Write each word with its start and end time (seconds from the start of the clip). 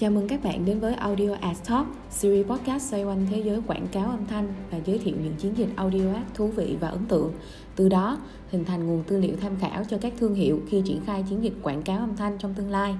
Chào 0.00 0.10
mừng 0.10 0.28
các 0.28 0.42
bạn 0.42 0.64
đến 0.64 0.80
với 0.80 0.94
Audio 0.94 1.32
Ad 1.40 1.56
Talk, 1.68 1.86
series 2.10 2.46
podcast 2.46 2.90
xoay 2.90 3.04
quanh 3.04 3.26
thế 3.30 3.42
giới 3.44 3.60
quảng 3.66 3.86
cáo 3.92 4.10
âm 4.10 4.26
thanh 4.26 4.48
và 4.70 4.80
giới 4.86 4.98
thiệu 4.98 5.14
những 5.24 5.34
chiến 5.38 5.54
dịch 5.56 5.68
audio 5.76 6.12
ad 6.14 6.22
thú 6.34 6.46
vị 6.46 6.76
và 6.80 6.88
ấn 6.88 7.06
tượng. 7.06 7.32
Từ 7.76 7.88
đó, 7.88 8.18
hình 8.50 8.64
thành 8.64 8.86
nguồn 8.86 9.02
tư 9.02 9.18
liệu 9.18 9.36
tham 9.40 9.56
khảo 9.60 9.84
cho 9.90 9.98
các 9.98 10.12
thương 10.18 10.34
hiệu 10.34 10.60
khi 10.68 10.82
triển 10.84 11.00
khai 11.06 11.24
chiến 11.30 11.44
dịch 11.44 11.52
quảng 11.62 11.82
cáo 11.82 11.98
âm 11.98 12.16
thanh 12.16 12.38
trong 12.38 12.54
tương 12.54 12.70
lai. 12.70 12.94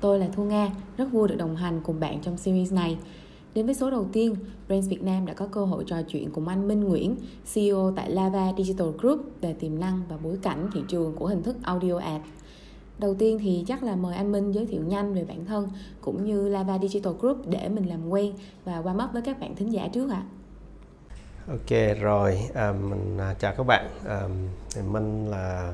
Tôi 0.00 0.18
là 0.18 0.28
Thu 0.32 0.44
Nga, 0.44 0.70
rất 0.96 1.12
vui 1.12 1.28
được 1.28 1.36
đồng 1.38 1.56
hành 1.56 1.80
cùng 1.84 2.00
bạn 2.00 2.18
trong 2.22 2.36
series 2.36 2.72
này. 2.72 2.98
Đến 3.54 3.66
với 3.66 3.74
số 3.74 3.90
đầu 3.90 4.06
tiên, 4.12 4.34
Brands 4.68 4.88
Việt 4.88 5.02
Nam 5.02 5.26
đã 5.26 5.34
có 5.34 5.46
cơ 5.46 5.64
hội 5.64 5.84
trò 5.86 6.02
chuyện 6.02 6.30
cùng 6.30 6.48
anh 6.48 6.68
Minh 6.68 6.84
Nguyễn, 6.84 7.16
CEO 7.54 7.92
tại 7.96 8.10
Lava 8.10 8.52
Digital 8.58 8.88
Group 8.98 9.20
về 9.40 9.52
tiềm 9.52 9.80
năng 9.80 10.02
và 10.08 10.16
bối 10.22 10.38
cảnh 10.42 10.68
thị 10.74 10.80
trường 10.88 11.12
của 11.16 11.26
hình 11.26 11.42
thức 11.42 11.56
audio 11.62 11.98
ad. 11.98 12.20
Đầu 13.00 13.14
tiên 13.14 13.38
thì 13.42 13.64
chắc 13.68 13.82
là 13.82 13.96
mời 13.96 14.14
anh 14.14 14.32
Minh 14.32 14.52
giới 14.52 14.66
thiệu 14.66 14.82
nhanh 14.84 15.14
về 15.14 15.24
bản 15.24 15.44
thân 15.44 15.68
cũng 16.00 16.24
như 16.24 16.48
Lava 16.48 16.78
Digital 16.78 17.12
Group 17.20 17.46
để 17.46 17.68
mình 17.68 17.88
làm 17.88 18.08
quen 18.08 18.32
và 18.64 18.78
qua 18.78 18.92
mắt 18.92 19.08
với 19.12 19.22
các 19.22 19.40
bạn 19.40 19.56
thính 19.56 19.72
giả 19.72 19.88
trước 19.92 20.10
ạ. 20.10 20.22
À. 20.22 20.28
Ok 21.48 22.00
rồi, 22.00 22.40
à, 22.54 22.72
mình 22.72 23.18
à, 23.18 23.34
chào 23.38 23.54
các 23.56 23.66
bạn. 23.66 23.88
À, 24.08 24.20
Minh 24.90 25.30
là 25.30 25.72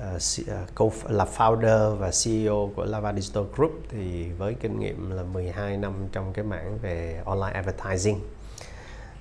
à, 0.00 0.18
à, 0.48 0.88
là 1.08 1.26
founder 1.36 1.94
và 1.94 2.10
CEO 2.24 2.70
của 2.76 2.84
Lava 2.84 3.12
Digital 3.12 3.44
Group 3.56 3.72
thì 3.88 4.32
với 4.32 4.54
kinh 4.54 4.80
nghiệm 4.80 5.10
là 5.10 5.22
12 5.22 5.76
năm 5.76 5.92
trong 6.12 6.32
cái 6.32 6.44
mảng 6.44 6.78
về 6.82 7.22
online 7.24 7.52
advertising. 7.54 8.20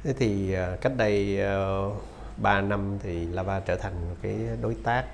Thế 0.03 0.13
thì 0.13 0.55
cách 0.81 0.93
đây 0.97 1.39
uh, 1.87 1.93
3 2.37 2.61
năm 2.61 2.97
thì 3.03 3.25
Lava 3.25 3.59
trở 3.59 3.75
thành 3.75 3.93
một 3.93 4.15
cái 4.21 4.35
đối 4.61 4.75
tác 4.75 5.05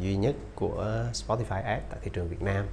duy 0.00 0.16
nhất 0.16 0.34
của 0.54 1.06
Spotify 1.12 1.62
Ads 1.62 1.84
tại 1.90 1.98
thị 2.02 2.10
trường 2.14 2.28
Việt 2.28 2.42
Nam. 2.42 2.66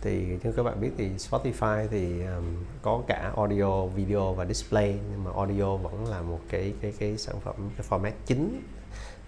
Thì 0.00 0.38
như 0.42 0.52
các 0.56 0.62
bạn 0.62 0.80
biết 0.80 0.90
thì 0.98 1.10
Spotify 1.16 1.88
thì 1.90 2.22
um, 2.22 2.64
có 2.82 3.02
cả 3.06 3.32
audio, 3.36 3.86
video 3.86 4.32
và 4.32 4.44
display 4.44 4.98
nhưng 5.10 5.24
mà 5.24 5.30
audio 5.36 5.76
vẫn 5.76 6.06
là 6.06 6.22
một 6.22 6.40
cái 6.48 6.74
cái 6.80 6.92
cái 6.98 7.18
sản 7.18 7.40
phẩm 7.40 7.70
cái 7.76 7.86
format 7.90 8.12
chính. 8.26 8.62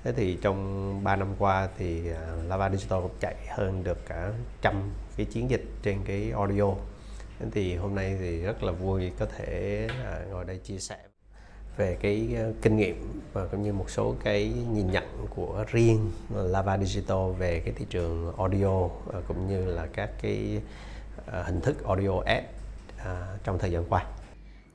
Thế 0.05 0.13
thì 0.13 0.39
trong 0.43 1.01
3 1.05 1.17
năm 1.17 1.29
qua 1.39 1.69
thì 1.79 2.11
uh, 2.11 2.17
Lava 2.49 2.71
Digital 2.71 3.01
cũng 3.03 3.15
chạy 3.21 3.37
hơn 3.49 3.85
được 3.85 3.99
cả 4.07 4.33
trăm 4.63 4.91
cái 5.17 5.27
chiến 5.27 5.51
dịch 5.51 5.65
trên 5.83 5.99
cái 6.05 6.31
audio. 6.31 6.75
Thế 7.39 7.47
thì 7.53 7.77
hôm 7.77 7.95
nay 7.95 8.17
thì 8.21 8.39
rất 8.39 8.63
là 8.63 8.73
vui 8.73 9.13
có 9.19 9.27
thể 9.27 9.89
uh, 9.91 10.33
ngồi 10.33 10.45
đây 10.45 10.59
chia 10.59 10.79
sẻ 10.79 10.97
về 11.77 11.97
cái 12.01 12.29
ờ, 12.37 12.53
kinh 12.63 12.77
nghiệm 12.77 13.23
và 13.33 13.47
cũng 13.47 13.63
như 13.63 13.73
một 13.73 13.91
số 13.91 14.15
cái 14.25 14.53
nhìn 14.73 14.91
nhận 14.91 15.05
của 15.31 15.65
riêng 15.71 16.11
Lava 16.35 16.79
Digital 16.79 17.33
về 17.39 17.63
cái 17.65 17.75
thị 17.77 17.87
trường 17.91 18.33
audio 18.39 18.89
ờ, 19.13 19.23
cũng 19.29 19.49
như 19.49 19.65
là 19.65 19.87
các 19.93 20.11
cái 20.23 20.61
ờ, 21.27 21.43
hình 21.43 21.61
thức 21.61 21.85
audio 21.85 22.21
ad 22.27 22.45
trong 23.45 23.59
thời 23.59 23.71
gian 23.71 23.85
qua. 23.89 24.07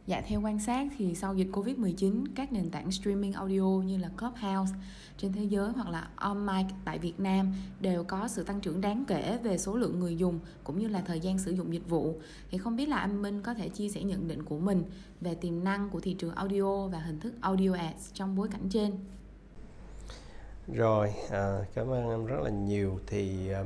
Dạ 0.09 0.21
theo 0.27 0.41
quan 0.41 0.59
sát 0.59 0.87
thì 0.97 1.15
sau 1.15 1.35
dịch 1.35 1.47
Covid-19, 1.51 2.25
các 2.35 2.53
nền 2.53 2.69
tảng 2.69 2.91
streaming 2.91 3.33
audio 3.33 3.63
như 3.85 3.97
là 3.97 4.09
Clubhouse 4.19 4.73
trên 5.17 5.33
thế 5.33 5.43
giới 5.43 5.71
hoặc 5.71 5.89
là 5.89 6.07
OnMic 6.15 6.65
tại 6.85 6.99
Việt 6.99 7.19
Nam 7.19 7.53
đều 7.79 8.03
có 8.03 8.27
sự 8.27 8.43
tăng 8.43 8.61
trưởng 8.61 8.81
đáng 8.81 9.03
kể 9.07 9.39
về 9.43 9.57
số 9.57 9.75
lượng 9.75 9.99
người 9.99 10.17
dùng 10.17 10.39
cũng 10.63 10.79
như 10.79 10.87
là 10.87 11.01
thời 11.01 11.19
gian 11.19 11.39
sử 11.39 11.51
dụng 11.51 11.73
dịch 11.73 11.89
vụ. 11.89 12.19
Thì 12.51 12.57
không 12.57 12.75
biết 12.75 12.89
là 12.89 12.97
anh 12.97 13.21
Minh 13.21 13.41
có 13.41 13.53
thể 13.53 13.69
chia 13.69 13.89
sẻ 13.89 14.03
nhận 14.03 14.27
định 14.27 14.43
của 14.43 14.59
mình 14.59 14.83
về 15.21 15.35
tiềm 15.35 15.63
năng 15.63 15.89
của 15.89 15.99
thị 15.99 16.13
trường 16.13 16.35
audio 16.35 16.87
và 16.87 16.99
hình 16.99 17.19
thức 17.19 17.33
audio 17.41 17.73
ads 17.73 18.13
trong 18.13 18.35
bối 18.35 18.47
cảnh 18.51 18.69
trên. 18.69 18.91
Rồi, 20.67 21.13
à, 21.31 21.59
cảm 21.75 21.89
ơn 21.91 22.09
em 22.09 22.25
rất 22.25 22.39
là 22.43 22.49
nhiều 22.49 22.99
thì 23.07 23.51
à, 23.51 23.63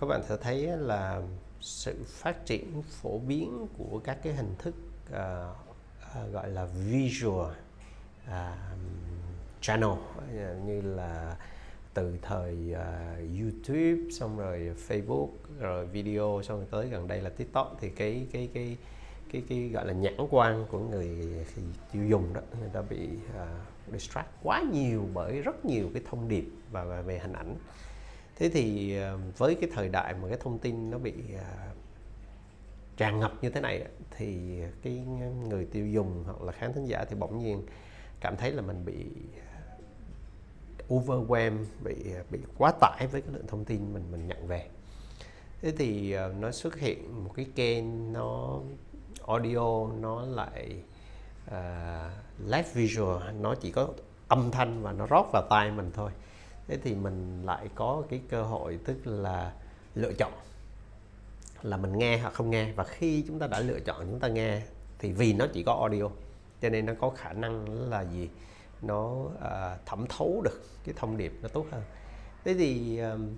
các 0.00 0.06
bạn 0.06 0.22
sẽ 0.28 0.36
thấy 0.42 0.66
là 0.66 1.22
sự 1.60 2.04
phát 2.06 2.46
triển 2.46 2.82
phổ 2.82 3.18
biến 3.18 3.66
của 3.78 4.00
các 4.04 4.18
cái 4.22 4.32
hình 4.34 4.54
thức 4.58 4.74
uh, 5.10 5.56
uh, 6.24 6.32
gọi 6.32 6.50
là 6.50 6.64
visual 6.64 7.50
uh, 8.26 8.32
channel. 9.60 9.90
Ờ, 10.38 10.56
như 10.66 10.80
là 10.80 11.36
từ 11.94 12.16
thời 12.22 12.56
uh, 12.72 13.40
YouTube 13.40 14.10
xong 14.10 14.38
rồi 14.38 14.74
Facebook 14.88 15.28
rồi 15.60 15.86
video 15.86 16.40
xong 16.44 16.58
rồi 16.58 16.66
tới 16.70 16.88
gần 16.88 17.08
đây 17.08 17.20
là 17.20 17.30
TikTok. 17.30 17.76
Thì 17.80 17.90
cái 17.90 18.26
cái 18.32 18.48
cái 18.54 18.76
cái 19.32 19.42
cái 19.48 19.68
gọi 19.68 19.86
là 19.86 19.92
nhãn 19.92 20.16
quan 20.30 20.66
của 20.70 20.78
người 20.78 21.26
tiêu 21.92 22.06
dùng 22.06 22.32
đó 22.34 22.40
người 22.60 22.70
ta 22.72 22.82
bị 22.82 23.08
uh, 23.42 23.92
distract 23.92 24.28
quá 24.42 24.62
nhiều 24.72 25.08
bởi 25.14 25.40
rất 25.40 25.64
nhiều 25.64 25.90
cái 25.94 26.02
thông 26.10 26.28
điệp 26.28 26.44
và, 26.70 26.84
và 26.84 27.00
về 27.00 27.18
hình 27.18 27.32
ảnh. 27.32 27.56
Thế 28.36 28.48
thì 28.48 28.96
uh, 29.14 29.38
với 29.38 29.54
cái 29.54 29.70
thời 29.74 29.88
đại 29.88 30.14
mà 30.22 30.28
cái 30.28 30.38
thông 30.40 30.58
tin 30.58 30.90
nó 30.90 30.98
bị 30.98 31.14
uh, 31.34 31.71
tràn 32.96 33.20
ngập 33.20 33.32
như 33.42 33.50
thế 33.50 33.60
này 33.60 33.84
thì 34.10 34.60
cái 34.82 34.92
người 35.48 35.64
tiêu 35.64 35.86
dùng 35.86 36.24
hoặc 36.26 36.42
là 36.42 36.52
khán 36.52 36.72
thính 36.72 36.86
giả 36.86 37.04
thì 37.08 37.14
bỗng 37.14 37.38
nhiên 37.38 37.62
cảm 38.20 38.36
thấy 38.36 38.52
là 38.52 38.62
mình 38.62 38.84
bị 38.84 39.06
overwhelm 40.88 41.64
bị 41.84 41.94
bị 42.30 42.38
quá 42.58 42.72
tải 42.80 43.06
với 43.06 43.20
cái 43.20 43.30
lượng 43.32 43.46
thông 43.46 43.64
tin 43.64 43.94
mình 43.94 44.12
mình 44.12 44.26
nhận 44.26 44.46
về. 44.46 44.68
Thế 45.62 45.72
thì 45.78 46.12
ờ, 46.12 46.34
nó 46.40 46.50
xuất 46.50 46.78
hiện 46.78 47.24
một 47.24 47.30
cái 47.36 47.46
kênh 47.54 48.12
nó 48.12 48.60
audio 49.26 49.86
nó 50.00 50.22
lại 50.22 50.82
uh, 51.46 52.12
live 52.46 52.68
visual 52.74 53.22
nó 53.40 53.54
chỉ 53.54 53.70
có 53.70 53.88
âm 54.28 54.50
thanh 54.50 54.82
và 54.82 54.92
nó 54.92 55.06
rót 55.06 55.26
vào 55.32 55.42
tai 55.50 55.70
mình 55.70 55.90
thôi. 55.94 56.10
Thế 56.66 56.78
thì 56.84 56.94
mình 56.94 57.42
lại 57.46 57.68
có 57.74 58.02
cái 58.10 58.20
cơ 58.28 58.42
hội 58.42 58.78
tức 58.84 58.96
là 59.04 59.52
lựa 59.94 60.12
chọn 60.12 60.32
là 61.62 61.76
mình 61.76 61.98
nghe 61.98 62.18
hoặc 62.18 62.34
không 62.34 62.50
nghe. 62.50 62.72
Và 62.72 62.84
khi 62.84 63.24
chúng 63.26 63.38
ta 63.38 63.46
đã 63.46 63.60
lựa 63.60 63.80
chọn 63.80 64.06
chúng 64.10 64.20
ta 64.20 64.28
nghe 64.28 64.60
thì 64.98 65.12
vì 65.12 65.32
nó 65.32 65.46
chỉ 65.52 65.62
có 65.62 65.74
audio 65.74 66.08
cho 66.62 66.68
nên 66.68 66.86
nó 66.86 66.92
có 67.00 67.10
khả 67.10 67.32
năng 67.32 67.66
là 67.90 68.04
gì? 68.04 68.28
Nó 68.82 69.10
uh, 69.12 69.86
thẩm 69.86 70.06
thấu 70.08 70.40
được 70.44 70.60
cái 70.84 70.94
thông 70.98 71.16
điệp 71.16 71.32
nó 71.42 71.48
tốt 71.48 71.66
hơn. 71.70 71.82
Thế 72.44 72.54
thì 72.54 72.98
um, 72.98 73.28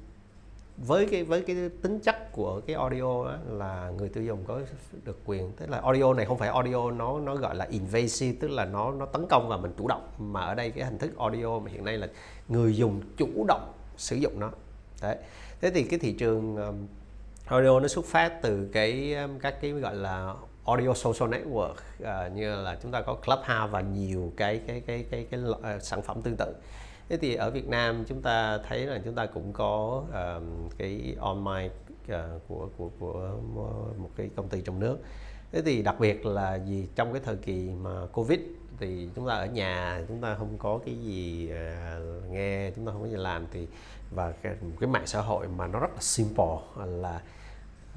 với 0.76 1.06
cái 1.10 1.24
với 1.24 1.42
cái 1.42 1.56
tính 1.82 2.00
chất 2.00 2.32
của 2.32 2.60
cái 2.66 2.76
audio 2.76 3.24
đó 3.24 3.38
là 3.48 3.92
người 3.98 4.08
tiêu 4.08 4.24
dùng 4.24 4.44
có 4.44 4.60
được 5.04 5.18
quyền 5.24 5.52
tức 5.52 5.70
là 5.70 5.80
audio 5.80 6.14
này 6.14 6.26
không 6.26 6.38
phải 6.38 6.48
audio 6.48 6.90
nó 6.90 7.20
nó 7.20 7.36
gọi 7.36 7.54
là 7.54 7.64
invasive 7.64 8.36
tức 8.40 8.48
là 8.48 8.64
nó 8.64 8.90
nó 8.90 9.06
tấn 9.06 9.26
công 9.30 9.48
và 9.48 9.56
mình 9.56 9.72
chủ 9.78 9.88
động. 9.88 10.08
Mà 10.18 10.40
ở 10.40 10.54
đây 10.54 10.70
cái 10.70 10.84
hình 10.84 10.98
thức 10.98 11.18
audio 11.18 11.58
mà 11.58 11.70
hiện 11.70 11.84
nay 11.84 11.98
là 11.98 12.08
người 12.48 12.76
dùng 12.76 13.00
chủ 13.16 13.44
động 13.48 13.72
sử 13.96 14.16
dụng 14.16 14.40
nó. 14.40 14.50
Đấy. 15.02 15.16
Thế 15.60 15.70
thì 15.70 15.82
cái 15.82 15.98
thị 15.98 16.12
trường 16.12 16.56
um, 16.56 16.86
audio 17.46 17.80
nó 17.80 17.88
xuất 17.88 18.04
phát 18.04 18.42
từ 18.42 18.68
cái 18.72 19.14
um, 19.14 19.38
các 19.38 19.60
cái 19.60 19.70
gọi 19.70 19.96
là 19.96 20.34
audio 20.66 20.94
social 20.94 21.34
network 21.34 21.72
uh, 21.72 22.32
như 22.34 22.62
là 22.62 22.78
chúng 22.82 22.92
ta 22.92 23.02
có 23.02 23.14
Clubhouse 23.14 23.70
và 23.70 23.80
nhiều 23.80 24.32
cái 24.36 24.60
cái 24.66 24.82
cái 24.86 25.04
cái 25.10 25.26
cái, 25.30 25.40
cái 25.40 25.50
uh, 25.50 25.62
à, 25.62 25.78
sản 25.78 26.02
phẩm 26.02 26.22
tương 26.22 26.36
tự. 26.36 26.54
Thế 27.08 27.16
thì 27.16 27.34
ở 27.34 27.50
Việt 27.50 27.68
Nam 27.68 28.04
chúng 28.08 28.22
ta 28.22 28.58
thấy 28.68 28.86
là 28.86 29.00
chúng 29.04 29.14
ta 29.14 29.26
cũng 29.26 29.52
có 29.52 30.02
um, 30.12 30.68
cái 30.78 31.16
online 31.20 31.70
uh, 32.04 32.10
à, 32.10 32.28
của 32.48 32.68
của 32.76 32.90
của 32.98 33.12
um, 33.12 33.54
một 34.02 34.10
cái 34.16 34.30
công 34.36 34.48
ty 34.48 34.60
trong 34.60 34.80
nước. 34.80 34.98
Thế 35.52 35.62
thì 35.62 35.82
đặc 35.82 36.00
biệt 36.00 36.26
là 36.26 36.54
gì 36.54 36.88
trong 36.94 37.12
cái 37.12 37.22
thời 37.24 37.36
kỳ 37.36 37.70
mà 37.82 38.06
covid 38.12 38.40
thì 38.78 39.08
chúng 39.16 39.28
ta 39.28 39.34
ở 39.34 39.46
nhà 39.46 40.02
chúng 40.08 40.20
ta 40.20 40.34
không 40.34 40.58
có 40.58 40.80
cái 40.86 40.94
gì 40.94 41.50
uh, 41.52 42.30
nghe 42.30 42.70
chúng 42.76 42.86
ta 42.86 42.92
không 42.92 43.02
có 43.02 43.08
gì 43.08 43.16
làm 43.16 43.46
thì 43.52 43.66
và 44.14 44.32
cái, 44.42 44.54
cái 44.80 44.88
mạng 44.88 45.06
xã 45.06 45.20
hội 45.20 45.48
mà 45.48 45.66
nó 45.66 45.78
rất 45.78 45.90
là 45.94 46.00
simple 46.00 46.56
là 46.76 47.20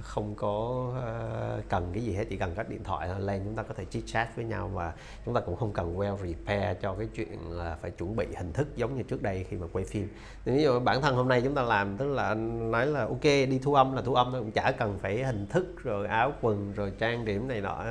không 0.02 0.36
có 0.36 0.86
uh, 0.90 1.70
cần 1.70 1.90
cái 1.94 2.04
gì 2.04 2.14
hết 2.14 2.26
chỉ 2.30 2.38
cần 2.38 2.54
các 2.56 2.70
điện 2.70 2.84
thoại 2.84 3.10
lên 3.20 3.42
chúng 3.46 3.56
ta 3.56 3.64
có 3.64 3.74
thể 3.74 3.86
chit 3.86 4.04
chat 4.06 4.36
với 4.36 4.46
nhau 4.46 4.72
và 4.74 4.94
chúng 5.26 5.34
ta 5.34 5.42
cũng 5.42 5.56
không 5.56 5.74
cần 5.74 5.98
well 5.98 6.18
repair 6.18 6.78
cho 6.82 6.94
cái 6.94 7.08
chuyện 7.16 7.52
là 7.52 7.78
phải 7.82 7.92
chuẩn 7.92 8.16
bị 8.16 8.26
hình 8.38 8.54
thức 8.54 8.68
giống 8.76 8.96
như 8.96 9.04
trước 9.04 9.22
đây 9.22 9.46
khi 9.50 9.58
mà 9.58 9.68
quay 9.74 9.86
phim. 9.86 10.10
Ví 10.46 10.64
dụ 10.64 10.80
bản 10.80 11.02
thân 11.02 11.16
hôm 11.16 11.28
nay 11.28 11.42
chúng 11.42 11.56
ta 11.56 11.62
làm 11.62 11.98
tức 11.98 12.08
là 12.08 12.34
nói 12.34 12.86
là 12.86 13.02
ok 13.02 13.24
đi 13.24 13.60
thu 13.64 13.74
âm 13.74 13.96
là 13.96 14.02
thu 14.02 14.14
âm 14.14 14.32
cũng 14.32 14.52
chả 14.52 14.72
cần 14.72 15.00
phải 15.02 15.24
hình 15.24 15.48
thức 15.48 15.84
rồi 15.84 16.08
áo 16.08 16.34
quần 16.42 16.74
rồi 16.74 16.92
trang 17.00 17.26
điểm 17.26 17.48
này 17.48 17.62
nọ. 17.62 17.84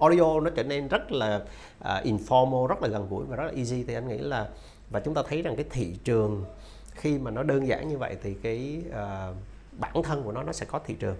Audio 0.00 0.40
nó 0.40 0.50
trở 0.50 0.62
nên 0.62 0.88
rất 0.88 1.12
là 1.12 1.36
uh, 1.80 2.04
informal 2.04 2.66
rất 2.66 2.82
là 2.82 2.88
gần 2.88 3.06
gũi 3.10 3.24
và 3.24 3.36
rất 3.36 3.44
là 3.44 3.52
easy. 3.56 3.84
Thì 3.84 3.94
anh 3.94 4.08
nghĩ 4.08 4.18
là 4.18 4.48
và 4.90 5.00
chúng 5.00 5.14
ta 5.14 5.22
thấy 5.28 5.42
rằng 5.42 5.56
cái 5.56 5.64
thị 5.70 5.96
trường 6.04 6.44
khi 6.94 7.18
mà 7.18 7.30
nó 7.30 7.42
đơn 7.42 7.66
giản 7.66 7.88
như 7.88 7.98
vậy 7.98 8.16
thì 8.22 8.34
cái 8.42 8.82
uh, 8.88 9.36
bản 9.78 10.02
thân 10.02 10.22
của 10.22 10.32
nó 10.32 10.42
nó 10.42 10.52
sẽ 10.52 10.66
có 10.66 10.80
thị 10.86 10.94
trường. 10.94 11.16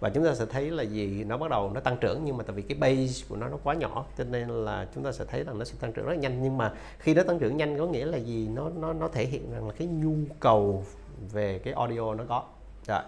Và 0.00 0.10
chúng 0.10 0.24
ta 0.24 0.34
sẽ 0.34 0.46
thấy 0.46 0.70
là 0.70 0.82
gì 0.82 1.24
nó 1.24 1.36
bắt 1.36 1.50
đầu 1.50 1.70
nó 1.74 1.80
tăng 1.80 1.96
trưởng 2.00 2.24
nhưng 2.24 2.36
mà 2.36 2.44
tại 2.44 2.56
vì 2.56 2.62
cái 2.62 2.78
base 2.78 3.26
của 3.28 3.36
nó 3.36 3.48
nó 3.48 3.56
quá 3.64 3.74
nhỏ 3.74 4.06
cho 4.18 4.24
nên 4.24 4.48
là 4.48 4.86
chúng 4.94 5.04
ta 5.04 5.12
sẽ 5.12 5.24
thấy 5.24 5.44
rằng 5.44 5.58
nó 5.58 5.64
sẽ 5.64 5.74
tăng 5.80 5.92
trưởng 5.92 6.06
rất 6.06 6.18
nhanh. 6.18 6.42
Nhưng 6.42 6.58
mà 6.58 6.72
khi 6.98 7.14
nó 7.14 7.22
tăng 7.22 7.38
trưởng 7.38 7.56
nhanh 7.56 7.78
có 7.78 7.86
nghĩa 7.86 8.04
là 8.06 8.18
gì? 8.18 8.48
Nó 8.54 8.70
nó 8.80 8.92
nó 8.92 9.08
thể 9.08 9.24
hiện 9.24 9.52
rằng 9.52 9.68
là 9.68 9.74
cái 9.78 9.88
nhu 9.88 10.14
cầu 10.40 10.84
về 11.32 11.58
cái 11.58 11.74
audio 11.74 12.14
nó 12.14 12.24
có. 12.28 12.42
Rồi. 12.86 13.00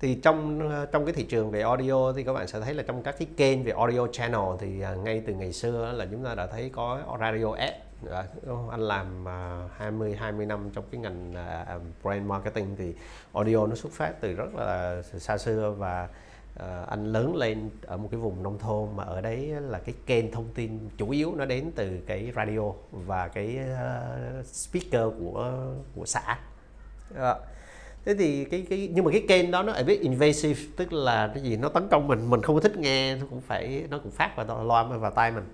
thì 0.00 0.14
trong 0.14 0.70
trong 0.92 1.04
cái 1.04 1.14
thị 1.14 1.24
trường 1.24 1.50
về 1.50 1.62
audio 1.62 2.12
thì 2.12 2.24
các 2.24 2.32
bạn 2.32 2.46
sẽ 2.48 2.60
thấy 2.60 2.74
là 2.74 2.82
trong 2.82 3.02
các 3.02 3.18
cái 3.18 3.28
kênh 3.36 3.64
về 3.64 3.72
audio 3.72 4.06
channel 4.06 4.40
thì 4.60 4.80
à, 4.80 4.94
ngay 4.94 5.22
từ 5.26 5.34
ngày 5.34 5.52
xưa 5.52 5.92
là 5.92 6.06
chúng 6.10 6.24
ta 6.24 6.34
đã 6.34 6.46
thấy 6.46 6.70
có 6.72 7.00
radio 7.20 7.52
ad 7.52 7.72
Dạ, 8.02 8.24
anh 8.70 8.80
làm 8.80 9.24
uh, 9.24 9.70
20 9.76 10.16
20 10.16 10.46
năm 10.46 10.70
trong 10.72 10.84
cái 10.90 11.00
ngành 11.00 11.34
uh, 11.76 11.82
brand 12.02 12.26
marketing 12.26 12.76
thì 12.78 12.94
audio 13.32 13.66
nó 13.66 13.74
xuất 13.74 13.92
phát 13.92 14.20
từ 14.20 14.32
rất 14.32 14.54
là 14.54 15.02
xa 15.02 15.38
xưa 15.38 15.74
và 15.78 16.08
uh, 16.54 16.88
anh 16.88 17.12
lớn 17.12 17.36
lên 17.36 17.70
ở 17.86 17.96
một 17.96 18.08
cái 18.10 18.20
vùng 18.20 18.42
nông 18.42 18.58
thôn 18.58 18.88
mà 18.96 19.04
ở 19.04 19.20
đấy 19.20 19.46
là 19.46 19.78
cái 19.78 19.94
kênh 20.06 20.32
thông 20.32 20.48
tin 20.54 20.88
chủ 20.96 21.10
yếu 21.10 21.34
nó 21.34 21.44
đến 21.44 21.70
từ 21.76 22.00
cái 22.06 22.32
radio 22.36 22.72
và 22.90 23.28
cái 23.28 23.58
uh, 23.72 24.46
speaker 24.46 25.12
của 25.20 25.64
của 25.94 26.06
xã. 26.06 26.38
Uh, 27.14 27.18
thế 28.04 28.14
thì 28.14 28.44
cái 28.44 28.66
cái 28.70 28.90
nhưng 28.94 29.04
mà 29.04 29.10
cái 29.10 29.24
kênh 29.28 29.50
đó 29.50 29.62
nó 29.62 29.72
ở 29.72 29.84
biết 29.84 30.00
invasive 30.00 30.60
tức 30.76 30.92
là 30.92 31.30
cái 31.34 31.42
gì 31.42 31.56
nó 31.56 31.68
tấn 31.68 31.88
công 31.88 32.08
mình 32.08 32.30
mình 32.30 32.42
không 32.42 32.56
có 32.56 32.60
thích 32.60 32.76
nghe 32.76 33.16
nó 33.16 33.26
cũng 33.30 33.40
phải 33.40 33.86
nó 33.90 33.98
cũng 33.98 34.12
phát 34.12 34.36
vào 34.36 34.64
loa 34.64 34.82
vào 34.82 35.10
tai 35.10 35.30
mình 35.30 35.44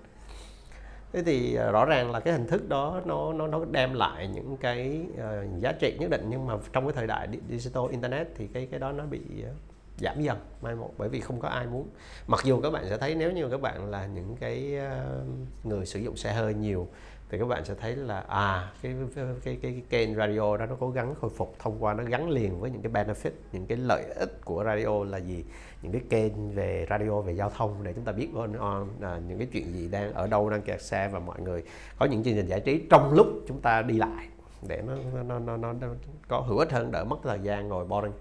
thế 1.14 1.22
thì 1.22 1.54
ờ, 1.54 1.72
rõ 1.72 1.84
ràng 1.84 2.10
là 2.10 2.20
cái 2.20 2.32
hình 2.32 2.46
thức 2.46 2.68
đó 2.68 3.00
nó 3.04 3.32
nó 3.32 3.46
nó 3.46 3.64
đem 3.70 3.94
lại 3.94 4.28
những 4.28 4.56
cái 4.56 5.06
uh, 5.12 5.60
giá 5.60 5.72
trị 5.72 5.96
nhất 6.00 6.10
định 6.10 6.26
nhưng 6.28 6.46
mà 6.46 6.54
trong 6.72 6.84
cái 6.86 6.92
thời 6.92 7.06
đại 7.06 7.28
digital 7.48 7.84
internet 7.90 8.26
thì 8.34 8.46
cái 8.46 8.68
cái 8.70 8.80
đó 8.80 8.92
nó 8.92 9.04
bị 9.04 9.20
uh, 9.40 9.56
giảm 9.98 10.22
dần 10.22 10.38
mai 10.62 10.74
một 10.74 10.90
bởi 10.98 11.08
vì 11.08 11.20
không 11.20 11.40
có 11.40 11.48
ai 11.48 11.66
muốn. 11.66 11.88
Mặc 12.26 12.40
dù 12.44 12.60
các 12.60 12.70
bạn 12.70 12.84
sẽ 12.88 12.98
thấy 12.98 13.14
nếu 13.14 13.32
như 13.32 13.48
các 13.50 13.60
bạn 13.60 13.90
là 13.90 14.06
những 14.06 14.36
cái 14.40 14.78
uh, 14.78 15.66
người 15.66 15.86
sử 15.86 16.00
dụng 16.00 16.16
xe 16.16 16.32
hơi 16.32 16.54
nhiều 16.54 16.88
thì 17.28 17.38
các 17.38 17.46
bạn 17.46 17.64
sẽ 17.64 17.74
thấy 17.74 17.96
là 17.96 18.20
à 18.20 18.72
cái 18.82 18.94
cái 19.14 19.24
cái, 19.44 19.58
cái 19.62 19.82
kênh 19.90 20.14
radio 20.14 20.56
đó 20.56 20.66
nó 20.66 20.76
cố 20.80 20.90
gắng 20.90 21.14
khôi 21.20 21.30
phục 21.30 21.54
thông 21.58 21.84
qua 21.84 21.94
nó 21.94 22.04
gắn 22.04 22.30
liền 22.30 22.60
với 22.60 22.70
những 22.70 22.82
cái 22.82 22.92
benefit 22.92 23.30
những 23.52 23.66
cái 23.66 23.78
lợi 23.78 24.04
ích 24.16 24.44
của 24.44 24.64
radio 24.64 25.04
là 25.04 25.18
gì? 25.18 25.44
Những 25.84 25.92
cái 25.92 26.02
kênh 26.10 26.54
về 26.54 26.86
radio 26.90 27.20
về 27.20 27.32
giao 27.32 27.50
thông 27.50 27.82
để 27.82 27.92
chúng 27.92 28.04
ta 28.04 28.12
biết 28.12 28.28
on 28.34 28.52
on 28.52 28.88
là 29.00 29.18
những 29.28 29.38
cái 29.38 29.48
chuyện 29.52 29.72
gì 29.72 29.88
đang 29.88 30.12
ở 30.12 30.26
đâu 30.26 30.50
đang 30.50 30.62
kẹt 30.62 30.82
xe 30.82 31.08
và 31.08 31.18
mọi 31.18 31.40
người 31.40 31.62
có 31.98 32.06
những 32.06 32.24
chương 32.24 32.34
trình 32.34 32.46
giải 32.46 32.60
trí 32.60 32.82
trong 32.90 33.12
lúc 33.12 33.26
chúng 33.48 33.60
ta 33.60 33.82
đi 33.82 33.98
lại 33.98 34.28
để 34.68 34.82
nó 34.86 35.22
nó 35.22 35.38
nó 35.38 35.56
nó, 35.56 35.72
nó 35.72 35.88
có 36.28 36.40
hữu 36.40 36.58
ích 36.58 36.72
hơn 36.72 36.90
đỡ 36.90 37.04
mất 37.04 37.16
thời 37.22 37.38
gian 37.42 37.68
ngồi 37.68 37.84
boring. 37.84 38.12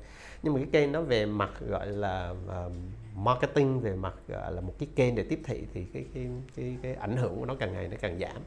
Nhưng 0.44 0.54
mà 0.54 0.60
cái 0.60 0.70
kênh 0.72 0.92
nó 0.92 1.02
về 1.02 1.26
mặt 1.26 1.52
gọi 1.70 1.88
là 1.88 2.36
uh, 2.66 2.72
marketing 3.16 3.80
về 3.80 3.96
mặt 3.96 4.14
gọi 4.28 4.52
là 4.54 4.62
một 4.62 4.74
cái 4.80 4.90
kênh 4.96 5.16
để 5.16 5.24
tiếp 5.24 5.40
thị 5.46 5.64
thì 5.74 5.86
cái 5.94 6.06
cái 6.14 6.28
cái, 6.56 6.78
cái 6.82 6.94
ảnh 6.94 7.18
hưởng 7.18 7.40
của 7.40 7.46
nó 7.46 7.56
càng 7.60 7.74
ngày 7.74 7.88
nó 7.88 7.98
càng 8.02 8.20
giảm. 8.20 8.42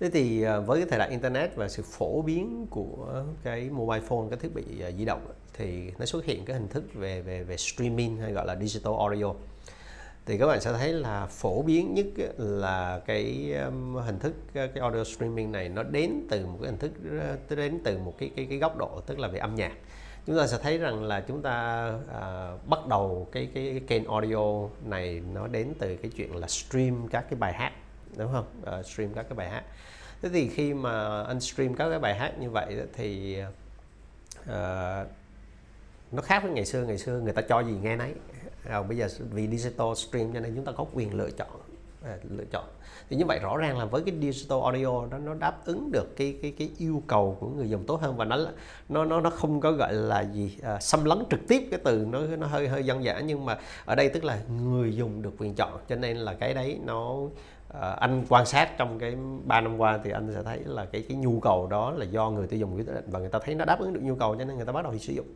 Thế 0.00 0.10
thì 0.10 0.42
ờ, 0.42 0.60
với 0.60 0.80
cái 0.80 0.88
thời 0.90 0.98
đại 0.98 1.10
internet 1.10 1.56
và 1.56 1.68
sự 1.68 1.82
phổ 1.82 2.22
biến 2.22 2.66
của 2.70 3.24
cái 3.42 3.70
mobile 3.70 4.00
phone, 4.00 4.26
cái 4.30 4.38
thiết 4.38 4.54
bị 4.54 4.62
ờ, 4.80 4.92
di 4.98 5.04
động 5.04 5.26
thì 5.54 5.92
nó 5.98 6.06
xuất 6.06 6.24
hiện 6.24 6.44
cái 6.44 6.56
hình 6.56 6.68
thức 6.68 6.84
về 6.94 7.22
về 7.22 7.42
về 7.42 7.56
streaming 7.56 8.16
hay 8.16 8.32
gọi 8.32 8.46
là 8.46 8.56
digital 8.56 8.92
audio. 8.98 9.32
Thì 10.26 10.38
các 10.38 10.46
bạn 10.46 10.60
sẽ 10.60 10.72
thấy 10.72 10.92
là 10.92 11.26
phổ 11.26 11.62
biến 11.62 11.94
nhất 11.94 12.06
là 12.38 13.00
cái 13.06 13.54
hình 14.04 14.18
thức 14.18 14.32
ờ, 14.54 14.66
cái 14.66 14.80
audio 14.80 15.04
streaming 15.04 15.52
này 15.52 15.68
nó 15.68 15.82
đến 15.82 16.10
từ 16.30 16.46
một 16.46 16.58
cái 16.62 16.70
hình 16.70 16.78
thức 16.78 16.92
đến 17.56 17.78
từ 17.84 17.98
một 17.98 18.14
cái 18.18 18.30
cái 18.36 18.46
cái 18.50 18.58
góc 18.58 18.76
độ 18.76 19.00
tức 19.06 19.18
là 19.18 19.28
về 19.28 19.38
âm 19.38 19.54
nhạc 19.54 19.72
chúng 20.26 20.36
ta 20.36 20.46
sẽ 20.46 20.58
thấy 20.62 20.78
rằng 20.78 21.04
là 21.04 21.20
chúng 21.20 21.42
ta 21.42 21.88
à, 22.12 22.52
bắt 22.66 22.86
đầu 22.86 23.28
cái, 23.32 23.48
cái 23.54 23.70
cái 23.70 23.80
kênh 23.86 24.08
audio 24.08 24.68
này 24.84 25.22
nó 25.32 25.46
đến 25.46 25.72
từ 25.78 25.96
cái 25.96 26.10
chuyện 26.16 26.36
là 26.36 26.48
stream 26.48 27.08
các 27.08 27.24
cái 27.30 27.38
bài 27.38 27.52
hát 27.52 27.72
đúng 28.16 28.32
không? 28.32 28.46
Uh, 28.78 28.86
stream 28.86 29.14
các 29.14 29.22
cái 29.22 29.36
bài 29.36 29.50
hát. 29.50 29.64
Thế 30.22 30.28
thì 30.28 30.48
khi 30.48 30.74
mà 30.74 31.22
anh 31.22 31.40
stream 31.40 31.74
các 31.74 31.88
cái 31.88 31.98
bài 31.98 32.14
hát 32.14 32.38
như 32.38 32.50
vậy 32.50 32.76
thì 32.92 33.38
uh, 34.42 34.46
nó 36.12 36.22
khác 36.22 36.42
với 36.42 36.52
ngày 36.52 36.64
xưa. 36.66 36.84
Ngày 36.84 36.98
xưa 36.98 37.20
người 37.20 37.32
ta 37.32 37.42
cho 37.42 37.60
gì 37.60 37.72
nghe 37.82 37.96
nấy. 37.96 38.12
Rồi 38.64 38.82
bây 38.82 38.96
giờ 38.96 39.08
vì 39.30 39.48
digital 39.48 39.94
stream 39.94 40.32
cho 40.32 40.40
nên 40.40 40.54
chúng 40.56 40.64
ta 40.64 40.72
có 40.72 40.84
quyền 40.94 41.14
lựa 41.14 41.30
chọn 41.30 41.60
à, 42.04 42.18
lựa 42.30 42.44
chọn. 42.44 42.64
Thì 43.08 43.16
như 43.16 43.24
vậy 43.26 43.38
rõ 43.38 43.56
ràng 43.56 43.78
là 43.78 43.84
với 43.84 44.02
cái 44.06 44.14
digital 44.20 44.58
audio 44.62 45.06
nó 45.06 45.18
nó 45.18 45.34
đáp 45.34 45.64
ứng 45.64 45.92
được 45.92 46.16
cái 46.16 46.38
cái 46.42 46.54
cái 46.58 46.70
yêu 46.78 47.02
cầu 47.06 47.36
của 47.40 47.48
người 47.48 47.70
dùng 47.70 47.84
tốt 47.86 48.00
hơn 48.00 48.16
và 48.16 48.24
nó 48.24 48.38
nó 48.88 49.04
nó 49.04 49.20
nó 49.20 49.30
không 49.30 49.60
có 49.60 49.72
gọi 49.72 49.92
là 49.92 50.20
gì 50.20 50.58
à, 50.62 50.80
xâm 50.80 51.04
lấn 51.04 51.18
trực 51.30 51.40
tiếp 51.48 51.68
cái 51.70 51.80
từ 51.84 52.06
nó 52.10 52.20
nó 52.20 52.46
hơi 52.46 52.68
hơi 52.68 52.84
dân 52.84 53.04
dã. 53.04 53.20
Nhưng 53.20 53.44
mà 53.44 53.58
ở 53.84 53.94
đây 53.94 54.08
tức 54.08 54.24
là 54.24 54.38
người 54.48 54.96
dùng 54.96 55.22
được 55.22 55.32
quyền 55.38 55.54
chọn. 55.54 55.80
Cho 55.88 55.96
nên 55.96 56.16
là 56.16 56.34
cái 56.34 56.54
đấy 56.54 56.78
nó 56.84 57.16
à, 57.74 57.90
anh 57.90 58.24
quan 58.28 58.46
sát 58.46 58.78
trong 58.78 58.98
cái 58.98 59.16
3 59.44 59.60
năm 59.60 59.78
qua 59.78 59.98
thì 60.04 60.10
anh 60.10 60.32
sẽ 60.34 60.42
thấy 60.42 60.58
là 60.64 60.84
cái 60.84 61.04
cái 61.08 61.16
nhu 61.16 61.40
cầu 61.40 61.66
đó 61.66 61.90
là 61.90 62.04
do 62.04 62.30
người 62.30 62.46
tiêu 62.46 62.60
dùng 62.60 62.76
quyết 62.76 62.86
định 62.86 63.04
và 63.06 63.18
người 63.18 63.28
ta 63.28 63.38
thấy 63.44 63.54
nó 63.54 63.64
đáp 63.64 63.80
ứng 63.80 63.92
được 63.92 64.00
nhu 64.02 64.14
cầu 64.14 64.36
cho 64.38 64.44
nên 64.44 64.56
người 64.56 64.66
ta 64.66 64.72
bắt 64.72 64.84
đầu 64.84 64.98
sử 64.98 65.12
dụng. 65.12 65.26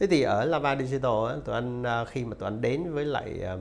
Thế 0.00 0.06
thì 0.06 0.22
ở 0.22 0.44
Lava 0.44 0.76
Digital 0.76 1.40
tụi 1.44 1.54
anh 1.54 1.82
ờ, 1.82 2.04
khi 2.04 2.24
mà 2.24 2.34
tụi 2.34 2.46
anh 2.46 2.60
đến 2.60 2.92
với 2.92 3.04
lại 3.04 3.40
ờ, 3.42 3.58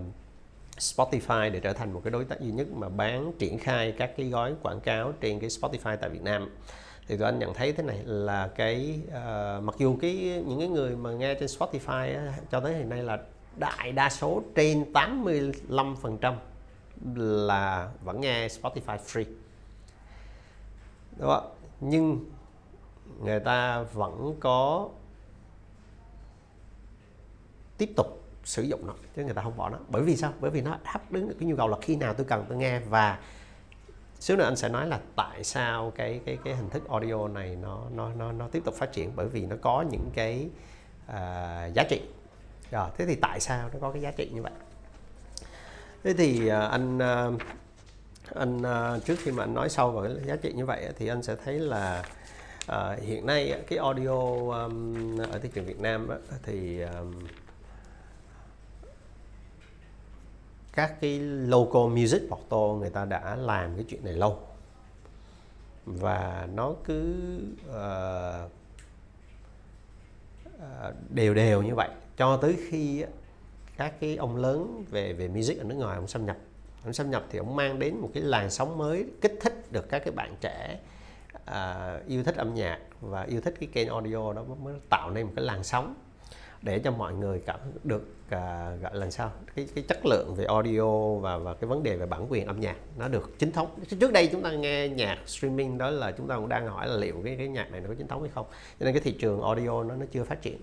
Spotify 0.78 1.52
để 1.52 1.60
trở 1.60 1.74
thành 1.74 1.94
một 1.94 2.02
cái 2.04 2.12
đối 2.12 2.26
tác 2.26 2.42
duy 2.42 2.52
nhất 2.52 2.68
mà 2.72 2.90
bán 2.90 3.32
triển 3.40 3.58
khai 3.58 3.94
các 3.98 4.12
cái 4.18 4.30
gói 4.30 4.54
quảng 4.64 4.80
cáo 4.80 5.14
trên 5.22 5.40
cái 5.40 5.50
Spotify 5.50 5.98
tại 5.98 6.10
Việt 6.10 6.22
Nam 6.22 6.50
thì 7.08 7.18
tụi 7.18 7.26
anh 7.26 7.40
nhận 7.40 7.54
thấy 7.54 7.74
thế 7.74 7.84
này 7.84 8.00
là 8.06 8.48
cái 8.56 9.00
uh, 9.08 9.64
mặc 9.64 9.76
dù 9.78 9.98
cái 10.02 10.44
những 10.48 10.60
cái 10.60 10.68
người 10.68 10.96
mà 10.96 11.12
nghe 11.12 11.34
trên 11.34 11.50
Spotify 11.50 12.16
á, 12.16 12.34
cho 12.52 12.60
tới 12.60 12.74
hiện 12.74 12.90
nay 12.90 13.04
là 13.04 13.18
đại 13.56 13.92
đa 13.92 14.10
số 14.10 14.42
trên 14.56 14.86
85% 14.94 16.34
là 17.16 17.92
vẫn 18.04 18.22
nghe 18.22 18.48
Spotify 18.48 18.98
free. 18.98 19.26
Đúng 21.18 21.30
không? 21.30 21.56
nhưng 21.80 22.26
người 23.24 23.40
ta 23.40 23.82
vẫn 23.82 24.36
có 24.40 24.90
tiếp 27.78 27.90
tục 27.96 28.24
sử 28.44 28.62
dụng 28.62 28.88
nó 28.88 28.94
chứ 29.16 29.24
người 29.24 29.34
ta 29.34 29.42
không 29.42 29.58
bỏ 29.58 29.70
nó. 29.70 29.78
Bởi 29.90 30.02
vì 30.02 30.16
sao? 30.16 30.34
Bởi 30.40 30.52
vì 30.52 30.62
nó 30.62 30.78
đáp 30.84 31.00
ứng 31.12 31.30
được 31.30 31.36
cái 31.40 31.50
nhu 31.50 31.56
cầu 31.56 31.68
là 31.68 31.78
khi 31.82 31.96
nào 31.96 32.14
tôi 32.14 32.26
cần 32.26 32.46
tôi 32.50 32.58
nghe. 32.58 32.80
Và 32.80 33.20
xíu 34.20 34.38
nữa 34.38 34.44
anh 34.44 34.56
sẽ 34.56 34.70
nói 34.70 34.88
là 34.88 35.00
tại 35.16 35.44
sao 35.44 35.92
cái 35.96 36.22
cái 36.26 36.38
cái 36.44 36.56
hình 36.56 36.70
thức 36.70 36.90
audio 36.90 37.28
này 37.28 37.56
nó 37.56 37.84
nó 37.96 38.14
nó 38.14 38.32
nó 38.32 38.48
tiếp 38.48 38.62
tục 38.66 38.76
phát 38.76 38.92
triển. 38.92 39.12
Bởi 39.16 39.28
vì 39.28 39.46
nó 39.46 39.56
có 39.62 39.86
những 39.92 40.10
cái 40.14 40.50
uh, 41.08 41.74
giá 41.74 41.84
trị. 41.90 42.02
Rồi 42.72 42.90
thế 42.98 43.06
thì 43.06 43.16
tại 43.16 43.40
sao 43.40 43.70
nó 43.74 43.80
có 43.82 43.92
cái 43.92 44.02
giá 44.02 44.12
trị 44.12 44.30
như 44.34 44.42
vậy? 44.42 44.52
Thế 46.04 46.14
thì 46.14 46.48
à, 46.48 46.60
anh 46.60 47.00
à, 47.00 47.28
anh 48.36 48.64
à, 48.64 49.00
trước 49.06 49.16
khi 49.20 49.32
mà 49.32 49.44
anh 49.44 49.54
nói 49.54 49.70
sâu 49.70 49.92
vào 49.92 50.04
cái 50.04 50.14
giá 50.26 50.36
trị 50.36 50.54
như 50.54 50.66
vậy 50.66 50.90
thì 50.98 51.08
anh 51.08 51.24
sẽ 51.24 51.36
thấy 51.36 51.60
là 51.60 52.04
hiện 53.02 53.26
nay 53.26 53.62
cái 53.68 53.80
audio 53.80 54.20
um, 54.66 55.18
ở 55.18 55.40
thị 55.40 55.50
trường 55.54 55.66
Việt 55.66 55.80
Nam 55.80 56.08
á, 56.08 56.18
thì 56.44 56.82
um, 56.82 57.14
các 60.74 61.02
cái 61.02 61.20
local 61.20 61.82
music 61.82 62.22
portal 62.30 62.80
người 62.80 62.90
ta 62.90 63.06
đã 63.06 63.36
làm 63.36 63.76
cái 63.76 63.86
chuyện 63.90 64.06
này 64.06 64.14
lâu. 64.14 64.40
Và 65.86 66.48
nó 66.54 66.74
cứ 66.86 67.16
uh, 67.70 68.52
uh, 70.56 70.96
đều 71.10 71.34
đều 71.34 71.62
như 71.62 71.76
vậy. 71.76 71.90
Cho 72.18 72.38
tới 72.38 72.58
khi 72.70 73.06
các 73.80 74.00
cái 74.00 74.16
ông 74.16 74.36
lớn 74.36 74.86
về 74.90 75.14
về 75.14 75.28
music 75.28 75.58
ở 75.58 75.64
nước 75.64 75.76
ngoài 75.76 75.96
ông 75.96 76.08
xâm 76.08 76.26
nhập. 76.26 76.38
Ông 76.84 76.94
xâm 76.94 77.12
nhập 77.12 77.24
thì 77.30 77.40
ông 77.40 77.56
mang 77.56 77.80
đến 77.80 77.98
một 77.98 78.10
cái 78.14 78.24
làn 78.24 78.50
sóng 78.50 78.78
mới 78.78 79.06
kích 79.22 79.38
thích 79.42 79.72
được 79.72 79.90
các 79.90 80.02
cái 80.06 80.12
bạn 80.12 80.36
trẻ 80.42 80.80
uh, 81.36 82.08
yêu 82.08 82.24
thích 82.24 82.36
âm 82.36 82.54
nhạc 82.54 82.80
và 83.02 83.24
yêu 83.24 83.42
thích 83.42 83.54
cái 83.60 83.70
kênh 83.74 83.90
audio 83.90 84.34
đó 84.34 84.44
mới 84.64 84.74
tạo 84.90 85.12
nên 85.12 85.26
một 85.26 85.32
cái 85.36 85.46
làn 85.46 85.64
sóng 85.64 85.96
để 86.62 86.80
cho 86.80 86.92
mọi 86.92 87.14
người 87.14 87.42
cảm 87.46 87.60
được 87.84 88.02
uh, 88.26 88.32
gọi 88.82 88.92
là 88.96 89.10
sao? 89.10 89.32
Cái 89.56 89.68
cái 89.76 89.84
chất 89.88 90.06
lượng 90.06 90.36
về 90.36 90.46
audio 90.46 91.14
và 91.16 91.38
và 91.38 91.54
cái 91.54 91.68
vấn 91.68 91.84
đề 91.84 91.96
về 91.96 92.06
bản 92.06 92.26
quyền 92.30 92.48
âm 92.48 92.60
nhạc 92.60 92.76
nó 92.98 93.08
được 93.08 93.40
chính 93.40 93.52
thống. 93.52 93.68
Trước 94.00 94.12
đây 94.12 94.30
chúng 94.32 94.42
ta 94.42 94.52
nghe 94.52 94.90
nhạc 94.90 95.18
streaming 95.26 95.78
đó 95.78 95.90
là 95.90 96.12
chúng 96.12 96.28
ta 96.28 96.36
cũng 96.36 96.50
đang 96.50 96.68
hỏi 96.68 96.88
là 96.88 96.98
liệu 96.98 97.22
cái 97.24 97.36
cái 97.38 97.48
nhạc 97.48 97.72
này 97.72 97.82
nó 97.82 97.88
có 97.88 97.96
chính 97.98 98.08
thống 98.08 98.22
hay 98.22 98.32
không? 98.34 98.46
Cho 98.80 98.86
nên 98.86 98.94
cái 98.94 99.02
thị 99.02 99.12
trường 99.20 99.42
audio 99.42 99.84
nó 99.84 99.96
nó 99.96 100.06
chưa 100.12 100.24
phát 100.24 100.42
triển 100.42 100.58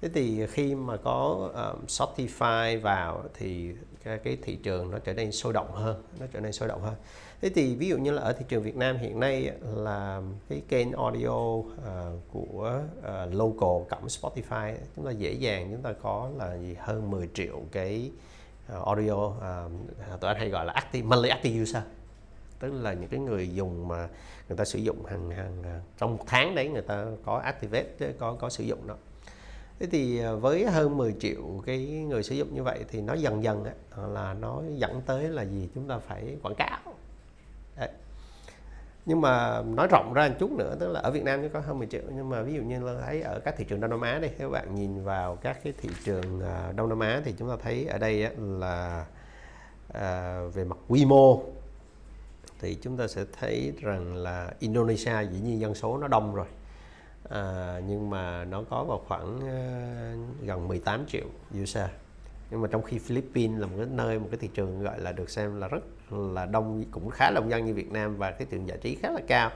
thế 0.00 0.08
thì 0.14 0.46
khi 0.46 0.74
mà 0.74 0.96
có 0.96 1.50
ờ, 1.54 1.70
um, 1.70 1.86
Spotify 1.86 2.80
vào 2.80 3.24
thì 3.34 3.72
cái, 4.04 4.18
cái 4.18 4.38
thị 4.42 4.56
trường 4.56 4.90
nó 4.90 4.98
trở 4.98 5.14
nên 5.14 5.32
sôi 5.32 5.52
động 5.52 5.72
hơn 5.72 6.02
nó 6.20 6.26
trở 6.32 6.40
nên 6.40 6.52
sôi 6.52 6.68
động 6.68 6.82
hơn. 6.82 6.94
Thế 7.40 7.50
thì 7.54 7.76
ví 7.76 7.88
dụ 7.88 7.98
như 7.98 8.10
là 8.10 8.22
ở 8.22 8.32
thị 8.32 8.44
trường 8.48 8.62
Việt 8.62 8.76
Nam 8.76 8.96
hiện 8.96 9.20
nay 9.20 9.50
là 9.74 10.22
cái 10.48 10.62
kênh 10.68 10.92
audio 10.92 11.28
uh, 11.28 11.66
của 12.32 12.80
uh, 12.98 13.34
local 13.34 13.88
cộng 13.88 14.06
Spotify 14.06 14.74
chúng 14.96 15.04
ta 15.04 15.10
dễ 15.10 15.32
dàng 15.32 15.68
chúng 15.72 15.82
ta 15.82 15.92
có 16.02 16.30
là 16.36 16.56
gì? 16.56 16.76
Hơn 16.78 17.10
10 17.10 17.28
triệu 17.34 17.60
cái 17.72 18.10
uh, 18.78 18.86
audio 18.86 19.26
uh, 19.26 20.20
tụi 20.20 20.28
anh 20.28 20.36
hay 20.38 20.48
gọi 20.48 20.64
là 20.64 20.72
active 20.72 21.06
monthly 21.06 21.28
active 21.28 21.62
user. 21.62 21.82
Tức 22.60 22.72
là 22.72 22.92
những 22.92 23.08
cái 23.08 23.20
người 23.20 23.54
dùng 23.54 23.88
mà 23.88 24.08
người 24.48 24.58
ta 24.58 24.64
sử 24.64 24.78
dụng 24.78 25.04
hàng 25.04 25.30
hàng 25.30 25.62
à, 25.64 25.80
trong 25.98 26.16
một 26.16 26.24
tháng 26.26 26.54
đấy 26.54 26.68
người 26.68 26.82
ta 26.82 27.04
có 27.24 27.38
activate 27.38 28.12
có 28.18 28.36
có 28.40 28.50
sử 28.50 28.64
dụng 28.64 28.86
đó 28.86 28.94
thế 29.80 29.86
thì 29.86 30.18
à, 30.18 30.32
với 30.32 30.66
hơn 30.66 30.96
10 30.96 31.14
triệu 31.20 31.62
cái 31.66 31.86
người 31.86 32.22
sử 32.22 32.34
dụng 32.34 32.54
như 32.54 32.62
vậy 32.62 32.84
thì 32.88 33.00
nó 33.00 33.14
dần 33.14 33.42
dần 33.42 33.64
á, 33.64 33.72
là 34.08 34.34
nó 34.34 34.62
dẫn 34.76 35.02
tới 35.06 35.28
là 35.28 35.42
gì? 35.42 35.68
Chúng 35.74 35.88
ta 35.88 35.98
phải 35.98 36.36
quảng 36.42 36.54
cáo. 36.54 36.78
Đấy. 37.76 37.88
nhưng 39.06 39.20
mà 39.20 39.62
nói 39.62 39.88
rộng 39.90 40.12
ra 40.14 40.28
một 40.28 40.34
chút 40.38 40.50
nữa 40.52 40.76
tức 40.80 40.92
là 40.92 41.00
ở 41.00 41.10
Việt 41.10 41.24
Nam 41.24 41.48
có 41.48 41.60
hơn 41.60 41.78
10 41.78 41.86
triệu 41.86 42.02
nhưng 42.16 42.28
mà 42.28 42.42
ví 42.42 42.54
dụ 42.54 42.62
như 42.62 42.80
là 42.80 43.00
thấy 43.06 43.22
ở 43.22 43.40
các 43.44 43.54
thị 43.58 43.64
trường 43.68 43.80
Đông 43.80 43.90
Nam 43.90 44.00
Á 44.00 44.18
đây 44.18 44.30
các 44.38 44.48
bạn 44.48 44.74
nhìn 44.74 45.04
vào 45.04 45.36
các 45.36 45.58
cái 45.64 45.72
thị 45.82 45.88
trường 46.04 46.40
à, 46.40 46.72
Đông 46.76 46.88
Nam 46.88 47.00
Á 47.00 47.22
thì 47.24 47.34
chúng 47.38 47.48
ta 47.48 47.56
thấy 47.62 47.86
ở 47.86 47.98
đây 47.98 48.28
là 48.38 49.06
à, 49.94 50.40
về 50.54 50.64
mặt 50.64 50.78
quy 50.88 51.04
mô 51.04 51.42
thì 52.60 52.78
chúng 52.82 52.96
ta 52.96 53.08
sẽ 53.08 53.24
thấy 53.40 53.72
rằng 53.80 54.14
là 54.14 54.50
Indonesia 54.58 55.12
dĩ 55.32 55.40
nhiên 55.40 55.60
dân 55.60 55.74
số 55.74 55.98
nó 55.98 56.08
đông 56.08 56.34
rồi 56.34 56.46
à, 57.28 57.80
nhưng 57.88 58.10
mà 58.10 58.44
nó 58.44 58.62
có 58.70 58.84
vào 58.84 59.02
khoảng 59.08 59.36
uh, 59.36 60.46
gần 60.46 60.68
18 60.68 61.06
triệu 61.06 61.26
user. 61.62 61.88
Nhưng 62.50 62.62
mà 62.62 62.68
trong 62.68 62.82
khi 62.82 62.98
Philippines 62.98 63.60
là 63.60 63.66
một 63.66 63.74
cái 63.76 63.86
nơi 63.90 64.18
một 64.18 64.28
cái 64.30 64.38
thị 64.40 64.48
trường 64.54 64.82
gọi 64.82 65.00
là 65.00 65.12
được 65.12 65.30
xem 65.30 65.60
là 65.60 65.68
rất 65.68 66.12
là 66.12 66.46
đông 66.46 66.84
cũng 66.90 67.10
khá 67.10 67.30
đông 67.30 67.50
dân 67.50 67.64
như 67.64 67.74
Việt 67.74 67.92
Nam 67.92 68.16
và 68.16 68.30
cái 68.30 68.46
trường 68.50 68.68
giải 68.68 68.78
trí 68.78 68.94
khá 68.94 69.10
là 69.10 69.20
cao. 69.26 69.50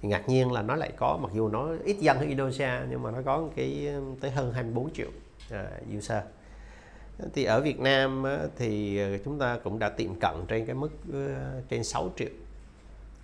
Thì 0.00 0.08
ngạc 0.08 0.28
nhiên 0.28 0.52
là 0.52 0.62
nó 0.62 0.76
lại 0.76 0.92
có 0.96 1.18
mặc 1.22 1.30
dù 1.34 1.48
nó 1.48 1.68
ít 1.84 1.96
dân 2.00 2.18
hơn 2.18 2.28
Indonesia 2.28 2.70
nhưng 2.90 3.02
mà 3.02 3.10
nó 3.10 3.18
có 3.24 3.48
cái 3.56 3.94
tới 4.20 4.30
hơn 4.30 4.52
24 4.52 4.92
triệu 4.92 5.08
uh, 5.54 5.96
user. 5.98 6.22
Thì 7.34 7.44
ở 7.44 7.60
Việt 7.60 7.80
Nam 7.80 8.24
thì 8.56 8.98
ờ, 8.98 9.18
chúng 9.24 9.38
ta 9.38 9.58
cũng 9.64 9.78
đã 9.78 9.88
tiệm 9.88 10.14
cận 10.14 10.34
trên 10.48 10.66
cái 10.66 10.74
mức 10.74 10.90
trên 11.68 11.84
6 11.84 12.10
triệu 12.16 12.28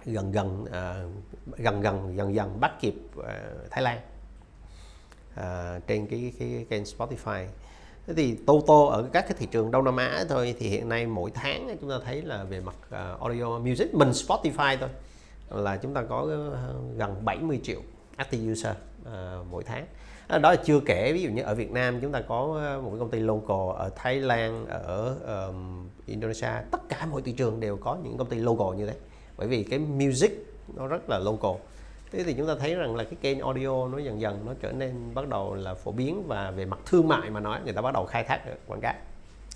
gần 0.07 0.33
gần 0.33 0.65
à, 0.73 1.05
gần 1.57 1.81
gần 1.81 2.17
dần 2.17 2.35
dần 2.35 2.61
bắt 2.61 2.73
kịp 2.81 2.95
à, 3.27 3.43
Thái 3.71 3.83
Lan 3.83 3.99
à, 5.35 5.79
trên 5.87 6.07
cái, 6.07 6.33
cái 6.39 6.67
kênh 6.71 6.83
Spotify. 6.83 7.47
Thế 8.07 8.15
thì 8.15 8.37
Toto 8.47 8.87
ở 8.91 9.09
các 9.13 9.29
cái 9.29 9.37
thị 9.39 9.47
trường 9.51 9.71
Đông 9.71 9.85
Nam 9.85 9.97
Á 9.97 10.25
thôi 10.29 10.55
thì 10.59 10.69
hiện 10.69 10.89
nay 10.89 11.07
mỗi 11.07 11.31
tháng 11.31 11.77
chúng 11.81 11.91
ta 11.91 11.97
thấy 12.05 12.23
là 12.23 12.45
về 12.45 12.61
mặt 12.61 12.77
uh, 12.87 13.21
audio 13.21 13.59
music 13.59 13.95
mình 13.95 14.11
Spotify 14.11 14.77
thôi 14.81 14.89
là 15.51 15.77
chúng 15.77 15.95
ta 15.95 16.03
có 16.09 16.27
ờ, 16.53 16.75
gần 16.97 17.25
70 17.25 17.61
triệu 17.63 17.81
active 18.17 18.53
user 18.53 18.73
uh, 19.03 19.47
mỗi 19.51 19.65
tháng. 19.65 19.87
À, 20.29 20.39
đó 20.39 20.51
là 20.51 20.57
chưa 20.57 20.81
kể 20.81 21.13
ví 21.13 21.23
dụ 21.23 21.31
như 21.31 21.43
ở 21.43 21.55
Việt 21.55 21.71
Nam 21.71 22.01
chúng 22.01 22.13
ta 22.13 22.21
có 22.21 22.47
một 22.83 22.91
cái 22.91 22.99
công 22.99 23.11
ty 23.11 23.21
local 23.21 23.77
ở 23.77 23.91
Thái 23.97 24.21
Lan 24.21 24.67
ở 24.69 25.17
um, 25.27 25.89
Indonesia 26.07 26.49
tất 26.71 26.89
cả 26.89 27.07
mọi 27.11 27.23
thị 27.23 27.33
trường 27.33 27.61
đều 27.61 27.77
có 27.77 27.99
những 28.05 28.17
công 28.17 28.29
ty 28.29 28.37
local 28.37 28.77
như 28.77 28.87
thế 28.87 28.95
bởi 29.37 29.49
vì 29.49 29.65
cái 29.65 29.79
music 29.79 30.47
nó 30.75 30.87
rất 30.87 31.11
là 31.11 31.19
local. 31.19 31.61
Thế 32.13 32.25
thì 32.25 32.35
chúng 32.35 32.47
ta 32.47 32.55
thấy 32.59 32.75
rằng 32.75 32.97
là 32.97 33.05
cái 33.05 33.15
kênh 33.21 33.41
audio 33.41 33.89
nó 33.89 33.99
dần 33.99 34.21
dần 34.21 34.47
nó 34.47 34.53
trở 34.61 34.73
nên 34.73 34.95
bắt 35.15 35.29
đầu 35.29 35.55
là 35.55 35.75
phổ 35.75 35.93
biến 35.93 36.23
và 36.27 36.51
về 36.51 36.65
mặt 36.65 36.79
thương 36.87 37.09
mại 37.09 37.31
mà 37.31 37.41
nói 37.41 37.61
người 37.65 37.73
ta 37.73 37.83
bắt 37.83 37.95
đầu 37.95 38.07
khai 38.07 38.25
thác 38.25 38.47
được 38.47 38.59
quảng 38.67 38.81
cáo. 38.81 38.95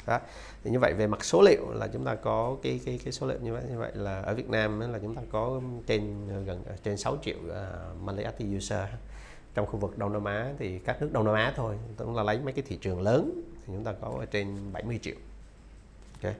Đó. 0.06 0.20
Thì 0.64 0.70
như 0.70 0.78
vậy 0.78 0.94
về 0.94 1.06
mặt 1.06 1.24
số 1.24 1.42
liệu 1.42 1.70
là 1.70 1.88
chúng 1.92 2.04
ta 2.04 2.14
có 2.14 2.56
cái 2.62 2.80
cái 2.84 3.00
cái 3.04 3.12
số 3.12 3.26
liệu 3.26 3.38
như 3.38 3.52
vậy 3.52 3.62
như 3.70 3.78
vậy 3.78 3.92
là 3.94 4.22
ở 4.22 4.34
Việt 4.34 4.48
Nam 4.48 4.80
là 4.80 4.98
chúng 4.98 5.14
ta 5.14 5.22
có 5.30 5.60
trên 5.86 6.28
ờ, 6.30 6.40
gần 6.40 6.62
ờ, 6.66 6.74
trên 6.84 6.96
6 6.96 7.16
triệu 7.22 7.36
ờ, 7.48 7.90
uh, 7.92 8.02
monthly 8.02 8.24
active 8.24 8.56
user. 8.56 8.88
Trong 9.54 9.66
khu 9.66 9.76
vực 9.76 9.98
Đông 9.98 10.12
Nam 10.12 10.24
Á 10.24 10.52
thì 10.58 10.78
các 10.78 11.02
nước 11.02 11.08
Đông 11.12 11.24
Nam 11.24 11.34
Á 11.34 11.52
thôi 11.56 11.76
chúng 11.98 12.16
ta 12.16 12.22
lấy 12.22 12.38
mấy 12.38 12.52
cái 12.52 12.64
thị 12.68 12.78
trường 12.80 13.02
lớn 13.02 13.42
thì 13.66 13.72
chúng 13.74 13.84
ta 13.84 13.92
có 14.00 14.12
ở 14.18 14.26
trên 14.26 14.72
70 14.72 14.98
triệu. 15.02 15.16
Okay. 16.22 16.34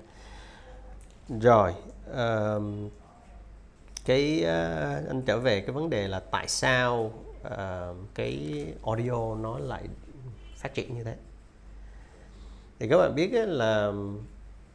rồi 1.41 1.75
uh, 2.11 2.93
cái 4.09 4.43
uh, 4.43 5.09
anh 5.09 5.23
trở 5.27 5.39
về 5.39 5.61
cái 5.61 5.71
vấn 5.71 5.91
đề 5.91 6.09
là 6.09 6.21
tại 6.21 6.49
sao 6.49 7.13
uh, 7.47 7.97
cái 8.15 8.65
audio 8.85 9.35
nó 9.35 9.59
lại 9.59 9.83
phát 10.57 10.75
triển 10.75 10.95
như 10.97 11.05
thế? 11.05 11.17
Thì 12.79 12.89
các 12.89 12.99
bạn 12.99 13.15
biết 13.15 13.31
là 13.33 13.93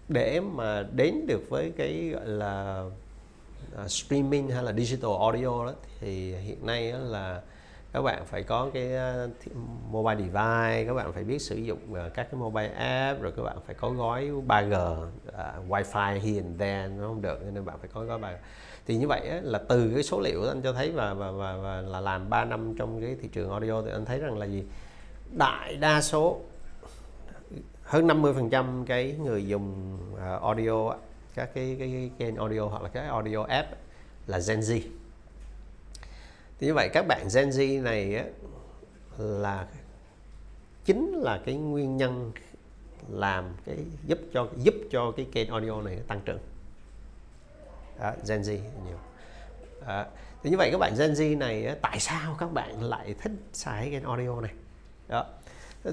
để 0.07 0.39
mà 0.39 0.83
đến 0.91 1.27
được 1.27 1.49
với 1.49 1.73
cái 1.77 2.09
gọi 2.13 2.27
là 2.27 2.85
uh, 3.83 3.91
streaming 3.91 4.49
hay 4.49 4.63
là 4.63 4.73
digital 4.73 5.11
audio 5.19 5.65
đó 5.65 5.73
thì 5.99 6.35
hiện 6.35 6.65
nay 6.65 6.91
là 6.91 7.41
các 7.93 8.01
bạn 8.01 8.25
phải 8.25 8.43
có 8.43 8.69
cái 8.73 8.89
mobile 9.91 10.15
device 10.15 10.85
các 10.87 10.93
bạn 10.93 11.13
phải 11.13 11.23
biết 11.23 11.39
sử 11.39 11.55
dụng 11.55 11.79
các 11.93 12.27
cái 12.31 12.33
mobile 12.33 12.73
app 12.73 13.21
rồi 13.21 13.31
các 13.37 13.43
bạn 13.43 13.57
phải 13.65 13.75
có 13.75 13.89
gói 13.89 14.31
3G 14.47 15.01
uh, 15.01 15.69
wifi 15.69 16.19
here 16.19 16.41
and 16.41 16.59
there 16.59 16.87
nó 16.87 17.07
không 17.07 17.21
được 17.21 17.39
nên 17.53 17.65
bạn 17.65 17.77
phải 17.79 17.89
có 17.93 18.03
gói 18.03 18.19
3G 18.19 18.35
thì 18.87 18.97
như 18.97 19.07
vậy 19.07 19.41
là 19.41 19.59
từ 19.69 19.91
cái 19.93 20.03
số 20.03 20.19
liệu 20.19 20.47
anh 20.47 20.61
cho 20.61 20.73
thấy 20.73 20.91
và 20.91 21.13
và 21.13 21.31
và, 21.31 21.57
và 21.57 21.81
là 21.81 21.99
làm 21.99 22.29
3 22.29 22.45
năm 22.45 22.75
trong 22.77 23.01
cái 23.01 23.15
thị 23.21 23.29
trường 23.33 23.51
audio 23.51 23.81
thì 23.81 23.91
anh 23.91 24.05
thấy 24.05 24.19
rằng 24.19 24.37
là 24.37 24.45
gì? 24.45 24.63
Đại 25.37 25.75
đa 25.75 26.01
số 26.01 26.39
hơn 27.83 28.07
50% 28.07 28.85
cái 28.85 29.15
người 29.23 29.47
dùng 29.47 29.97
à, 30.19 30.39
audio 30.41 30.95
các 31.35 31.49
cái, 31.53 31.75
cái, 31.79 31.89
cái 31.89 32.11
kênh 32.17 32.35
audio 32.35 32.61
hoặc 32.61 32.83
là 32.83 32.89
cái 32.89 33.07
audio 33.07 33.43
app 33.43 33.77
là 34.27 34.39
Gen 34.47 34.59
Z. 34.59 34.81
Thì 36.59 36.67
như 36.67 36.73
vậy 36.73 36.89
các 36.93 37.05
bạn 37.07 37.27
Gen 37.35 37.49
Z 37.49 37.83
này 37.83 38.15
á, 38.15 38.25
là 39.17 39.67
chính 40.85 41.13
là 41.13 41.41
cái 41.45 41.55
nguyên 41.55 41.97
nhân 41.97 42.31
làm 43.09 43.45
cái 43.65 43.77
giúp 44.07 44.19
cho 44.33 44.47
giúp 44.57 44.73
cho 44.91 45.11
cái 45.11 45.27
kênh 45.31 45.49
audio 45.49 45.81
này 45.81 45.99
tăng 46.07 46.21
trưởng 46.25 46.39
đó, 47.99 48.13
Gen 48.27 48.41
Z 48.41 48.51
nhiều. 48.85 48.97
Đó. 49.87 50.05
thì 50.43 50.49
như 50.49 50.57
vậy 50.57 50.69
các 50.71 50.77
bạn 50.77 50.95
Gen 50.97 51.13
Z 51.13 51.37
này 51.37 51.75
tại 51.81 51.99
sao 51.99 52.35
các 52.39 52.53
bạn 52.53 52.83
lại 52.83 53.15
thích 53.21 53.31
xài 53.53 53.89
cái 53.91 54.01
audio 54.05 54.41
này? 54.41 54.51
Đó 55.07 55.25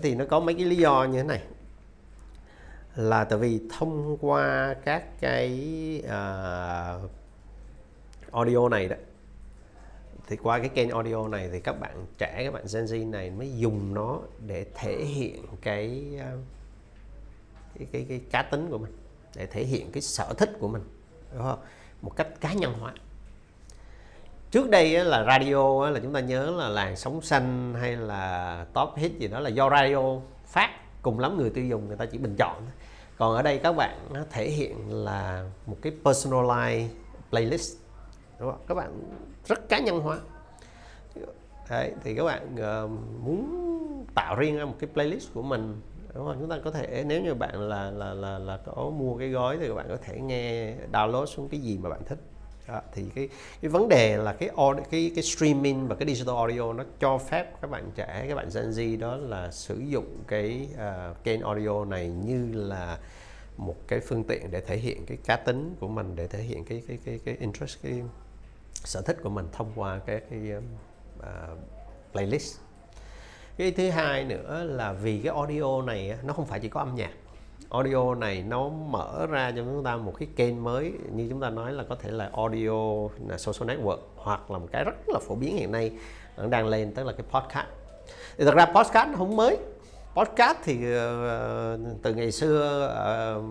thì 0.02 0.14
nó 0.14 0.24
có 0.30 0.40
mấy 0.40 0.54
cái 0.54 0.64
lý 0.64 0.76
do 0.76 1.04
như 1.04 1.18
thế 1.18 1.22
này. 1.28 1.42
Là 2.96 3.24
tại 3.24 3.38
vì 3.38 3.60
thông 3.78 4.16
qua 4.20 4.74
các 4.84 5.20
cái 5.20 5.52
uh, 6.04 7.10
audio 8.32 8.68
này 8.68 8.88
đó 8.88 8.96
thì 10.30 10.36
qua 10.36 10.58
cái 10.58 10.68
kênh 10.68 10.90
audio 10.90 11.28
này 11.28 11.48
thì 11.52 11.60
các 11.60 11.80
bạn 11.80 12.06
trẻ 12.18 12.40
các 12.44 12.54
bạn 12.54 12.64
Gen 12.74 12.84
Z 12.84 13.10
này 13.10 13.30
mới 13.30 13.58
dùng 13.58 13.94
nó 13.94 14.20
để 14.46 14.66
thể 14.74 15.04
hiện 15.04 15.44
cái 15.62 16.16
ờ, 16.20 16.38
cái 17.78 17.86
cái, 17.92 18.06
cái 18.08 18.20
cá 18.30 18.42
tính 18.42 18.68
của 18.70 18.78
mình 18.78 18.92
để 19.36 19.46
thể 19.46 19.64
hiện 19.64 19.92
cái 19.92 20.02
sở 20.02 20.34
thích 20.38 20.50
của 20.60 20.68
mình 20.68 20.82
đúng 21.34 21.42
không? 21.42 21.58
Một 22.02 22.16
cách 22.16 22.28
cá 22.40 22.52
nhân 22.52 22.72
hóa. 22.80 22.94
Trước 24.50 24.70
đây 24.70 25.04
là 25.04 25.24
radio 25.24 25.90
là 25.90 26.00
chúng 26.00 26.12
ta 26.12 26.20
nhớ 26.20 26.50
là 26.50 26.68
làng 26.68 26.96
sống 26.96 27.22
xanh 27.22 27.74
hay 27.80 27.96
là 27.96 28.66
top 28.72 28.88
hit 28.96 29.12
gì 29.18 29.28
đó 29.28 29.40
là 29.40 29.48
do 29.48 29.70
radio 29.70 30.20
phát 30.46 30.70
cùng 31.02 31.18
lắm 31.18 31.38
người 31.38 31.50
tiêu 31.50 31.64
dùng 31.64 31.88
người 31.88 31.96
ta 31.96 32.06
chỉ 32.06 32.18
bình 32.18 32.36
chọn 32.38 32.62
còn 33.18 33.36
ở 33.36 33.42
đây 33.42 33.58
các 33.58 33.72
bạn 33.72 33.98
nó 34.12 34.20
thể 34.30 34.50
hiện 34.50 35.04
là 35.04 35.44
một 35.66 35.76
cái 35.82 35.92
personalized 36.04 36.88
playlist. 37.30 37.76
Đúng 38.38 38.50
không? 38.50 38.60
các 38.68 38.74
bạn 38.74 39.02
rất 39.46 39.68
cá 39.68 39.78
nhân 39.78 40.00
hóa. 40.00 40.18
Đấy, 41.70 41.92
thì 42.04 42.14
các 42.14 42.24
bạn 42.24 42.54
uh, 42.54 42.90
muốn 43.24 43.66
tạo 44.14 44.36
riêng 44.36 44.56
ra 44.56 44.64
một 44.64 44.74
cái 44.78 44.90
playlist 44.94 45.34
của 45.34 45.42
mình 45.42 45.80
đúng 46.14 46.26
không 46.26 46.36
chúng 46.40 46.48
ta 46.48 46.58
có 46.64 46.70
thể 46.70 47.04
nếu 47.06 47.22
như 47.22 47.34
bạn 47.34 47.60
là 47.60 47.90
là 47.90 48.14
là 48.14 48.38
là 48.38 48.56
có 48.56 48.90
mua 48.96 49.16
cái 49.18 49.28
gói 49.28 49.58
thì 49.60 49.68
các 49.68 49.74
bạn 49.74 49.86
có 49.88 49.96
thể 49.96 50.20
nghe 50.20 50.74
download 50.92 51.26
xuống 51.26 51.48
cái 51.48 51.60
gì 51.60 51.78
mà 51.78 51.90
bạn 51.90 52.00
thích. 52.04 52.18
Đó, 52.68 52.80
thì 52.92 53.04
cái 53.14 53.28
cái 53.62 53.68
vấn 53.68 53.88
đề 53.88 54.16
là 54.16 54.32
cái 54.32 54.50
audio, 54.56 54.82
cái 54.90 55.12
cái 55.14 55.24
streaming 55.24 55.88
và 55.88 55.94
cái 55.94 56.14
digital 56.14 56.36
audio 56.36 56.72
nó 56.72 56.84
cho 57.00 57.18
phép 57.18 57.60
các 57.60 57.70
bạn 57.70 57.90
trẻ 57.94 58.24
các 58.28 58.34
bạn 58.34 58.48
Gen 58.54 58.70
Z 58.70 58.98
đó 58.98 59.16
là 59.16 59.50
sử 59.50 59.78
dụng 59.78 60.16
cái 60.28 60.68
uh, 60.74 61.24
kênh 61.24 61.40
audio 61.40 61.84
này 61.84 62.08
như 62.08 62.52
là 62.52 62.98
một 63.56 63.76
cái 63.88 64.00
phương 64.00 64.24
tiện 64.24 64.50
để 64.50 64.60
thể 64.60 64.76
hiện 64.76 65.06
cái 65.06 65.18
cá 65.24 65.36
tính 65.36 65.74
của 65.80 65.88
mình 65.88 66.16
để 66.16 66.26
thể 66.26 66.42
hiện 66.42 66.64
cái 66.64 66.82
cái 66.88 66.98
cái 67.04 67.20
cái 67.24 67.36
interest 67.40 67.78
cái 67.82 68.02
sở 68.72 69.02
thích 69.02 69.16
của 69.22 69.30
mình 69.30 69.46
thông 69.52 69.72
qua 69.74 70.00
cái 70.06 70.20
cái 70.30 70.40
uh, 71.18 71.58
playlist 72.12 72.58
cái 73.56 73.70
thứ 73.70 73.90
hai 73.90 74.24
nữa 74.24 74.64
là 74.64 74.92
vì 74.92 75.18
cái 75.18 75.34
audio 75.34 75.82
này 75.82 76.18
nó 76.24 76.32
không 76.32 76.46
phải 76.46 76.60
chỉ 76.60 76.68
có 76.68 76.80
âm 76.80 76.94
nhạc. 76.94 77.10
Audio 77.70 78.14
này 78.14 78.44
nó 78.48 78.68
mở 78.68 79.26
ra 79.30 79.50
cho 79.56 79.62
chúng 79.62 79.84
ta 79.84 79.96
một 79.96 80.12
cái 80.18 80.28
kênh 80.36 80.64
mới 80.64 80.92
như 81.12 81.26
chúng 81.30 81.40
ta 81.40 81.50
nói 81.50 81.72
là 81.72 81.84
có 81.88 81.94
thể 81.94 82.10
là 82.10 82.30
audio 82.36 83.08
là 83.28 83.38
social 83.38 83.70
network 83.70 83.98
hoặc 84.16 84.50
là 84.50 84.58
một 84.58 84.68
cái 84.72 84.84
rất 84.84 84.94
là 85.08 85.18
phổ 85.28 85.34
biến 85.34 85.56
hiện 85.56 85.72
nay 85.72 85.92
đang 86.48 86.66
lên 86.66 86.94
tức 86.94 87.04
là 87.06 87.12
cái 87.12 87.26
podcast. 87.30 87.66
Thì 88.38 88.44
thật 88.44 88.54
ra 88.54 88.66
podcast 88.66 89.08
nó 89.08 89.16
không 89.16 89.36
mới. 89.36 89.58
Podcast 90.14 90.58
thì 90.64 90.74
uh, 90.74 92.02
từ 92.02 92.14
ngày 92.14 92.32
xưa 92.32 92.86
uh, 93.38 93.44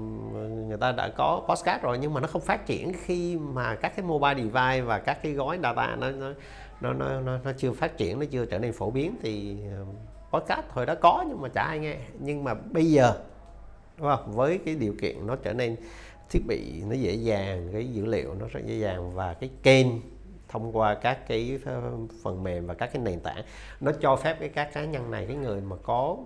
người 0.67 0.77
ta 0.77 0.91
đã 0.91 1.09
có 1.17 1.41
podcast 1.49 1.81
rồi 1.81 1.97
nhưng 1.97 2.13
mà 2.13 2.21
nó 2.21 2.27
không 2.27 2.41
phát 2.41 2.65
triển 2.65 2.91
khi 2.93 3.37
mà 3.37 3.75
các 3.75 3.95
cái 3.95 4.05
mobile 4.05 4.35
device 4.35 4.81
và 4.81 4.99
các 4.99 5.23
cái 5.23 5.31
gói 5.31 5.59
data 5.63 5.95
nó 5.95 6.11
nó 6.11 6.27
nó 6.81 6.93
nó, 6.93 7.21
nó, 7.21 7.37
nó 7.43 7.51
chưa 7.57 7.71
phát 7.71 7.97
triển 7.97 8.19
nó 8.19 8.25
chưa 8.31 8.45
trở 8.45 8.59
nên 8.59 8.73
phổ 8.73 8.91
biến 8.91 9.15
thì 9.21 9.57
ờ, 9.71 9.85
podcast 10.31 10.65
hồi 10.69 10.85
đó 10.85 10.95
có 11.01 11.25
nhưng 11.27 11.41
mà 11.41 11.49
chả 11.49 11.61
ai 11.61 11.79
nghe 11.79 11.97
nhưng 12.19 12.43
mà 12.43 12.53
bây 12.53 12.85
giờ 12.85 13.13
đúng 13.97 14.07
không? 14.07 14.31
với 14.31 14.59
cái 14.65 14.75
điều 14.75 14.93
kiện 15.01 15.27
nó 15.27 15.35
trở 15.35 15.53
nên 15.53 15.75
thiết 16.29 16.39
bị 16.47 16.83
nó 16.89 16.95
dễ 16.95 17.13
dàng 17.13 17.69
cái 17.73 17.87
dữ 17.87 18.05
liệu 18.05 18.33
nó 18.33 18.45
rất 18.51 18.59
dễ 18.65 18.75
dàng 18.75 19.15
và 19.15 19.33
cái 19.33 19.49
kênh 19.63 19.87
thông 20.47 20.77
qua 20.77 20.95
các 20.95 21.27
cái 21.27 21.59
ờ, 21.65 21.91
phần 22.23 22.43
mềm 22.43 22.67
và 22.67 22.73
các 22.73 22.89
cái 22.93 23.03
nền 23.03 23.19
tảng 23.19 23.43
nó 23.79 23.91
cho 24.01 24.15
phép 24.15 24.37
cái 24.39 24.49
các 24.49 24.73
cá 24.73 24.85
nhân 24.85 25.11
này 25.11 25.25
cái 25.25 25.35
người 25.35 25.61
mà 25.61 25.75
có 25.83 26.17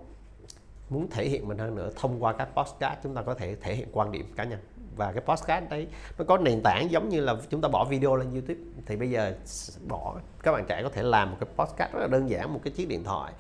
muốn 0.90 1.08
thể 1.10 1.30
hiện 1.30 1.48
mình 1.48 1.58
hơn 1.58 1.76
nữa 1.76 1.90
thông 1.96 2.24
qua 2.24 2.34
các 2.34 2.50
podcast 2.56 3.00
chúng 3.04 3.16
ta 3.16 3.22
có 3.22 3.34
thể 3.34 3.56
thể 3.56 3.76
hiện 3.76 3.88
quan 3.92 4.12
điểm 4.12 4.26
cá 4.36 4.44
nhân 4.44 4.60
và 4.96 5.12
cái 5.12 5.22
podcast 5.22 5.70
đấy 5.70 5.88
nó 6.18 6.26
có 6.28 6.38
nền 6.38 6.62
tảng 6.64 6.92
giống 6.92 7.10
như 7.10 7.22
là 7.22 7.36
chúng 7.50 7.62
ta 7.62 7.70
bỏ 7.70 7.86
video 7.86 8.16
lên 8.16 8.32
YouTube. 8.32 8.60
Thì 8.86 8.96
bây 8.96 9.10
giờ 9.10 9.36
bỏ 9.88 10.16
các 10.44 10.52
bạn 10.52 10.66
trẻ 10.68 10.84
có 10.84 10.90
thể 10.90 11.04
làm 11.04 11.32
một 11.32 11.38
cái 11.40 11.50
podcast 11.56 11.94
rất 11.94 12.00
là 12.00 12.08
đơn 12.08 12.30
giản 12.30 12.54
một 12.54 12.60
cái 12.64 12.74
chiếc 12.74 12.88
điện 12.88 13.04
thoại 13.04 13.34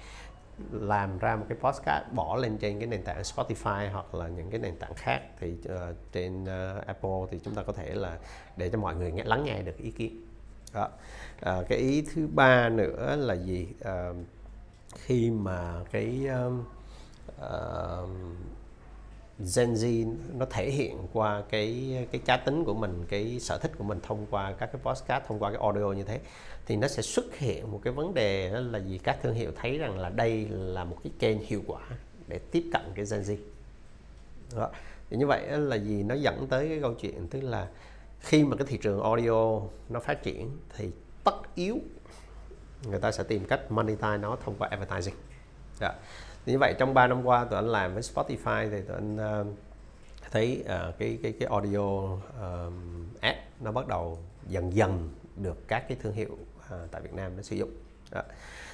làm 0.71 1.19
ra 1.19 1.35
một 1.35 1.45
cái 1.49 1.57
podcast 1.61 2.03
bỏ 2.11 2.35
lên 2.35 2.57
trên 2.57 2.79
cái 2.79 2.87
nền 2.87 3.03
tảng 3.03 3.21
Spotify 3.21 3.91
hoặc 3.91 4.15
là 4.15 4.27
những 4.27 4.49
cái 4.49 4.59
nền 4.59 4.75
tảng 4.75 4.93
khác. 4.95 5.21
Thì 5.39 5.53
uh, 5.65 5.95
trên 6.11 6.43
uh, 6.43 6.85
Apple 6.85 7.19
thì 7.31 7.39
chúng 7.43 7.55
ta 7.55 7.63
có 7.63 7.73
thể 7.73 7.93
là 7.93 8.17
để 8.57 8.69
cho 8.69 8.77
mọi 8.77 8.95
người 8.95 9.11
nghe 9.11 9.23
lắng 9.23 9.43
nghe 9.43 9.61
được 9.61 9.77
ý 9.77 9.91
kiến. 9.91 10.25
Đó. 10.73 10.89
Uh, 11.49 11.67
cái 11.69 11.77
ý 11.77 12.03
thứ 12.13 12.27
ba 12.27 12.69
nữa 12.69 13.15
là 13.15 13.33
gì? 13.33 13.67
Uh, 13.81 14.17
khi 14.95 15.31
mà 15.31 15.73
cái 15.91 16.27
uh, 16.47 16.53
uh, 17.41 18.09
Gen 19.55 19.73
Z 19.73 20.15
nó 20.37 20.45
thể 20.49 20.69
hiện 20.69 20.97
qua 21.13 21.43
cái 21.49 21.97
cái 22.11 22.21
cá 22.25 22.37
tính 22.37 22.63
của 22.65 22.73
mình, 22.73 23.05
cái 23.09 23.39
sở 23.39 23.57
thích 23.57 23.71
của 23.77 23.83
mình 23.83 23.99
thông 24.03 24.25
qua 24.29 24.53
các 24.59 24.69
cái 24.73 24.81
podcast, 24.83 25.23
thông 25.27 25.39
qua 25.39 25.51
cái 25.51 25.59
audio 25.61 25.91
như 25.91 26.03
thế. 26.03 26.19
Thì 26.65 26.75
nó 26.75 26.87
sẽ 26.87 27.01
xuất 27.01 27.35
hiện 27.35 27.71
một 27.71 27.79
cái 27.83 27.93
vấn 27.93 28.13
đề 28.13 28.49
đó 28.53 28.59
là 28.59 28.79
gì? 28.79 28.97
Các 29.03 29.17
thương 29.21 29.33
hiệu 29.33 29.51
thấy 29.55 29.77
rằng 29.77 29.99
là 29.99 30.09
đây 30.09 30.47
là 30.49 30.83
một 30.83 30.97
cái 31.03 31.13
kênh 31.19 31.37
hiệu 31.39 31.61
quả 31.67 31.81
để 32.27 32.39
tiếp 32.51 32.63
cận 32.73 32.81
cái 32.95 33.05
Gen 33.11 33.21
Z. 33.21 33.35
Đó. 34.55 34.69
thì 35.09 35.17
như 35.17 35.27
vậy 35.27 35.47
là 35.47 35.75
gì? 35.75 36.03
Nó 36.03 36.15
dẫn 36.15 36.47
tới 36.47 36.69
cái 36.69 36.79
câu 36.81 36.93
chuyện, 36.93 37.27
tức 37.27 37.41
là 37.41 37.67
khi 38.19 38.43
mà 38.43 38.55
cái 38.55 38.67
thị 38.67 38.77
trường 38.77 39.03
audio 39.03 39.59
nó 39.89 39.99
phát 39.99 40.23
triển 40.23 40.57
thì 40.77 40.91
tất 41.23 41.35
yếu 41.55 41.77
người 42.89 42.99
ta 42.99 43.11
sẽ 43.11 43.23
tìm 43.23 43.45
cách 43.45 43.61
monetize 43.69 44.19
nó 44.19 44.37
thông 44.45 44.55
qua 44.55 44.67
advertising. 44.71 45.15
Đó 45.79 45.91
thì 46.45 46.51
như 46.51 46.59
vậy 46.59 46.73
trong 46.79 46.93
3 46.93 47.07
năm 47.07 47.25
qua 47.25 47.45
tụi 47.45 47.55
anh 47.55 47.67
làm 47.67 47.93
với 47.93 48.03
Spotify 48.03 48.69
thì 48.71 48.81
tụi 48.81 48.95
anh 48.95 49.41
uh, 49.41 49.47
thấy 50.31 50.63
uh, 50.63 50.97
cái 50.99 51.17
cái 51.23 51.33
cái 51.39 51.49
audio 51.49 51.79
uh, 51.79 52.73
ad 53.21 53.35
nó 53.59 53.71
bắt 53.71 53.87
đầu 53.87 54.17
dần 54.47 54.75
dần 54.75 55.09
được 55.35 55.67
các 55.67 55.85
cái 55.87 55.97
thương 56.01 56.13
hiệu 56.13 56.31
uh, 56.31 56.91
tại 56.91 57.01
Việt 57.01 57.13
Nam 57.13 57.31
nó 57.35 57.41
sử 57.41 57.55
dụng. 57.55 57.69
Đó. 58.11 58.21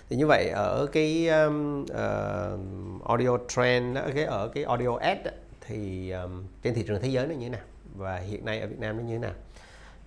thì 0.10 0.16
như 0.16 0.28
vậy 0.28 0.50
ở 0.50 0.88
cái 0.92 1.28
um, 1.28 1.82
uh, 1.82 3.08
audio 3.08 3.38
trend 3.48 3.98
cái 4.16 4.24
ở 4.24 4.48
cái 4.48 4.64
audio 4.64 4.96
ad 4.96 5.18
thì 5.62 6.12
um, 6.12 6.44
trên 6.64 6.74
thị 6.74 6.84
trường 6.88 7.02
thế 7.02 7.08
giới 7.08 7.28
nó 7.28 7.34
như 7.34 7.44
thế 7.44 7.50
nào? 7.50 7.66
Và 7.96 8.18
hiện 8.18 8.46
nay 8.46 8.60
ở 8.60 8.68
Việt 8.68 8.80
Nam 8.80 8.98
nó 8.98 9.04
như 9.04 9.14
thế 9.14 9.20
nào? 9.20 9.34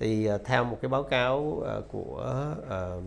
Thì 0.03 0.27
ờ, 0.27 0.39
theo 0.39 0.65
một 0.65 0.79
cái 0.83 0.89
báo 0.89 1.03
cáo 1.03 1.61
ờ, 1.65 1.83
của 1.93 2.45
uh, 2.67 3.05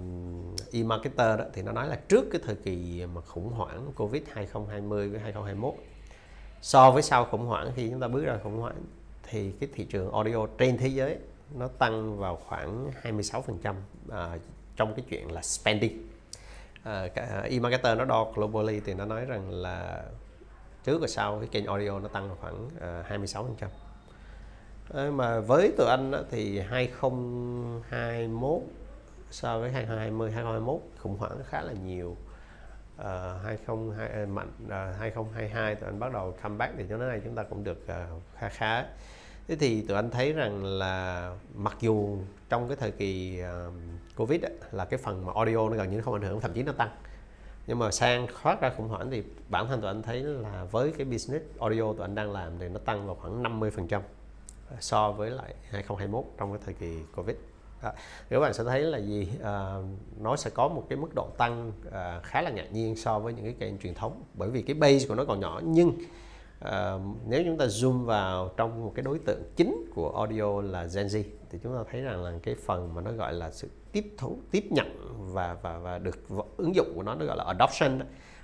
e-marketer 0.72 1.40
đó, 1.40 1.46
thì 1.54 1.62
nó 1.62 1.72
nói 1.72 1.88
là 1.88 2.00
trước 2.08 2.26
cái 2.32 2.42
thời 2.46 2.56
kỳ 2.56 3.06
mà 3.14 3.22
khủng 3.22 3.52
hoảng 3.54 3.92
Covid 3.96 4.24
2020 4.32 5.10
với 5.10 5.20
2021 5.20 5.74
so 6.62 6.92
với 6.92 7.04
sau 7.04 7.26
khủng 7.26 7.46
hoảng 7.46 7.72
khi 7.76 7.90
chúng 7.90 8.00
ta 8.00 8.08
bước 8.08 8.26
ra 8.26 8.38
khủng 8.44 8.60
hoảng 8.60 8.76
thì 9.24 9.52
cái 9.52 9.70
thị 9.74 9.84
trường 9.84 10.12
audio 10.12 10.48
trên 10.58 10.78
thế 10.78 10.88
giới 10.88 11.18
nó 11.56 11.68
tăng 11.68 12.18
vào 12.18 12.40
khoảng 12.48 12.92
26% 13.04 13.76
uh, 14.08 14.42
trong 14.76 14.94
cái 14.96 15.06
chuyện 15.10 15.32
là 15.32 15.42
spending. 15.42 16.08
Uh, 16.90 17.16
e-marketer 17.50 17.98
nó 17.98 18.06
đo 18.06 18.32
globally 18.36 18.80
thì 18.80 18.94
nó 18.94 19.06
nói 19.06 19.26
rằng 19.26 19.50
là 19.50 20.04
trước 20.84 21.02
và 21.02 21.08
sau 21.08 21.40
cái 21.40 21.48
kênh 21.52 21.66
audio 21.66 22.00
nó 22.00 22.08
tăng 22.08 22.28
vào 22.28 22.38
khoảng 22.42 22.66
uh, 22.66 23.26
26% 23.36 23.68
mà 24.94 25.40
với 25.40 25.74
tụi 25.78 25.88
anh 25.88 26.12
thì 26.32 26.60
2021 26.60 28.62
so 29.32 29.60
với 29.60 29.72
2020 29.72 30.32
2021 30.32 30.82
khủng 31.00 31.18
hoảng 31.18 31.38
khá 31.50 31.62
là 31.62 31.74
nhiều. 31.86 32.16
Ờ, 32.98 33.36
uh, 33.36 33.42
2022 33.46 34.26
mạnh 34.26 34.52
ờ, 34.70 34.90
uh, 34.90 34.96
2022 35.00 35.76
tụi 35.76 35.90
anh 35.90 36.00
bắt 36.00 36.14
đầu 36.14 36.34
comeback 36.44 36.74
thì 36.78 36.86
cho 36.90 36.98
đến 36.98 37.08
nay 37.08 37.22
chúng 37.24 37.36
ta 37.36 37.44
cũng 37.44 37.64
được 37.64 37.88
ờ, 37.88 38.08
uh, 38.18 38.24
khá 38.38 38.50
khá. 38.50 38.86
Thế 39.48 39.56
thì 39.56 39.82
tụi 39.82 39.96
anh 39.96 40.12
thấy 40.12 40.34
rằng 40.34 40.64
là 40.64 41.32
mặc 41.56 41.78
dù 41.80 42.18
trong 42.50 42.68
cái 42.68 42.78
thời 42.78 42.92
kỳ 42.92 43.42
uh, 43.42 43.74
covid 44.16 44.42
ấy, 44.42 44.52
là 44.72 44.86
cái 44.86 44.98
phần 44.98 45.26
mà 45.26 45.34
audio 45.36 45.70
nó 45.70 45.76
gần 45.76 45.92
như 45.92 46.02
không 46.02 46.14
ảnh 46.14 46.22
hưởng 46.22 46.42
thậm 46.42 46.54
chí 46.54 46.64
nó 46.64 46.72
tăng. 46.72 46.90
Nhưng 47.68 47.80
mà 47.80 47.92
sang 47.92 48.28
thoát 48.42 48.62
ra 48.62 48.72
khủng 48.78 48.88
hoảng 48.88 49.12
thì 49.12 49.24
bản 49.50 49.68
thân 49.68 49.82
tụi 49.82 49.90
anh 49.90 50.02
thấy 50.02 50.24
là 50.24 50.66
với 50.72 50.94
cái 50.98 51.06
business 51.06 51.46
audio 51.60 51.94
tụi 51.94 52.02
anh 52.02 52.16
đang 52.16 52.32
làm 52.32 52.60
thì 52.60 52.70
nó 52.70 52.80
tăng 52.80 53.08
vào 53.08 53.16
khoảng 53.16 53.44
50 53.44 53.72
phần 53.72 53.88
trăm 53.88 54.02
so 54.80 55.12
với 55.12 55.30
lại 55.30 55.54
2021 55.70 56.24
trong 56.38 56.52
cái 56.52 56.62
thời 56.66 56.74
kỳ 56.74 57.00
Covid. 57.16 57.36
à, 57.82 57.94
Các 58.30 58.40
bạn 58.40 58.54
sẽ 58.54 58.64
thấy 58.64 58.82
là 58.82 58.98
gì? 58.98 59.28
À, 59.44 59.76
nó 60.20 60.36
sẽ 60.36 60.50
có 60.50 60.68
một 60.68 60.84
cái 60.90 60.98
mức 60.98 61.10
độ 61.16 61.28
tăng 61.38 61.72
à, 61.92 62.20
khá 62.24 62.42
là 62.42 62.50
ngạc 62.50 62.74
nhiên 62.74 62.96
so 62.96 63.20
với 63.20 63.34
những 63.34 63.46
cái 63.46 63.56
kênh 63.60 63.78
truyền 63.78 63.94
thống. 63.94 64.24
Bởi 64.34 64.50
vì 64.50 64.62
cái 64.62 64.74
base 64.74 65.08
của 65.08 65.16
nó 65.16 65.26
còn 65.26 65.40
nhỏ 65.40 65.62
nhưng 65.64 65.92
à, 66.60 66.94
nếu 67.28 67.44
chúng 67.46 67.58
ta 67.58 67.66
zoom 67.66 68.04
vào 68.04 68.52
trong 68.58 68.86
một 68.86 68.92
cái 68.96 69.04
đối 69.04 69.20
tượng 69.20 69.44
chính 69.56 69.86
của 69.96 70.18
audio 70.18 70.62
là 70.62 70.84
Gen 70.84 71.08
Z 71.08 71.24
thì 71.50 71.60
chúng 71.64 71.76
ta 71.78 71.84
thấy 71.92 72.02
rằng 72.02 72.24
là 72.24 72.32
cái 72.44 72.56
phần 72.56 72.94
mà 72.94 73.02
nó 73.02 73.12
gọi 73.12 73.34
là 73.34 73.52
sự 73.52 73.70
tiếp 73.92 74.16
thu 74.18 74.40
tiếp 74.52 74.64
nhận 74.72 74.88
và 75.34 75.58
và 75.62 75.78
và 75.78 75.98
được 75.98 76.30
ứng 76.58 76.76
dụng 76.76 76.92
của 76.96 77.04
nó 77.04 77.16
nó 77.16 77.26
gọi 77.26 77.38
là 77.38 77.44
adoption 77.44 78.00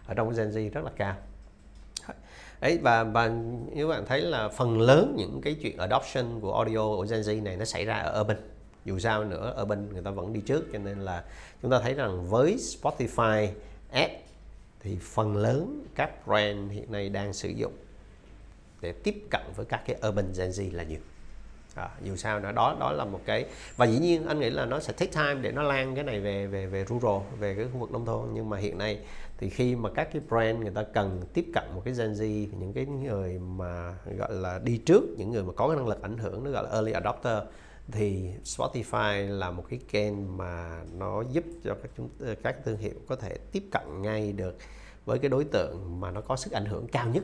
ở 0.07 0.13
trong 0.13 0.33
Gen 0.37 0.49
Z 0.49 0.69
rất 0.71 0.83
là 0.83 0.91
cao 0.95 1.15
ấy 2.61 2.77
và 2.77 3.03
và 3.03 3.31
nếu 3.73 3.87
bạn 3.87 4.05
thấy 4.05 4.21
là 4.21 4.49
phần 4.49 4.81
lớn 4.81 5.15
những 5.17 5.41
cái 5.41 5.55
chuyện 5.61 5.77
adoption 5.77 6.39
của 6.39 6.53
audio 6.53 6.77
của 6.77 7.05
Gen 7.09 7.21
Z 7.21 7.43
này 7.43 7.57
nó 7.57 7.65
xảy 7.65 7.85
ra 7.85 7.97
ở 7.97 8.21
urban 8.21 8.37
dù 8.85 8.99
sao 8.99 9.23
nữa 9.23 9.55
urban 9.61 9.93
người 9.93 10.01
ta 10.01 10.11
vẫn 10.11 10.33
đi 10.33 10.41
trước 10.41 10.65
cho 10.73 10.79
nên 10.79 10.99
là 10.99 11.23
chúng 11.61 11.71
ta 11.71 11.79
thấy 11.79 11.93
rằng 11.93 12.27
với 12.29 12.57
Spotify 12.57 13.47
app 13.91 14.13
thì 14.79 14.97
phần 15.01 15.37
lớn 15.37 15.85
các 15.95 16.27
brand 16.27 16.71
hiện 16.71 16.91
nay 16.91 17.09
đang 17.09 17.33
sử 17.33 17.49
dụng 17.49 17.73
để 18.81 18.91
tiếp 18.91 19.15
cận 19.29 19.41
với 19.55 19.65
các 19.65 19.81
cái 19.85 19.95
urban 20.07 20.33
Gen 20.37 20.49
Z 20.49 20.75
là 20.75 20.83
nhiều. 20.83 20.99
À, 21.75 21.89
dù 22.03 22.15
sao 22.15 22.39
nữa 22.39 22.51
đó 22.51 22.77
đó 22.79 22.91
là 22.91 23.05
một 23.05 23.21
cái 23.25 23.45
và 23.77 23.85
dĩ 23.85 23.99
nhiên 23.99 24.27
anh 24.27 24.39
nghĩ 24.39 24.49
là 24.49 24.65
nó 24.65 24.79
sẽ 24.79 24.93
take 24.93 25.11
time 25.11 25.35
để 25.41 25.51
nó 25.51 25.63
lan 25.63 25.95
cái 25.95 26.03
này 26.03 26.19
về 26.19 26.47
về 26.47 26.65
về 26.65 26.85
rural 26.89 27.21
về 27.39 27.55
cái 27.55 27.65
khu 27.73 27.79
vực 27.79 27.91
nông 27.91 28.05
thôn 28.05 28.29
nhưng 28.33 28.49
mà 28.49 28.57
hiện 28.57 28.77
nay 28.77 28.99
thì 29.41 29.49
khi 29.49 29.75
mà 29.75 29.89
các 29.89 30.09
cái 30.13 30.21
brand 30.29 30.59
người 30.59 30.71
ta 30.71 30.83
cần 30.83 31.21
tiếp 31.33 31.45
cận 31.53 31.63
một 31.75 31.81
cái 31.85 31.93
Gen 31.93 32.13
Z, 32.13 32.47
những 32.59 32.73
cái 32.73 32.85
người 32.85 33.39
mà 33.39 33.97
gọi 34.17 34.33
là 34.33 34.59
đi 34.63 34.77
trước, 34.77 35.03
những 35.17 35.31
người 35.31 35.43
mà 35.43 35.53
có 35.55 35.67
cái 35.67 35.77
năng 35.77 35.87
lực 35.87 36.01
ảnh 36.01 36.17
hưởng, 36.17 36.43
nó 36.43 36.51
gọi 36.51 36.63
là 36.63 36.69
early 36.69 36.91
adopter, 36.91 37.37
thì 37.91 38.29
Spotify 38.43 39.37
là 39.37 39.51
một 39.51 39.63
cái 39.69 39.79
kênh 39.91 40.37
mà 40.37 40.83
nó 40.97 41.23
giúp 41.31 41.43
cho 41.63 41.75
các 41.83 41.91
chúng, 41.97 42.09
các 42.43 42.55
thương 42.65 42.77
hiệu 42.77 42.93
có 43.07 43.15
thể 43.15 43.37
tiếp 43.51 43.63
cận 43.71 44.01
ngay 44.01 44.31
được 44.31 44.57
với 45.05 45.19
cái 45.19 45.29
đối 45.29 45.43
tượng 45.43 45.99
mà 45.99 46.11
nó 46.11 46.21
có 46.21 46.35
sức 46.35 46.53
ảnh 46.53 46.65
hưởng 46.65 46.87
cao 46.87 47.07
nhất 47.07 47.23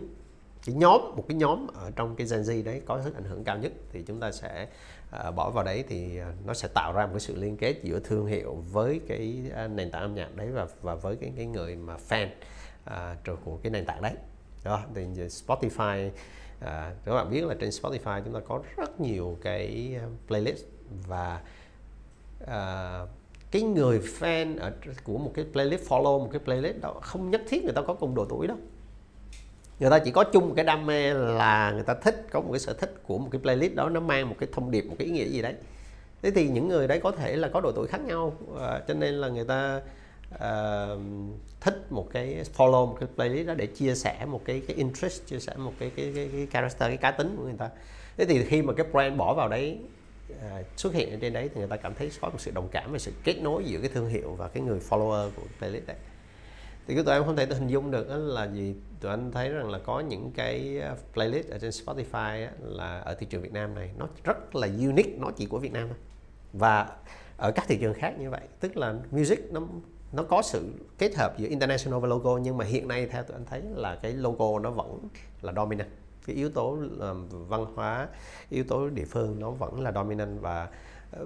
cái 0.65 0.76
nhóm 0.76 1.02
một 1.15 1.26
cái 1.28 1.38
nhóm 1.38 1.67
ở 1.67 1.91
trong 1.96 2.15
cái 2.15 2.28
Gen 2.32 2.41
Z 2.41 2.63
đấy 2.63 2.82
có 2.86 3.02
sức 3.02 3.15
ảnh 3.15 3.24
hưởng 3.24 3.43
cao 3.43 3.58
nhất 3.58 3.72
thì 3.91 4.04
chúng 4.08 4.20
ta 4.20 4.32
sẽ 4.32 4.67
uh, 5.28 5.36
bỏ 5.36 5.50
vào 5.50 5.63
đấy 5.63 5.84
thì 5.88 6.17
à, 6.17 6.34
nó 6.46 6.54
sẽ 6.54 6.67
tạo 6.74 6.93
ra 6.93 7.06
một 7.06 7.12
cái 7.13 7.20
sự 7.20 7.36
liên 7.36 7.58
kết 7.58 7.76
giữa 7.84 8.00
thương 8.00 8.26
hiệu 8.26 8.63
với 8.72 9.02
cái 9.08 9.43
à, 9.56 9.67
nền 9.67 9.91
tảng 9.91 10.02
âm 10.02 10.15
nhạc 10.15 10.36
đấy 10.36 10.52
và 10.52 10.67
và 10.82 10.96
với 10.96 11.15
cái 11.15 11.34
cái 11.38 11.46
người 11.46 11.76
mà 11.76 11.98
fan 12.10 12.28
uh, 12.89 13.39
của 13.46 13.58
cái 13.63 13.72
nền 13.72 13.86
tảng 13.86 14.02
đấy. 14.02 14.13
Đó 14.63 14.82
thì 14.96 15.02
Spotify 15.28 16.10
à, 16.60 16.93
các 17.06 17.13
bạn 17.13 17.30
biết 17.32 17.46
là 17.46 17.56
trên 17.60 17.70
Spotify 17.70 18.22
chúng 18.26 18.34
ta 18.34 18.39
có 18.48 18.62
rất 18.78 19.00
nhiều 19.00 19.38
cái 19.41 19.98
playlist 20.28 20.65
và 21.08 21.41
à, 22.48 23.00
cái 23.52 23.62
người 23.62 24.00
fan 24.00 24.60
ở 24.60 24.72
của 25.04 25.17
một 25.17 25.32
cái 25.34 25.46
playlist 25.54 25.89
follow 25.89 26.20
một 26.20 26.30
cái 26.32 26.41
playlist 26.46 26.82
đó 26.82 26.93
không 27.02 27.32
nhất 27.32 27.41
thiết 27.48 27.63
người 27.63 27.74
ta 27.74 27.82
có 27.82 27.93
cùng 27.93 28.15
độ 28.15 28.26
tuổi 28.26 28.48
đâu 28.48 28.58
người 29.80 29.90
ta 29.90 30.00
chỉ 30.00 30.12
có 30.12 30.24
chung 30.24 30.48
một 30.48 30.54
cái 30.56 30.66
đam 30.66 30.86
mê 30.86 31.13
là 31.13 31.72
người 31.72 31.84
ta 31.84 31.94
thích 31.94 32.28
có 32.32 32.42
một 32.42 32.52
cái 32.52 32.60
sở 32.60 32.74
thích 32.74 32.94
của 33.04 33.18
một 33.18 33.30
cái 33.32 33.42
playlist 33.42 33.76
đó 33.76 33.90
nó 33.90 34.00
mang 34.00 34.30
một 34.30 34.36
cái 34.40 34.50
thông 34.52 34.72
điệp 34.72 34.82
một 34.82 34.96
cái 35.00 35.06
ý 35.06 35.13
nghĩa 35.13 35.26
gì 35.26 35.42
đấy. 35.42 35.54
Thế 36.22 36.32
thì 36.32 36.48
những 36.48 36.68
người 36.68 36.88
đấy 36.88 37.00
có 37.04 37.12
thể 37.12 37.36
là 37.36 37.48
có 37.48 37.62
độ 37.62 37.72
tuổi 37.72 37.88
khác 37.88 38.02
nhau 38.02 38.34
à, 38.60 38.82
cho 38.88 38.94
nên 38.94 39.13
là 39.13 39.28
người 39.28 39.46
ta 39.46 39.82
uh, 40.36 41.02
thích 41.62 41.86
một 41.90 42.08
cái 42.13 42.44
follow 42.58 42.88
một 42.88 42.98
cái 43.00 43.10
playlist 43.16 43.48
đó 43.48 43.54
để 43.54 43.66
chia 43.66 43.96
sẻ 43.96 44.26
một 44.26 44.42
cái 44.46 44.62
cái 44.68 44.76
interest 44.76 45.26
chia 45.28 45.40
sẻ 45.40 45.54
một 45.58 45.74
cái 45.80 45.92
cái 45.96 46.12
cái, 46.16 46.30
cái 46.32 46.48
character 46.52 46.88
cái 46.88 46.98
cá 46.98 47.12
tính 47.12 47.36
của 47.38 47.44
người 47.44 47.58
ta. 47.58 47.70
Thế 48.18 48.26
thì 48.26 48.44
khi 48.44 48.62
mà 48.62 48.74
cái 48.74 48.86
brand 48.92 49.18
bỏ 49.18 49.34
vào 49.34 49.50
đấy 49.50 49.78
uh, 50.32 50.38
xuất 50.78 50.94
hiện 50.94 51.12
ở 51.12 51.18
trên 51.22 51.34
đấy 51.34 51.50
thì 51.54 51.60
người 51.60 51.70
ta 51.70 51.76
cảm 51.76 51.94
thấy 51.94 52.12
có 52.22 52.30
một 52.30 52.42
sự 52.42 52.52
đồng 52.52 52.68
cảm 52.72 52.92
và 52.92 53.00
sự 53.00 53.12
kết 53.24 53.42
nối 53.42 53.63
giữa 53.63 53.80
cái 53.80 53.90
thương 53.94 54.10
hiệu 54.10 54.36
và 54.38 54.48
cái 54.48 54.63
người 54.63 54.80
follower 54.90 55.30
của 55.36 55.44
playlist 55.60 55.88
đấy 55.88 55.98
thì 56.88 56.95
cái 56.95 57.04
tụi 57.04 57.13
em 57.13 57.23
không 57.26 57.36
thể 57.36 57.45
hình 57.45 57.67
dung 57.67 57.91
được 57.91 58.08
là 58.10 58.45
gì. 58.45 58.76
Tụi 59.00 59.12
anh 59.12 59.32
thấy 59.32 59.50
rằng 59.50 59.69
là 59.69 59.80
có 59.80 60.00
những 60.00 60.32
cái 60.36 60.80
ờ, 60.80 60.95
playlist 61.13 61.50
ở 61.50 61.58
trên 61.58 61.71
Spotify 61.71 62.47
là 62.62 63.00
ở 63.00 63.13
thị 63.13 63.26
trường 63.30 63.41
Việt 63.41 63.54
Nam 63.54 63.76
này. 63.76 63.91
Nó 63.97 64.08
rất 64.23 64.56
là 64.56 64.67
unique, 64.67 65.17
nó 65.17 65.32
chỉ 65.36 65.45
của 65.45 65.60
Việt 65.60 65.73
Nam 65.73 65.88
thôi. 65.88 65.97
Và 66.54 66.89
ở 67.38 67.52
các 67.52 67.65
thị 67.67 67.78
trường 67.82 67.93
khác 67.93 68.19
như 68.19 68.30
vậy. 68.30 68.41
Tức 68.60 68.78
là 68.78 68.95
music 69.12 69.39
nó 69.52 69.62
nó 70.13 70.23
có 70.23 70.41
sự 70.41 70.71
kết 70.97 71.15
hợp 71.15 71.38
giữa 71.38 71.47
international 71.47 72.00
và 72.00 72.08
local. 72.08 72.41
Nhưng 72.41 72.58
mà 72.58 72.65
hiện 72.65 72.88
nay 72.88 73.08
theo 73.08 73.23
tụi 73.23 73.38
anh 73.38 73.45
thấy 73.45 73.62
là 73.76 73.95
cái 73.95 74.13
local 74.13 74.62
nó 74.62 74.71
vẫn 74.71 75.00
là 75.41 75.54
dominant. 75.54 75.89
Cái 76.28 76.36
yếu 76.36 76.50
tố 76.50 76.78
ờ, 77.00 77.15
văn 77.30 77.65
hóa, 77.76 78.08
yếu 78.50 78.63
tố 78.63 78.89
địa 78.89 79.06
phương 79.06 79.39
nó 79.39 79.52
vẫn 79.52 79.82
là 79.82 79.91
dominant. 79.91 80.41
Và 80.41 80.67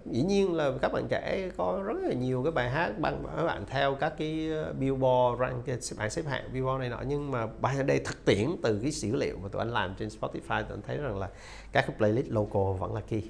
dĩ 0.05 0.21
nhiên 0.21 0.55
là 0.55 0.71
các 0.81 0.93
bạn 0.93 1.07
trẻ 1.09 1.49
có 1.57 1.81
rất 1.85 1.97
là 2.01 2.13
nhiều 2.13 2.43
cái 2.43 2.51
bài 2.51 2.69
hát 2.69 2.99
bạn 2.99 3.23
các 3.37 3.43
bạn 3.43 3.65
theo 3.67 3.95
các 3.95 4.13
cái 4.17 4.49
ờ, 4.51 4.73
billboard 4.73 5.39
rank 5.39 5.83
xếp 5.83 5.95
bảng 5.97 6.09
xếp 6.09 6.25
hạng 6.25 6.53
billboard 6.53 6.79
này 6.79 6.89
nọ. 6.89 7.01
Nhưng 7.07 7.31
mà 7.31 7.47
bài 7.61 7.77
ở 7.77 7.83
đây 7.83 7.99
thực 7.99 8.25
tiễn 8.25 8.49
từ 8.63 8.79
cái 8.81 8.91
dữ 8.91 9.15
liệu 9.15 9.37
mà 9.43 9.49
tụi 9.49 9.59
anh 9.59 9.71
làm 9.71 9.95
trên 9.99 10.09
Spotify 10.09 10.63
tụi 10.63 10.77
anh 10.77 10.81
thấy 10.87 10.97
rằng 10.97 11.19
là 11.19 11.29
các 11.71 11.85
cái 11.87 11.95
playlist 11.97 12.27
local 12.29 12.79
vẫn 12.79 12.93
là 12.93 13.01
key. 13.01 13.23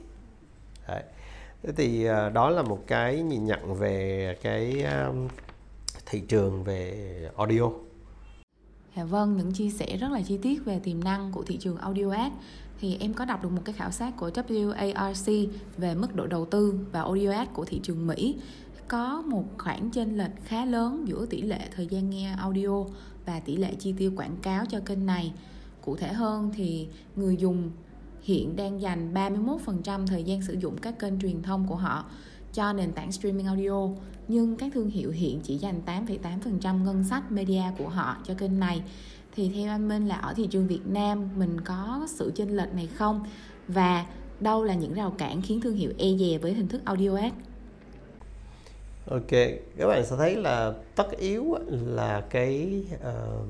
Đấy. 0.88 1.04
thế 1.64 1.74
thì 1.78 2.06
ờ, 2.06 2.30
đó 2.30 2.50
là 2.50 2.62
một 2.62 2.84
cái 2.88 3.22
nhìn 3.22 3.46
nhận 3.46 3.74
về 3.74 4.38
cái 4.42 4.86
thị 6.06 6.20
trường 6.28 6.64
về 6.64 7.30
audio. 7.38 7.70
Dạ 8.96 9.04
vâng, 9.04 9.38
những 9.38 9.54
chia 9.54 9.70
sẻ 9.70 9.98
rất 9.98 10.12
là 10.12 10.22
chi 10.22 10.38
tiết 10.42 10.66
về 10.66 10.80
tiềm 10.84 11.04
năng 11.04 11.32
của 11.32 11.44
thị 11.44 11.58
trường 11.58 11.78
audio 11.78 12.12
ad 12.12 12.32
thì 12.82 12.98
em 13.00 13.14
có 13.14 13.26
đọc 13.26 13.44
được 13.44 13.52
một 13.52 13.62
cái 13.66 13.74
khảo 13.74 13.92
sát 13.92 14.18
của 14.18 14.30
WARC 14.30 15.48
về 15.78 15.96
mức 15.96 16.16
độ 16.16 16.28
đầu 16.28 16.46
tư 16.46 16.80
và 16.92 17.02
audio 17.02 17.32
ads 17.32 17.52
của 17.54 17.66
thị 17.66 17.80
trường 17.84 18.08
Mỹ. 18.08 18.36
Có 18.88 19.22
một 19.22 19.46
khoảng 19.58 19.90
chênh 19.90 20.18
lệch 20.18 20.46
khá 20.46 20.66
lớn 20.66 21.08
giữa 21.08 21.26
tỷ 21.26 21.42
lệ 21.42 21.70
thời 21.76 21.88
gian 21.88 22.10
nghe 22.10 22.36
audio 22.38 22.84
và 23.26 23.40
tỷ 23.40 23.58
lệ 23.58 23.76
chi 23.80 23.94
tiêu 23.98 24.12
quảng 24.16 24.36
cáo 24.42 24.66
cho 24.66 24.80
kênh 24.86 25.06
này. 25.06 25.34
Cụ 25.82 25.96
thể 25.96 26.14
hơn 26.14 26.52
thì 26.54 26.88
người 27.16 27.38
dùng 27.38 27.72
hiện 28.22 28.56
đang 28.56 28.82
dành 28.82 29.14
31% 29.14 30.08
thời 30.08 30.24
gian 30.24 30.42
sử 30.42 30.54
dụng 30.54 30.78
các 30.78 31.00
kênh 31.00 31.20
truyền 31.20 31.42
thông 31.42 31.68
của 31.68 31.76
họ 31.76 32.06
cho 32.54 32.74
nền 32.74 32.92
tảng 32.92 33.12
streaming 33.12 33.46
audio 33.46 33.88
nhưng 34.28 34.56
các 34.56 34.72
thương 34.74 34.90
hiệu 34.90 35.12
hiện 35.12 35.40
chỉ 35.44 35.58
dành 35.58 35.82
8,8% 35.86 36.84
ngân 36.84 37.04
sách 37.04 37.32
media 37.32 37.64
của 37.78 37.90
họ 37.90 38.18
cho 38.24 38.34
kênh 38.34 38.60
này 38.60 38.84
thì 39.36 39.52
theo 39.56 39.70
anh 39.70 39.88
Minh 39.88 40.08
là 40.08 40.16
ở 40.16 40.34
thị 40.34 40.48
trường 40.48 40.68
Việt 40.68 40.82
Nam 40.86 41.30
mình 41.36 41.62
có 41.62 42.08
sự 42.08 42.32
chênh 42.36 42.58
lệch 42.58 42.74
này 42.74 42.88
không? 42.88 43.26
Và 43.68 44.06
đâu 44.40 44.64
là 44.64 44.74
những 44.74 44.94
rào 44.94 45.14
cản 45.18 45.42
khiến 45.42 45.62
thương 45.62 45.76
hiệu 45.76 45.92
e 45.98 46.08
dè 46.20 46.38
với 46.38 46.54
hình 46.54 46.68
thức 46.68 46.82
audio 46.86 47.16
ad? 47.16 47.32
Ok, 49.10 49.30
các 49.78 49.88
bạn 49.88 50.06
sẽ 50.06 50.16
thấy 50.16 50.36
là 50.36 50.74
tất 50.96 51.18
yếu 51.18 51.56
là 51.70 52.22
cái 52.30 52.84
uh, 52.96 53.48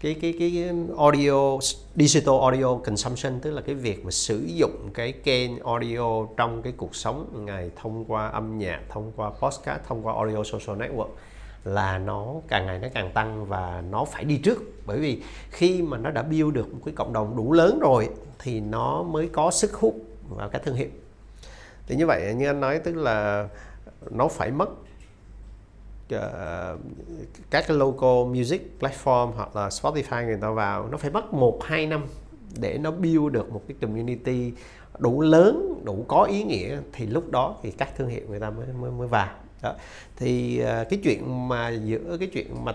cái 0.00 0.14
cái 0.14 0.34
cái 0.38 0.70
audio 0.98 1.58
digital 1.96 2.34
audio 2.40 2.74
consumption 2.74 3.40
tức 3.40 3.50
là 3.50 3.60
cái 3.60 3.74
việc 3.74 4.04
mà 4.04 4.10
sử 4.10 4.44
dụng 4.46 4.90
cái 4.94 5.12
kênh 5.12 5.58
audio 5.58 6.26
trong 6.36 6.62
cái 6.62 6.72
cuộc 6.76 6.96
sống 6.96 7.44
ngày 7.46 7.70
thông 7.76 8.04
qua 8.04 8.28
âm 8.28 8.58
nhạc, 8.58 8.80
thông 8.88 9.12
qua 9.16 9.30
podcast, 9.30 9.80
thông 9.86 10.06
qua 10.06 10.14
audio 10.14 10.42
social 10.42 10.82
network 10.82 11.08
là 11.66 11.98
nó 11.98 12.34
càng 12.48 12.66
ngày 12.66 12.78
nó 12.78 12.88
càng 12.94 13.12
tăng 13.12 13.46
và 13.46 13.82
nó 13.90 14.04
phải 14.04 14.24
đi 14.24 14.38
trước. 14.38 14.62
Bởi 14.86 14.98
vì 14.98 15.22
khi 15.50 15.82
mà 15.82 15.98
nó 15.98 16.10
đã 16.10 16.22
build 16.22 16.52
được 16.52 16.74
một 16.74 16.80
cái 16.84 16.94
cộng 16.94 17.12
đồng 17.12 17.36
đủ 17.36 17.52
lớn 17.52 17.78
rồi 17.78 18.08
thì 18.38 18.60
nó 18.60 19.02
mới 19.02 19.28
có 19.28 19.50
sức 19.50 19.74
hút 19.74 19.96
vào 20.28 20.48
các 20.48 20.62
thương 20.64 20.76
hiệu. 20.76 20.88
Thì 21.86 21.96
như 21.96 22.06
vậy 22.06 22.34
như 22.34 22.46
anh 22.46 22.60
nói 22.60 22.78
tức 22.78 22.96
là 22.96 23.48
nó 24.10 24.28
phải 24.28 24.50
mất 24.50 24.68
uh, 26.14 26.80
các 27.50 27.64
cái 27.68 27.76
local 27.76 28.24
music 28.24 28.76
platform 28.80 29.26
hoặc 29.26 29.56
là 29.56 29.68
Spotify 29.68 30.26
người 30.26 30.38
ta 30.40 30.50
vào 30.50 30.88
nó 30.88 30.98
phải 30.98 31.10
mất 31.10 31.32
một 31.32 31.64
hai 31.64 31.86
năm 31.86 32.06
để 32.58 32.78
nó 32.78 32.90
build 32.90 33.32
được 33.32 33.52
một 33.52 33.62
cái 33.68 33.76
community 33.80 34.52
đủ 34.98 35.20
lớn 35.20 35.82
đủ 35.84 36.04
có 36.08 36.22
ý 36.22 36.44
nghĩa. 36.44 36.78
Thì 36.92 37.06
lúc 37.06 37.30
đó 37.30 37.56
thì 37.62 37.70
các 37.70 37.96
thương 37.96 38.08
hiệu 38.08 38.22
người 38.28 38.40
ta 38.40 38.50
mới 38.50 38.66
mới, 38.80 38.90
mới 38.90 39.08
vào 39.08 39.28
đó. 39.62 39.74
thì 40.16 40.60
à, 40.60 40.84
cái 40.90 40.98
chuyện 41.02 41.48
mà 41.48 41.68
giữa 41.68 42.16
cái 42.20 42.28
chuyện 42.32 42.64
mà 42.64 42.72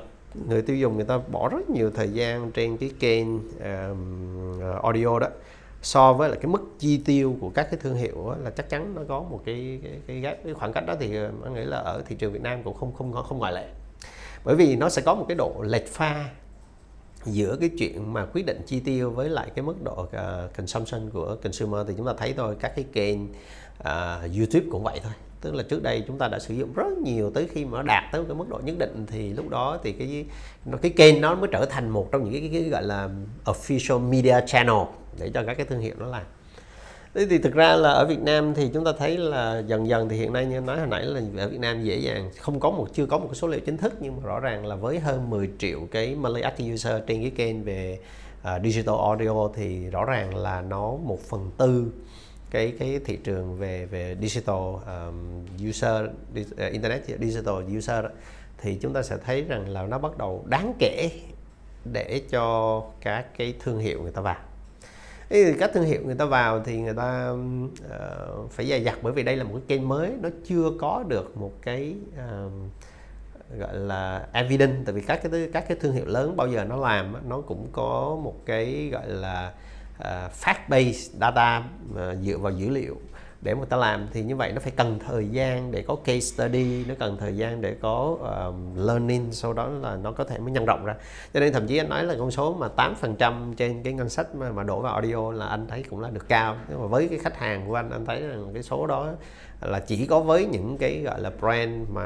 người 0.47 0.61
tiêu 0.61 0.75
dùng 0.75 0.95
người 0.95 1.05
ta 1.05 1.17
bỏ 1.17 1.49
rất 1.49 1.69
nhiều 1.69 1.91
thời 1.91 2.09
gian 2.09 2.51
trên 2.51 2.77
cái 2.77 2.91
kênh 2.99 3.35
uh, 3.35 4.83
audio 4.83 5.19
đó 5.19 5.27
so 5.81 6.13
với 6.13 6.29
là 6.29 6.35
cái 6.35 6.45
mức 6.45 6.61
chi 6.79 7.01
tiêu 7.05 7.35
của 7.41 7.49
các 7.49 7.67
cái 7.71 7.79
thương 7.83 7.95
hiệu 7.95 8.15
đó, 8.15 8.35
là 8.43 8.49
chắc 8.49 8.69
chắn 8.69 8.95
nó 8.95 9.01
có 9.07 9.19
một 9.19 9.41
cái 9.45 9.79
cái 9.83 9.99
cái, 10.07 10.19
gap, 10.19 10.37
cái 10.43 10.53
khoảng 10.53 10.73
cách 10.73 10.85
đó 10.85 10.95
thì 10.99 11.15
ờ, 11.15 11.31
anh 11.43 11.53
nghĩ 11.53 11.63
là 11.63 11.77
ở 11.77 12.03
thị 12.07 12.15
trường 12.15 12.33
Việt 12.33 12.41
Nam 12.41 12.63
cũng 12.63 12.77
không 12.77 12.93
không 12.93 13.13
không 13.13 13.37
ngoại 13.37 13.53
lệ. 13.53 13.69
Bởi 14.43 14.55
vì 14.55 14.75
nó 14.75 14.89
sẽ 14.89 15.01
có 15.01 15.15
một 15.15 15.25
cái 15.27 15.35
độ 15.35 15.53
lệch 15.61 15.87
pha 15.87 16.29
giữa 17.25 17.57
cái 17.59 17.69
chuyện 17.79 18.13
mà 18.13 18.25
quyết 18.25 18.45
định 18.45 18.61
chi 18.65 18.79
tiêu 18.79 19.11
với 19.11 19.29
lại 19.29 19.51
cái 19.55 19.63
mức 19.63 19.83
độ 19.83 20.01
uh, 20.03 20.53
consumption 20.57 21.09
của 21.09 21.37
consumer. 21.43 21.87
Thì 21.87 21.93
chúng 21.97 22.05
ta 22.05 22.13
thấy 22.17 22.33
thôi 22.37 22.55
các 22.59 22.73
cái 22.75 22.85
kênh 22.93 23.23
uh, 23.23 24.37
YouTube 24.37 24.65
cũng 24.71 24.83
vậy 24.83 24.99
thôi 25.03 25.13
tức 25.41 25.55
là 25.55 25.63
trước 25.63 25.83
đây 25.83 26.03
chúng 26.07 26.17
ta 26.17 26.27
đã 26.27 26.39
sử 26.39 26.53
dụng 26.53 26.73
rất 26.73 26.97
nhiều 27.03 27.31
tới 27.31 27.47
khi 27.51 27.65
mà 27.65 27.77
nó 27.77 27.83
đạt 27.83 28.03
tới 28.11 28.23
cái 28.27 28.35
mức 28.35 28.49
độ 28.49 28.59
nhất 28.63 28.75
định 28.77 29.05
thì 29.07 29.33
lúc 29.33 29.49
đó 29.49 29.77
thì 29.83 29.91
cái 29.91 30.25
cái 30.81 30.91
kênh 30.91 31.21
nó 31.21 31.35
mới 31.35 31.49
trở 31.51 31.65
thành 31.65 31.89
một 31.89 32.11
trong 32.11 32.23
những 32.23 32.33
cái, 32.33 32.41
cái, 32.41 32.61
cái 32.61 32.69
gọi 32.69 32.83
là 32.83 33.09
official 33.45 33.99
media 34.09 34.35
channel 34.47 34.81
để 35.19 35.31
cho 35.33 35.43
các 35.47 35.53
cái 35.53 35.65
thương 35.65 35.79
hiệu 35.79 35.95
nó 35.99 36.05
làm. 36.07 36.23
Thế 37.13 37.25
thì 37.29 37.37
thực 37.37 37.53
ra 37.53 37.75
là 37.75 37.91
ở 37.91 38.05
Việt 38.05 38.19
Nam 38.19 38.53
thì 38.53 38.69
chúng 38.73 38.85
ta 38.85 38.91
thấy 38.97 39.17
là 39.17 39.63
dần 39.67 39.87
dần 39.87 40.09
thì 40.09 40.17
hiện 40.17 40.33
nay 40.33 40.45
như 40.45 40.59
nói 40.59 40.77
hồi 40.77 40.87
nãy 40.87 41.05
là 41.05 41.21
ở 41.37 41.49
Việt 41.49 41.59
Nam 41.59 41.83
dễ 41.83 41.97
dàng 41.97 42.29
không 42.37 42.59
có 42.59 42.71
một 42.71 42.87
chưa 42.93 43.05
có 43.05 43.17
một 43.17 43.27
cái 43.27 43.35
số 43.35 43.47
liệu 43.47 43.59
chính 43.59 43.77
thức 43.77 43.93
nhưng 43.99 44.15
mà 44.15 44.21
rõ 44.23 44.39
ràng 44.39 44.65
là 44.65 44.75
với 44.75 44.99
hơn 44.99 45.29
10 45.29 45.49
triệu 45.57 45.79
cái 45.91 46.15
monthly 46.15 46.41
active 46.41 46.73
user 46.73 47.01
trên 47.07 47.21
cái 47.21 47.31
kênh 47.35 47.63
về 47.63 47.99
uh, 48.41 48.63
digital 48.63 48.95
audio 49.05 49.49
thì 49.55 49.89
rõ 49.89 50.05
ràng 50.05 50.35
là 50.35 50.61
nó 50.61 50.95
một 51.03 51.19
phần 51.29 51.51
tư 51.57 51.91
cái 52.51 52.73
cái 52.79 52.99
thị 53.05 53.19
trường 53.23 53.57
về 53.57 53.85
về 53.85 54.17
digital 54.21 54.57
um, 54.57 55.45
user 55.69 56.05
uh, 56.51 56.71
internet 56.71 57.05
digital 57.05 57.77
user 57.77 58.03
đó, 58.03 58.09
thì 58.57 58.75
chúng 58.75 58.93
ta 58.93 59.01
sẽ 59.01 59.17
thấy 59.25 59.41
rằng 59.41 59.69
là 59.69 59.83
nó 59.83 59.99
bắt 59.99 60.17
đầu 60.17 60.45
đáng 60.47 60.73
kể 60.79 61.09
để 61.93 62.21
cho 62.29 62.81
các 63.01 63.37
cái 63.37 63.53
thương 63.59 63.79
hiệu 63.79 64.01
người 64.01 64.11
ta 64.11 64.21
vào. 64.21 64.35
Thì 65.29 65.53
các 65.59 65.71
thương 65.73 65.83
hiệu 65.83 66.01
người 66.05 66.15
ta 66.15 66.25
vào 66.25 66.63
thì 66.63 66.77
người 66.77 66.93
ta 66.93 67.31
uh, 67.31 68.51
phải 68.51 68.69
dày 68.69 68.83
dặt 68.83 68.97
bởi 69.01 69.13
vì 69.13 69.23
đây 69.23 69.35
là 69.35 69.43
một 69.43 69.51
cái 69.53 69.61
kênh 69.67 69.87
mới 69.87 70.11
nó 70.21 70.29
chưa 70.45 70.71
có 70.79 71.03
được 71.07 71.37
một 71.37 71.51
cái 71.61 71.95
uh, 72.13 72.51
gọi 73.59 73.75
là 73.75 74.27
evidence. 74.33 74.77
Tại 74.85 74.93
vì 74.95 75.01
các 75.01 75.21
cái 75.31 75.49
các 75.53 75.65
cái 75.67 75.77
thương 75.81 75.93
hiệu 75.93 76.05
lớn 76.05 76.35
bao 76.35 76.47
giờ 76.47 76.65
nó 76.65 76.75
làm 76.75 77.29
nó 77.29 77.41
cũng 77.41 77.67
có 77.71 78.19
một 78.23 78.35
cái 78.45 78.89
gọi 78.91 79.07
là 79.07 79.53
Ờ, 80.01 80.25
uh, 80.25 80.31
fact 80.31 80.69
based 80.69 81.19
data 81.19 81.63
uh, 81.91 82.25
dựa 82.25 82.37
vào 82.37 82.51
dữ 82.51 82.69
liệu 82.69 82.95
để 83.41 83.53
mà 83.53 83.65
ta 83.65 83.77
làm 83.77 84.07
thì 84.11 84.23
như 84.23 84.35
vậy 84.35 84.51
nó 84.51 84.59
phải 84.59 84.71
cần 84.75 84.99
thời 85.07 85.27
gian 85.27 85.71
để 85.71 85.83
có 85.87 85.95
case 85.95 86.19
study 86.19 86.85
nó 86.85 86.93
cần 86.99 87.17
thời 87.17 87.37
gian 87.37 87.61
để 87.61 87.75
có 87.81 88.17
uh, 88.19 88.87
learning 88.87 89.31
sau 89.31 89.53
đó 89.53 89.67
là 89.67 89.95
nó 89.95 90.11
có 90.11 90.23
thể 90.23 90.37
mới 90.37 90.51
nhân 90.51 90.65
rộng 90.65 90.85
ra. 90.85 90.95
Cho 91.33 91.39
nên 91.39 91.53
thậm 91.53 91.67
chí 91.67 91.77
anh 91.77 91.89
nói 91.89 92.03
là 92.03 92.15
con 92.19 92.31
số 92.31 92.53
mà 92.53 92.67
8% 93.01 93.53
trên 93.53 93.83
cái 93.83 93.93
ngân 93.93 94.09
sách 94.09 94.35
mà, 94.35 94.51
mà 94.51 94.63
đổ 94.63 94.79
vào 94.79 94.93
audio 94.93 95.31
là 95.31 95.47
anh 95.47 95.67
thấy 95.67 95.83
cũng 95.89 95.99
là 95.99 96.09
được 96.09 96.27
cao. 96.27 96.57
Nhưng 96.69 96.81
mà 96.81 96.87
với 96.87 97.07
cái 97.07 97.19
khách 97.19 97.37
hàng 97.37 97.67
của 97.67 97.75
anh 97.75 97.89
anh 97.89 98.05
thấy 98.05 98.21
rằng 98.21 98.49
cái 98.53 98.63
số 98.63 98.87
đó 98.87 99.09
là 99.61 99.79
chỉ 99.79 100.05
có 100.05 100.19
với 100.19 100.45
những 100.45 100.77
cái 100.77 101.01
gọi 101.01 101.21
là 101.21 101.31
brand 101.39 101.89
mà 101.89 102.03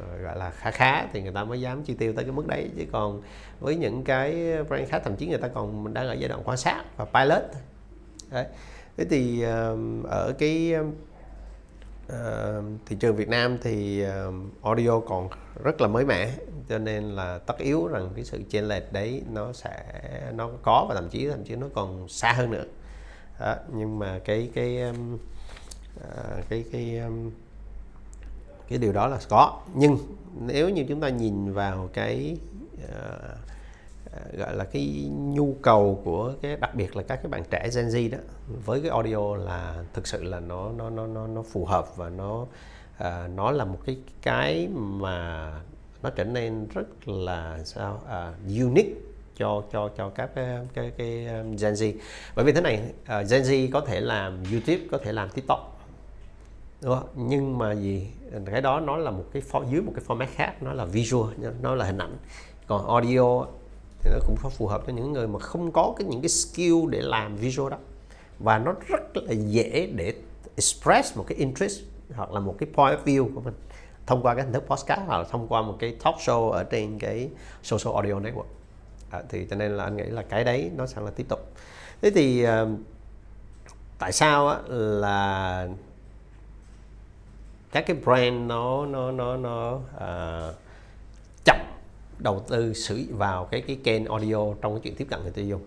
ờ, 0.00 0.18
gọi 0.22 0.36
là 0.36 0.50
khá 0.50 0.70
khá 0.70 1.06
thì 1.12 1.22
người 1.22 1.32
ta 1.32 1.44
mới 1.44 1.60
dám 1.60 1.82
chi 1.82 1.94
tiêu 1.94 2.12
tới 2.12 2.24
cái 2.24 2.32
mức 2.32 2.46
đấy. 2.46 2.70
Chứ 2.76 2.84
còn 2.92 3.22
với 3.60 3.76
những 3.76 4.04
cái 4.04 4.34
brand 4.68 4.88
khác 4.88 5.02
thậm 5.04 5.16
chí 5.16 5.26
người 5.26 5.38
ta 5.38 5.48
còn 5.48 5.94
đang 5.94 6.08
ở 6.08 6.14
giai 6.14 6.28
đoạn 6.28 6.42
quan 6.44 6.56
sát 6.56 6.84
và 6.96 7.04
pilot 7.04 7.42
đấy 8.30 8.46
thế 8.96 9.04
thì 9.04 9.42
ở 10.04 10.34
cái 10.38 10.74
uh, 12.06 12.64
thị 12.86 12.96
trường 13.00 13.16
Việt 13.16 13.28
Nam 13.28 13.58
thì 13.62 14.04
uh, 14.06 14.34
audio 14.62 15.00
còn 15.00 15.28
rất 15.64 15.80
là 15.80 15.88
mới 15.88 16.04
mẻ 16.04 16.30
cho 16.68 16.78
nên 16.78 17.04
là 17.04 17.38
tất 17.38 17.58
yếu 17.58 17.86
rằng 17.86 18.10
cái 18.16 18.24
sự 18.24 18.42
chênh 18.50 18.68
lệch 18.68 18.92
đấy 18.92 19.22
nó 19.32 19.52
sẽ 19.52 19.82
nó 20.34 20.50
có 20.62 20.86
và 20.88 20.94
thậm 20.94 21.08
chí 21.08 21.28
thậm 21.28 21.44
chí 21.44 21.56
nó 21.56 21.66
còn 21.74 22.08
xa 22.08 22.32
hơn 22.32 22.50
nữa. 22.50 22.64
Đó, 23.40 23.56
nhưng 23.74 23.98
mà 23.98 24.20
cái 24.24 24.50
cái 24.54 24.82
um, 24.82 25.14
uh, 25.14 26.48
cái 26.48 26.64
cái 26.72 26.98
um, 26.98 27.30
cái 28.68 28.78
điều 28.78 28.92
đó 28.92 29.08
là 29.08 29.18
có. 29.28 29.60
Nhưng 29.74 29.98
nếu 30.40 30.68
như 30.68 30.84
chúng 30.88 31.00
ta 31.00 31.08
nhìn 31.08 31.52
vào 31.52 31.88
cái 31.92 32.36
uh, 32.74 33.38
Ờ, 34.16 34.38
gọi 34.38 34.56
là 34.56 34.64
cái 34.64 35.10
nhu 35.10 35.56
cầu 35.62 36.00
của 36.04 36.34
cái 36.42 36.56
đặc 36.56 36.74
biệt 36.74 36.96
là 36.96 37.02
các 37.02 37.16
cái 37.16 37.28
bạn 37.28 37.42
trẻ 37.50 37.68
Gen 37.76 37.88
Z 37.88 38.10
đó 38.10 38.18
với 38.64 38.80
cái 38.80 38.90
audio 38.90 39.36
là 39.36 39.84
thực 39.92 40.06
sự 40.06 40.22
là 40.22 40.40
nó 40.40 40.72
nó 40.76 40.90
nó 40.90 41.06
nó 41.06 41.26
nó 41.26 41.42
phù 41.42 41.64
hợp 41.64 41.96
và 41.96 42.08
nó 42.08 42.46
à, 42.98 43.28
nó 43.36 43.50
là 43.50 43.64
một 43.64 43.78
cái 43.86 43.96
cái 44.22 44.68
mà 44.74 45.52
nó 46.02 46.10
trở 46.10 46.24
nên 46.24 46.68
rất 46.74 47.08
là 47.08 47.58
sao 47.64 48.00
à, 48.08 48.32
unique 48.60 48.94
cho 49.36 49.62
cho 49.72 49.90
cho 49.96 50.08
các 50.08 50.30
cái 50.34 50.58
cái, 50.74 50.92
cái 50.96 51.08
Gen 51.60 51.74
Z 51.74 51.92
bởi 52.36 52.44
vì 52.44 52.52
thế 52.52 52.60
này 52.60 52.82
uh, 53.02 53.30
Gen 53.30 53.42
Z 53.42 53.70
có 53.72 53.80
thể 53.80 54.00
làm 54.00 54.42
YouTube 54.52 54.84
có 54.90 54.98
thể 54.98 55.12
làm 55.12 55.28
TikTok 55.30 55.78
đúng 56.82 56.94
không? 56.94 57.08
nhưng 57.14 57.58
mà 57.58 57.72
gì 57.72 58.10
cái 58.46 58.60
đó 58.60 58.80
nó 58.80 58.96
là 58.96 59.10
một 59.10 59.24
cái 59.32 59.42
dưới 59.70 59.82
một 59.82 59.92
cái 59.94 60.04
format 60.06 60.26
khác 60.34 60.62
nó 60.62 60.72
là 60.72 60.84
visual 60.84 61.34
nó 61.62 61.74
là 61.74 61.84
hình 61.84 61.98
ảnh 61.98 62.16
còn 62.66 62.88
audio 62.88 63.46
thì 64.02 64.10
nó 64.10 64.18
cũng 64.26 64.36
phù 64.36 64.66
hợp 64.66 64.82
cho 64.86 64.92
những 64.92 65.12
người 65.12 65.28
mà 65.28 65.38
không 65.38 65.72
có 65.72 65.94
cái 65.98 66.06
những 66.08 66.22
cái 66.22 66.28
skill 66.28 66.90
để 66.90 67.00
làm 67.00 67.36
visual 67.36 67.70
đó. 67.70 67.78
Và 68.38 68.58
nó 68.58 68.74
rất 68.88 69.16
là 69.16 69.32
dễ 69.32 69.90
để 69.94 70.14
express 70.56 71.16
một 71.16 71.24
cái 71.28 71.38
interest 71.38 71.80
hoặc 72.14 72.32
là 72.32 72.40
một 72.40 72.54
cái 72.58 72.68
point 72.74 72.98
of 72.98 73.04
view 73.04 73.34
của 73.34 73.40
mình 73.40 73.54
thông 74.06 74.22
qua 74.22 74.34
cái 74.34 74.44
hình 74.44 74.52
thức 74.52 74.64
podcast 74.66 75.00
hoặc 75.06 75.18
là 75.18 75.24
thông 75.24 75.48
qua 75.48 75.62
một 75.62 75.76
cái 75.78 75.96
talk 76.04 76.16
show 76.16 76.50
ở 76.50 76.64
trên 76.64 76.98
cái 76.98 77.30
social 77.62 77.94
audio 77.94 78.14
network. 78.14 78.46
À, 79.10 79.22
thì 79.28 79.46
cho 79.50 79.56
nên 79.56 79.76
là 79.76 79.84
anh 79.84 79.96
nghĩ 79.96 80.04
là 80.04 80.22
cái 80.22 80.44
đấy 80.44 80.70
nó 80.76 80.86
sẽ 80.86 81.00
là 81.00 81.10
tiếp 81.10 81.26
tục. 81.28 81.40
Thế 82.02 82.10
thì 82.10 82.46
uh, 82.46 82.68
tại 83.98 84.12
sao 84.12 84.48
á, 84.48 84.58
là 84.68 85.68
các 87.72 87.86
cái 87.86 87.96
brand 88.04 88.48
nó 88.48 88.86
nó 88.86 89.12
nó 89.12 89.36
nó 89.36 89.72
uh, 89.74 90.54
đầu 92.18 92.44
tư 92.48 92.74
sử 92.74 93.04
vào 93.10 93.44
cái 93.44 93.60
cái 93.60 93.78
kênh 93.84 94.04
audio 94.04 94.54
trong 94.62 94.74
cái 94.74 94.80
chuyện 94.84 94.94
tiếp 94.94 95.06
cận 95.10 95.22
người 95.22 95.32
tiêu 95.32 95.44
dùng 95.44 95.62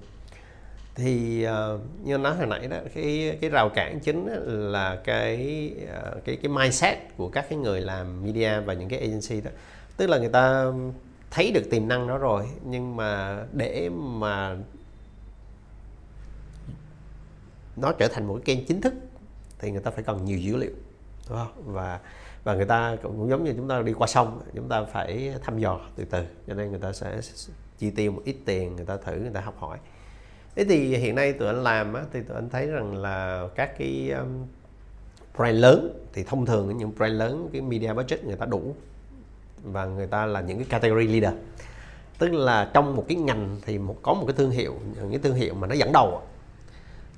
thì 0.95 1.45
uh, 1.47 1.81
như 2.03 2.17
nói 2.17 2.35
hồi 2.35 2.45
nãy 2.45 2.67
đó 2.67 2.77
cái 2.95 3.37
cái 3.41 3.49
rào 3.49 3.69
cản 3.69 3.99
chính 3.99 4.27
là 4.71 5.01
cái 5.03 5.71
uh, 5.83 6.25
cái 6.25 6.35
cái 6.35 6.51
mindset 6.51 6.97
của 7.17 7.29
các 7.29 7.45
cái 7.49 7.59
người 7.59 7.81
làm 7.81 8.23
media 8.23 8.59
và 8.59 8.73
những 8.73 8.89
cái 8.89 8.99
agency 8.99 9.41
đó 9.41 9.51
tức 9.97 10.07
là 10.07 10.17
người 10.17 10.29
ta 10.29 10.65
thấy 11.31 11.51
được 11.51 11.63
tiềm 11.71 11.87
năng 11.87 12.07
đó 12.07 12.17
rồi 12.17 12.45
nhưng 12.63 12.95
mà 12.95 13.43
để 13.53 13.89
mà 13.89 14.55
nó 17.75 17.91
trở 17.91 18.07
thành 18.07 18.27
một 18.27 18.33
cái 18.33 18.55
kênh 18.55 18.65
chính 18.65 18.81
thức 18.81 18.93
thì 19.59 19.71
người 19.71 19.81
ta 19.81 19.91
phải 19.91 20.03
cần 20.03 20.25
nhiều 20.25 20.37
dữ 20.37 20.55
liệu 20.55 20.71
đúng 21.29 21.37
không? 21.37 21.73
và 21.73 21.99
và 22.43 22.55
người 22.55 22.65
ta 22.65 22.97
cũng 23.03 23.29
giống 23.29 23.43
như 23.43 23.53
chúng 23.57 23.67
ta 23.67 23.81
đi 23.81 23.93
qua 23.93 24.07
sông 24.07 24.41
chúng 24.55 24.69
ta 24.69 24.83
phải 24.83 25.33
thăm 25.43 25.59
dò 25.59 25.79
từ 25.95 26.05
từ. 26.05 26.23
Cho 26.47 26.53
nên 26.53 26.69
người 26.69 26.79
ta 26.79 26.93
sẽ 26.93 27.19
chi 27.77 27.89
tiêu 27.89 28.11
một 28.11 28.21
ít 28.25 28.35
tiền 28.45 28.75
người 28.75 28.85
ta 28.85 28.97
thử 28.97 29.15
người 29.15 29.31
ta 29.33 29.41
học 29.41 29.55
hỏi. 29.59 29.77
Thế 30.55 30.65
thì 30.65 30.97
hiện 30.97 31.15
nay 31.15 31.33
tụi 31.33 31.47
anh 31.47 31.63
làm 31.63 31.93
á, 31.93 32.03
thì 32.13 32.21
tụi 32.21 32.35
anh 32.35 32.49
thấy 32.49 32.67
rằng 32.67 32.97
là 32.97 33.47
các 33.55 33.77
cái 33.77 34.11
um, 34.11 34.45
brand 35.37 35.59
lớn 35.59 36.05
thì 36.13 36.23
thông 36.23 36.45
thường 36.45 36.77
những 36.77 36.91
brand 36.97 37.13
lớn 37.13 37.49
cái 37.53 37.61
media 37.61 37.93
budget 37.93 38.23
người 38.23 38.35
ta 38.35 38.45
đủ. 38.45 38.75
Và 39.63 39.85
người 39.85 40.07
ta 40.07 40.25
là 40.25 40.41
những 40.41 40.57
cái 40.57 40.67
category 40.69 41.07
leader. 41.07 41.39
Tức 42.17 42.33
là 42.33 42.71
trong 42.73 42.95
một 42.95 43.05
cái 43.07 43.17
ngành 43.17 43.57
thì 43.65 43.77
một 43.77 43.95
có 44.01 44.13
một 44.13 44.23
cái 44.27 44.35
thương 44.37 44.51
hiệu 44.51 44.75
những 44.95 45.09
cái 45.09 45.19
thương 45.19 45.35
hiệu 45.35 45.53
mà 45.53 45.67
nó 45.67 45.75
dẫn 45.75 45.91
đầu 45.91 46.21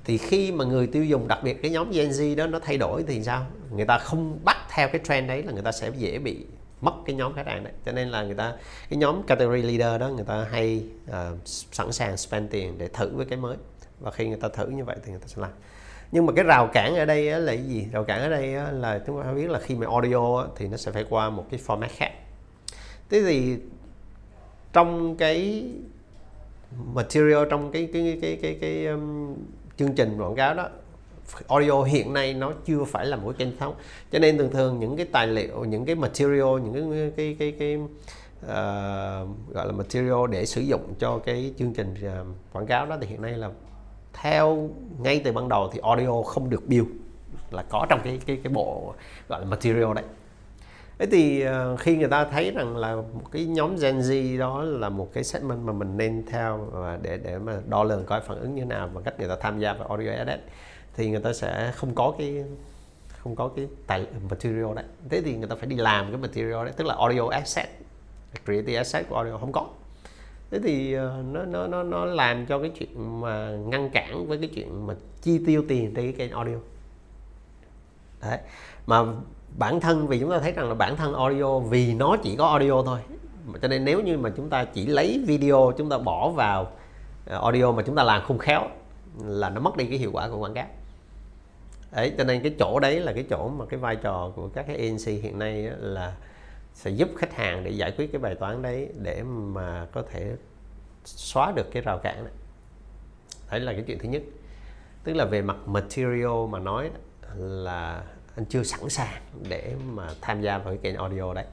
thì 0.04 0.18
khi 0.18 0.52
mà 0.52 0.64
người 0.64 0.86
tiêu 0.86 1.04
dùng 1.04 1.28
đặc 1.28 1.38
biệt 1.42 1.62
cái 1.62 1.70
nhóm 1.70 1.90
Gen 1.90 2.10
Z 2.10 2.36
đó 2.36 2.46
nó 2.46 2.58
thay 2.58 2.78
đổi 2.78 3.04
thì 3.06 3.22
sao? 3.24 3.46
Người 3.70 3.84
ta 3.84 3.98
không 3.98 4.38
bắt 4.44 4.56
theo 4.74 4.88
cái 4.88 5.00
trend 5.04 5.28
đấy 5.28 5.42
là 5.42 5.52
người 5.52 5.62
ta 5.62 5.72
sẽ 5.72 5.90
dễ 5.96 6.18
bị 6.18 6.44
mất 6.80 6.92
cái 7.06 7.16
nhóm 7.16 7.34
khách 7.34 7.46
hàng 7.46 7.64
đấy. 7.64 7.72
Cho 7.86 7.92
nên 7.92 8.08
là 8.08 8.22
người 8.22 8.34
ta 8.34 8.54
cái 8.90 8.96
nhóm 8.96 9.22
category 9.22 9.62
leader 9.62 10.00
đó 10.00 10.08
người 10.08 10.24
ta 10.24 10.46
hay 10.50 10.84
uh, 11.10 11.14
sẵn 11.44 11.92
sàng 11.92 12.16
spend 12.16 12.50
tiền 12.50 12.78
để 12.78 12.88
thử 12.88 13.16
với 13.16 13.26
cái 13.26 13.38
mới. 13.38 13.56
Và 14.00 14.10
khi 14.10 14.28
người 14.28 14.38
ta 14.40 14.48
thử 14.48 14.66
như 14.66 14.84
vậy 14.84 14.96
thì 15.04 15.10
người 15.10 15.20
ta 15.20 15.26
sẽ 15.26 15.42
làm. 15.42 15.50
Nhưng 16.12 16.26
mà 16.26 16.32
cái 16.32 16.44
rào 16.44 16.70
cản 16.72 16.96
ở 16.96 17.04
đây 17.04 17.24
là 17.24 17.52
cái 17.52 17.64
gì? 17.64 17.86
Rào 17.92 18.04
cản 18.04 18.20
ở 18.20 18.28
đây 18.28 18.46
là 18.72 19.00
chúng 19.06 19.22
ta 19.22 19.32
biết 19.32 19.50
là 19.50 19.58
khi 19.58 19.74
mà 19.74 19.86
audio 19.90 20.46
thì 20.56 20.68
nó 20.68 20.76
sẽ 20.76 20.92
phải 20.92 21.04
qua 21.08 21.30
một 21.30 21.46
cái 21.50 21.60
format 21.66 21.88
khác. 21.96 22.12
Thế 23.10 23.22
thì 23.22 23.56
trong 24.72 25.16
cái 25.16 25.64
material 26.94 27.44
trong 27.50 27.72
cái 27.72 27.88
cái 27.92 28.02
cái 28.02 28.18
cái 28.20 28.38
cái, 28.42 28.58
cái 28.60 28.86
um, 28.86 29.34
chương 29.82 29.94
trình 29.94 30.20
quảng 30.20 30.34
cáo 30.34 30.54
đó 30.54 30.68
audio 31.48 31.82
hiện 31.82 32.12
nay 32.12 32.34
nó 32.34 32.52
chưa 32.64 32.84
phải 32.84 33.06
là 33.06 33.16
một 33.16 33.22
cái 33.26 33.34
kênh 33.38 33.58
thống 33.58 33.74
cho 34.12 34.18
nên 34.18 34.38
thường 34.38 34.50
thường 34.50 34.80
những 34.80 34.96
cái 34.96 35.06
tài 35.12 35.26
liệu 35.26 35.64
những 35.64 35.84
cái 35.84 35.94
material 35.94 36.60
những 36.62 36.92
cái 36.92 37.12
cái 37.16 37.36
cái 37.38 37.52
cái 37.58 37.76
uh, 37.76 39.54
gọi 39.54 39.66
là 39.66 39.72
material 39.72 40.30
để 40.30 40.46
sử 40.46 40.60
dụng 40.60 40.94
cho 40.98 41.18
cái 41.18 41.54
chương 41.58 41.74
trình 41.74 41.94
uh, 41.94 42.26
quảng 42.52 42.66
cáo 42.66 42.86
đó 42.86 42.96
thì 43.00 43.06
hiện 43.06 43.22
nay 43.22 43.32
là 43.32 43.50
theo 44.12 44.70
ngay 44.98 45.20
từ 45.24 45.32
ban 45.32 45.48
đầu 45.48 45.70
thì 45.72 45.80
audio 45.82 46.22
không 46.22 46.50
được 46.50 46.68
build 46.68 46.88
là 47.50 47.62
có 47.62 47.86
trong 47.88 48.00
cái 48.04 48.20
cái 48.26 48.40
cái 48.44 48.52
bộ 48.52 48.94
gọi 49.28 49.40
là 49.40 49.46
material 49.46 49.94
đấy 49.94 50.04
thế 51.02 51.08
thì 51.10 51.40
ờ, 51.40 51.76
khi 51.76 51.96
người 51.96 52.08
ta 52.08 52.24
thấy 52.24 52.50
rằng 52.50 52.76
là 52.76 52.94
một 52.94 53.32
cái 53.32 53.46
nhóm 53.46 53.76
Gen 53.76 53.98
Z 53.98 54.38
đó 54.38 54.62
là 54.62 54.88
một 54.88 55.10
cái 55.12 55.24
segment 55.24 55.58
mà 55.58 55.72
mình 55.72 55.96
nên 55.96 56.26
theo 56.26 56.68
và 56.72 56.98
để 57.02 57.18
để 57.24 57.38
mà 57.38 57.58
đo 57.68 57.84
lường 57.84 58.04
coi 58.04 58.20
phản 58.20 58.38
ứng 58.38 58.54
như 58.54 58.64
nào 58.64 58.90
và 58.92 59.00
cách 59.00 59.14
người 59.18 59.28
ta 59.28 59.36
tham 59.40 59.60
gia 59.60 59.72
vào 59.72 59.88
audio 59.88 60.10
edit, 60.10 60.40
thì 60.94 61.10
người 61.10 61.20
ta 61.20 61.32
sẽ 61.32 61.72
không 61.74 61.94
có 61.94 62.14
cái, 62.18 62.44
không 63.18 63.36
có 63.36 63.48
cái 63.56 63.68
tài 63.86 64.06
material 64.30 64.74
đấy. 64.74 64.84
Thế 65.08 65.22
thì 65.24 65.36
người 65.36 65.48
ta 65.48 65.56
phải 65.56 65.66
đi 65.66 65.76
làm 65.76 66.08
cái 66.08 66.16
material 66.16 66.64
đấy, 66.64 66.72
tức 66.76 66.86
là 66.86 66.94
audio 66.98 67.28
asset, 67.28 67.68
creative 68.44 68.76
asset 68.76 69.08
của 69.08 69.16
audio 69.16 69.38
không 69.38 69.52
có. 69.52 69.66
Thế 70.50 70.58
thì 70.64 70.92
ờ, 70.92 71.22
nó 71.32 71.44
nó 71.44 71.66
nó 71.66 71.82
nó 71.82 72.04
làm 72.04 72.46
cho 72.46 72.58
cái 72.58 72.70
chuyện 72.78 73.20
mà 73.20 73.50
ngăn 73.50 73.90
cản 73.90 74.26
với 74.28 74.38
cái 74.38 74.50
chuyện 74.54 74.86
mà 74.86 74.94
chi 75.22 75.40
tiêu 75.46 75.64
tiền 75.68 75.94
trên 75.94 76.04
cái 76.04 76.12
kênh 76.12 76.30
audio. 76.30 76.56
Đấy. 78.22 78.38
Mà 78.86 79.04
bản 79.58 79.80
thân, 79.80 80.06
vì 80.06 80.20
chúng 80.20 80.30
ta 80.30 80.38
thấy 80.38 80.52
rằng 80.52 80.68
là 80.68 80.74
bản 80.74 80.96
thân 80.96 81.14
audio, 81.14 81.58
vì 81.58 81.94
nó 81.94 82.16
chỉ 82.22 82.36
có 82.36 82.46
audio 82.46 82.82
thôi. 82.82 83.00
Cho 83.62 83.68
nên 83.68 83.84
nếu 83.84 84.00
như 84.00 84.18
mà 84.18 84.30
chúng 84.36 84.50
ta 84.50 84.64
chỉ 84.64 84.86
lấy 84.86 85.24
video, 85.26 85.72
chúng 85.78 85.88
ta 85.88 85.98
bỏ 85.98 86.30
vào 86.30 86.72
ờ, 87.26 87.40
audio 87.42 87.72
mà 87.72 87.82
chúng 87.82 87.96
ta 87.96 88.02
làm 88.02 88.22
không 88.22 88.38
khéo 88.38 88.62
là 89.24 89.50
nó 89.50 89.60
mất 89.60 89.76
đi 89.76 89.86
cái 89.86 89.98
hiệu 89.98 90.10
quả 90.12 90.28
của 90.28 90.38
quảng 90.38 90.54
cáo. 90.54 90.66
Đấy, 91.92 92.12
cho 92.18 92.24
nên 92.24 92.42
cái 92.42 92.54
chỗ 92.58 92.80
đấy 92.80 93.00
là 93.00 93.12
cái 93.12 93.24
chỗ 93.30 93.48
mà 93.48 93.64
cái 93.68 93.80
vai 93.80 93.96
trò 93.96 94.32
của 94.36 94.48
các 94.48 94.64
cái 94.66 94.76
agency 94.76 95.12
hiện 95.12 95.38
nay 95.38 95.70
là 95.78 96.12
sẽ 96.74 96.90
giúp 96.90 97.08
khách 97.16 97.34
hàng 97.34 97.64
để 97.64 97.70
giải 97.70 97.92
quyết 97.96 98.12
cái 98.12 98.18
bài 98.18 98.34
toán 98.34 98.62
đấy 98.62 98.88
để 99.02 99.22
mà 99.22 99.86
có 99.92 100.02
thể 100.10 100.36
xóa 101.04 101.52
được 101.56 101.70
cái 101.72 101.82
rào 101.82 101.98
cản 101.98 102.24
này. 102.24 102.32
Đấy 103.50 103.60
là 103.60 103.72
cái 103.72 103.84
chuyện 103.86 103.98
thứ 103.98 104.08
nhất. 104.08 104.22
Tức 105.04 105.12
là 105.12 105.24
về 105.24 105.42
mặt 105.42 105.56
material 105.66 106.46
mà 106.50 106.58
nói 106.58 106.90
là 107.36 108.02
anh 108.36 108.44
chưa 108.44 108.62
sẵn 108.62 108.88
sàng 108.88 109.22
để 109.48 109.74
mà 109.92 110.08
tham 110.20 110.42
gia 110.42 110.58
vào 110.58 110.66
cái 110.74 110.78
kênh 110.82 110.96
audio 110.96 111.34
đấy. 111.34 111.44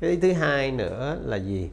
Cái 0.00 0.18
thứ 0.22 0.32
hai 0.32 0.70
nữa 0.70 1.18
là 1.24 1.36
gì? 1.36 1.70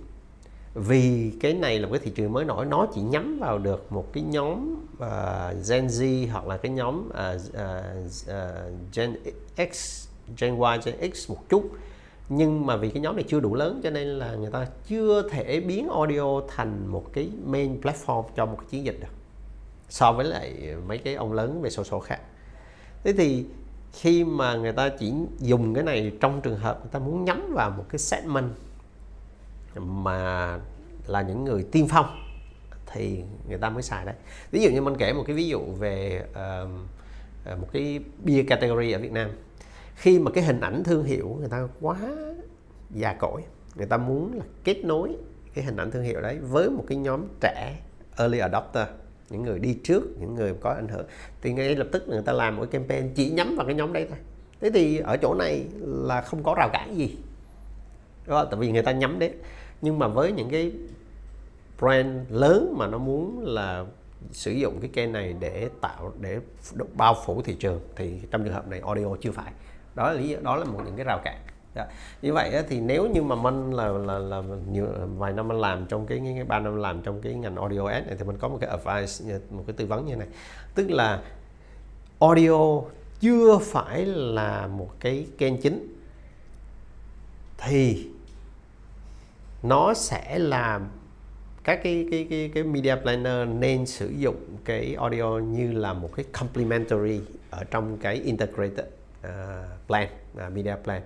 Vì 0.74 1.34
cái 1.40 1.54
này 1.54 1.80
là 1.80 1.88
một 1.88 1.94
cái 1.94 2.02
thị 2.04 2.12
trường 2.16 2.34
mới 2.34 2.46
nổi 2.46 2.66
nó 2.66 2.88
chỉ 2.96 3.02
nhắm 3.02 3.40
vào 3.40 3.58
được 3.58 3.92
một 3.92 4.14
cái 4.14 4.24
nhóm 4.24 4.76
uh, 4.94 5.68
Gen 5.70 5.88
Z 5.88 6.28
hoặc 6.32 6.48
là 6.48 6.58
cái 6.58 6.72
nhóm 6.72 7.10
uh, 7.10 7.42
uh, 7.50 8.06
uh, 8.30 8.96
Gen 8.96 9.16
X 9.72 10.08
Gen 10.38 10.56
Y 10.56 10.78
Gen 10.86 11.14
X 11.14 11.30
một 11.30 11.50
chút. 11.50 11.70
Nhưng 12.30 12.66
mà 12.66 12.76
vì 12.76 12.90
cái 12.90 13.02
nhóm 13.02 13.16
này 13.16 13.26
chưa 13.28 13.40
đủ 13.40 13.56
lớn 13.56 13.82
cho 13.84 13.90
nên 13.90 14.08
là 14.08 14.36
người 14.36 14.52
ta 14.52 14.68
chưa 14.88 15.30
thể 15.30 15.60
biến 15.60 15.90
audio 15.90 16.42
thành 16.48 16.88
một 16.88 17.06
cái 17.14 17.30
main 17.46 17.82
platform 17.82 18.24
cho 18.36 18.46
một 18.46 18.58
cái 18.58 18.66
chiến 18.70 18.86
dịch 18.86 19.00
được 19.02 19.14
so 19.90 20.12
với 20.12 20.26
lại 20.26 20.76
mấy 20.88 20.98
cái 20.98 21.16
ông 21.16 21.34
lớn 21.34 21.62
về 21.62 21.70
social 21.70 22.02
khác. 22.04 22.20
Thế 23.04 23.14
thì 23.14 23.46
khi 23.94 24.24
mà 24.24 24.56
người 24.56 24.72
ta 24.72 24.90
chỉ 24.90 25.14
dùng 25.40 25.74
cái 25.74 25.84
này 25.84 26.12
trong 26.22 26.42
trường 26.42 26.58
hợp 26.58 26.80
người 26.82 26.92
ta 26.92 27.00
muốn 27.00 27.26
nhắm 27.26 27.54
vào 27.54 27.70
một 27.70 27.86
cái 27.90 28.00
segment 28.00 28.50
mà 29.76 30.60
là 31.08 31.22
những 31.22 31.44
người 31.44 31.66
tiên 31.72 31.88
phong 31.90 32.06
thì 32.92 33.24
người 33.50 33.58
ta 33.58 33.70
mới 33.70 33.84
xài 33.84 34.06
đấy. 34.06 34.16
Ví 34.52 34.62
dụ 34.62 34.70
như 34.70 34.82
mình 34.82 34.96
kể 34.98 35.14
một 35.14 35.24
cái 35.28 35.36
ví 35.36 35.48
dụ 35.48 35.60
về 35.60 36.26
uh, 36.32 36.70
một 37.60 37.68
cái 37.72 38.00
bia 38.24 38.44
category 38.44 38.92
ở 38.92 39.00
Việt 39.00 39.12
Nam. 39.12 39.30
Khi 39.96 40.20
mà 40.20 40.32
cái 40.32 40.44
hình 40.44 40.60
ảnh 40.60 40.84
thương 40.84 41.04
hiệu 41.04 41.36
người 41.40 41.50
ta 41.50 41.68
quá 41.82 41.98
già 42.90 43.14
cỗi 43.14 43.42
người 43.76 43.88
ta 43.88 43.98
muốn 43.98 44.34
là 44.34 44.46
kết 44.64 44.86
nối 44.86 45.16
cái 45.54 45.64
hình 45.66 45.78
ảnh 45.78 45.92
thương 45.92 46.04
hiệu 46.04 46.22
đấy 46.22 46.40
với 46.40 46.70
một 46.70 46.84
cái 46.88 46.98
nhóm 46.98 47.26
trẻ 47.42 47.80
early 48.18 48.40
adopter 48.40 48.88
những 49.30 49.44
người 49.44 49.60
đi 49.60 49.80
trước 49.84 50.04
những 50.20 50.36
người 50.36 50.54
có 50.62 50.70
ảnh 50.70 50.88
hưởng. 50.88 51.06
Thì 51.42 51.54
ngay 51.54 51.76
lập 51.76 51.88
tức 51.92 52.08
người 52.08 52.22
ta 52.22 52.34
làm 52.34 52.56
một 52.56 52.62
cái 52.62 52.72
campaign 52.72 53.14
chỉ 53.16 53.30
nhắm 53.30 53.56
vào 53.56 53.66
cái 53.66 53.76
nhóm 53.76 53.94
đấy 53.94 54.06
thôi. 54.10 54.18
Thế 54.62 54.70
thì 54.74 54.98
ở 54.98 55.18
chỗ 55.18 55.34
này 55.34 55.66
là 55.82 56.22
không 56.22 56.44
có 56.44 56.56
rào 56.58 56.70
cản 56.74 56.98
gì. 56.98 57.18
Đó, 58.28 58.46
tại 58.46 58.60
vì 58.60 58.72
người 58.72 58.82
ta 58.82 58.92
nhắm 58.92 59.20
đến. 59.20 59.32
Nhưng 59.82 60.00
mà 60.00 60.08
với 60.08 60.32
những 60.32 60.50
cái 60.50 60.72
brand 61.80 62.18
lớn 62.30 62.76
mà 62.78 62.88
nó 62.88 62.98
muốn 62.98 63.46
là 63.46 63.86
sử 64.32 64.52
dụng 64.52 64.80
cái 64.82 64.90
kênh 64.94 65.12
này 65.12 65.36
để 65.40 65.70
tạo 65.82 66.14
để 66.20 66.40
bao 66.94 67.16
phủ 67.26 67.42
thị 67.42 67.56
trường 67.60 67.82
thì 67.96 68.22
trong 68.32 68.44
trường 68.44 68.54
hợp 68.54 68.68
này 68.68 68.82
audio 68.86 69.06
chưa 69.22 69.32
phải. 69.32 69.54
Đó 69.96 70.14
là 70.14 70.20
lý 70.22 70.36
đó 70.42 70.56
là 70.56 70.66
một 70.66 70.82
những 70.86 70.96
cái 70.96 71.06
rào 71.06 71.22
cản. 71.26 71.38
Dạ. 71.80 71.94
như 72.22 72.34
vậy 72.34 72.64
thì 72.70 72.80
nếu 72.80 73.08
như 73.08 73.24
mà 73.24 73.36
mình 73.36 73.72
là 73.72 73.88
là 73.88 74.20
là 74.20 74.42
nhiều 74.72 74.86
vài 75.18 75.34
năm 75.34 75.48
mình 75.48 75.58
làm 75.58 75.86
trong 75.86 76.06
cái 76.08 76.22
cái 76.36 76.44
ba 76.44 76.60
năm 76.60 76.76
làm 76.76 77.02
trong 77.02 77.22
cái 77.22 77.34
ngành 77.34 77.56
audio 77.56 77.86
ad 77.86 78.08
này 78.08 78.16
thì 78.20 78.26
mình 78.26 78.38
có 78.38 78.48
một 78.48 78.58
cái 78.62 78.70
advice 78.70 79.40
một 79.50 79.64
cái 79.68 79.74
tư 79.78 79.86
vấn 79.86 80.06
như 80.06 80.16
này 80.16 80.28
tức 80.76 80.90
là 80.90 81.22
audio 82.20 82.82
chưa 83.20 83.58
phải 83.58 84.06
là 84.06 84.68
một 84.68 84.90
cái 85.00 85.28
kênh 85.38 85.62
chính 85.62 85.96
thì 87.58 88.08
nó 89.64 89.94
sẽ 89.94 90.40
làm 90.40 90.88
các 91.64 91.80
cái 91.84 92.08
cái 92.12 92.28
cái 92.30 92.52
cái 92.54 92.64
media 92.64 92.96
planner 92.96 93.48
nên 93.48 93.86
sử 93.86 94.10
dụng 94.18 94.36
cái 94.66 94.96
audio 95.00 95.28
như 95.28 95.72
là 95.72 95.94
một 95.94 96.10
cái 96.16 96.26
complementary 96.40 97.22
ở 97.50 97.64
trong 97.64 97.98
cái 97.98 98.16
integrated 98.16 98.86
uh, 99.28 99.88
plan 99.88 100.08
uh, 100.48 100.54
media 100.54 100.76
plan 100.84 101.02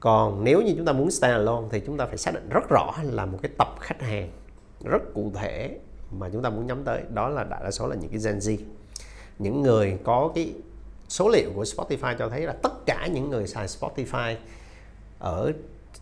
còn 0.00 0.44
nếu 0.44 0.62
như 0.62 0.74
chúng 0.76 0.86
ta 0.86 0.92
muốn 0.92 1.10
stand 1.10 1.32
alone 1.32 1.66
thì 1.70 1.80
chúng 1.86 1.96
ta 1.96 2.06
phải 2.06 2.16
xác 2.16 2.34
định 2.34 2.48
rất 2.48 2.68
rõ 2.68 2.94
là 3.02 3.26
một 3.26 3.38
cái 3.42 3.52
tập 3.58 3.68
khách 3.80 4.02
hàng 4.02 4.30
rất 4.84 5.14
cụ 5.14 5.32
thể 5.34 5.78
mà 6.10 6.28
chúng 6.32 6.42
ta 6.42 6.50
muốn 6.50 6.66
nhắm 6.66 6.84
tới. 6.84 7.02
Đó 7.10 7.28
là 7.28 7.44
đại 7.44 7.60
đa 7.64 7.70
số 7.70 7.86
là 7.86 7.96
những 7.96 8.10
cái 8.10 8.20
Gen 8.24 8.38
Z. 8.38 8.56
Những 9.38 9.62
người 9.62 9.98
có 10.04 10.30
cái 10.34 10.52
số 11.08 11.28
liệu 11.28 11.50
của 11.54 11.62
Spotify 11.62 12.16
cho 12.18 12.28
thấy 12.28 12.40
là 12.40 12.52
tất 12.62 12.86
cả 12.86 13.06
những 13.06 13.30
người 13.30 13.46
xài 13.46 13.66
Spotify 13.66 14.34
ở 15.18 15.52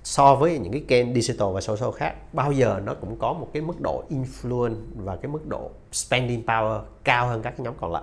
so 0.05 0.35
với 0.35 0.59
những 0.59 0.73
cái 0.73 0.85
kênh 0.89 1.15
digital 1.15 1.49
và 1.55 1.61
social 1.61 1.91
khác 1.97 2.35
bao 2.35 2.53
giờ 2.53 2.81
nó 2.85 2.95
cũng 2.95 3.17
có 3.19 3.33
một 3.33 3.49
cái 3.53 3.63
mức 3.63 3.81
độ 3.81 4.05
influence 4.11 4.77
và 4.97 5.17
cái 5.17 5.33
mức 5.33 5.47
độ 5.47 5.71
spending 5.93 6.43
power 6.47 6.81
cao 7.05 7.29
hơn 7.29 7.43
các 7.43 7.61
nhóm 7.61 7.75
còn 7.81 7.93
lại. 7.93 8.03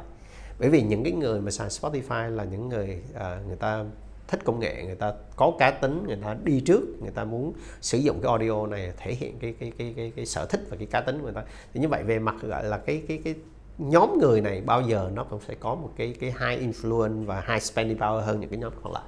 Bởi 0.59 0.69
vì 0.69 0.81
những 0.81 1.03
cái 1.03 1.13
người 1.13 1.41
mà 1.41 1.51
xài 1.51 1.69
Spotify 1.69 2.29
là 2.35 2.43
những 2.43 2.69
người 2.69 3.01
uh, 3.15 3.47
người 3.47 3.55
ta 3.55 3.85
thích 4.31 4.39
công 4.45 4.59
nghệ 4.59 4.83
người 4.85 4.95
ta 4.95 5.13
có 5.35 5.53
cá 5.59 5.71
tính 5.71 6.03
người 6.07 6.17
ta 6.23 6.35
đi 6.43 6.59
trước 6.59 6.81
người 7.01 7.11
ta 7.11 7.23
muốn 7.23 7.53
sử 7.81 7.97
dụng 7.97 8.19
cái 8.21 8.29
audio 8.29 8.67
này 8.67 8.91
thể 8.97 9.13
hiện 9.13 9.39
cái 9.39 9.53
cái 9.59 9.71
cái 9.77 9.93
cái, 9.97 10.11
cái 10.15 10.25
sở 10.25 10.45
thích 10.45 10.61
và 10.69 10.77
cái 10.77 10.87
cá 10.91 11.01
tính 11.01 11.17
của 11.17 11.23
người 11.23 11.33
ta. 11.33 11.43
Thì 11.73 11.79
như 11.79 11.87
vậy 11.87 12.03
về 12.03 12.19
mặt 12.19 12.35
gọi 12.41 12.63
là 12.63 12.77
cái 12.77 13.01
cái 13.07 13.21
cái 13.23 13.35
nhóm 13.77 14.19
người 14.19 14.41
này 14.41 14.61
bao 14.65 14.81
giờ 14.81 15.11
nó 15.13 15.23
cũng 15.23 15.39
sẽ 15.47 15.55
có 15.59 15.75
một 15.75 15.89
cái 15.95 16.15
cái 16.19 16.29
high 16.29 16.71
influence 16.71 17.25
và 17.25 17.43
high 17.47 17.61
spending 17.61 17.97
power 17.97 18.19
hơn 18.19 18.39
những 18.39 18.49
cái 18.49 18.59
nhóm 18.59 18.73
còn 18.83 18.93
lại. 18.93 19.03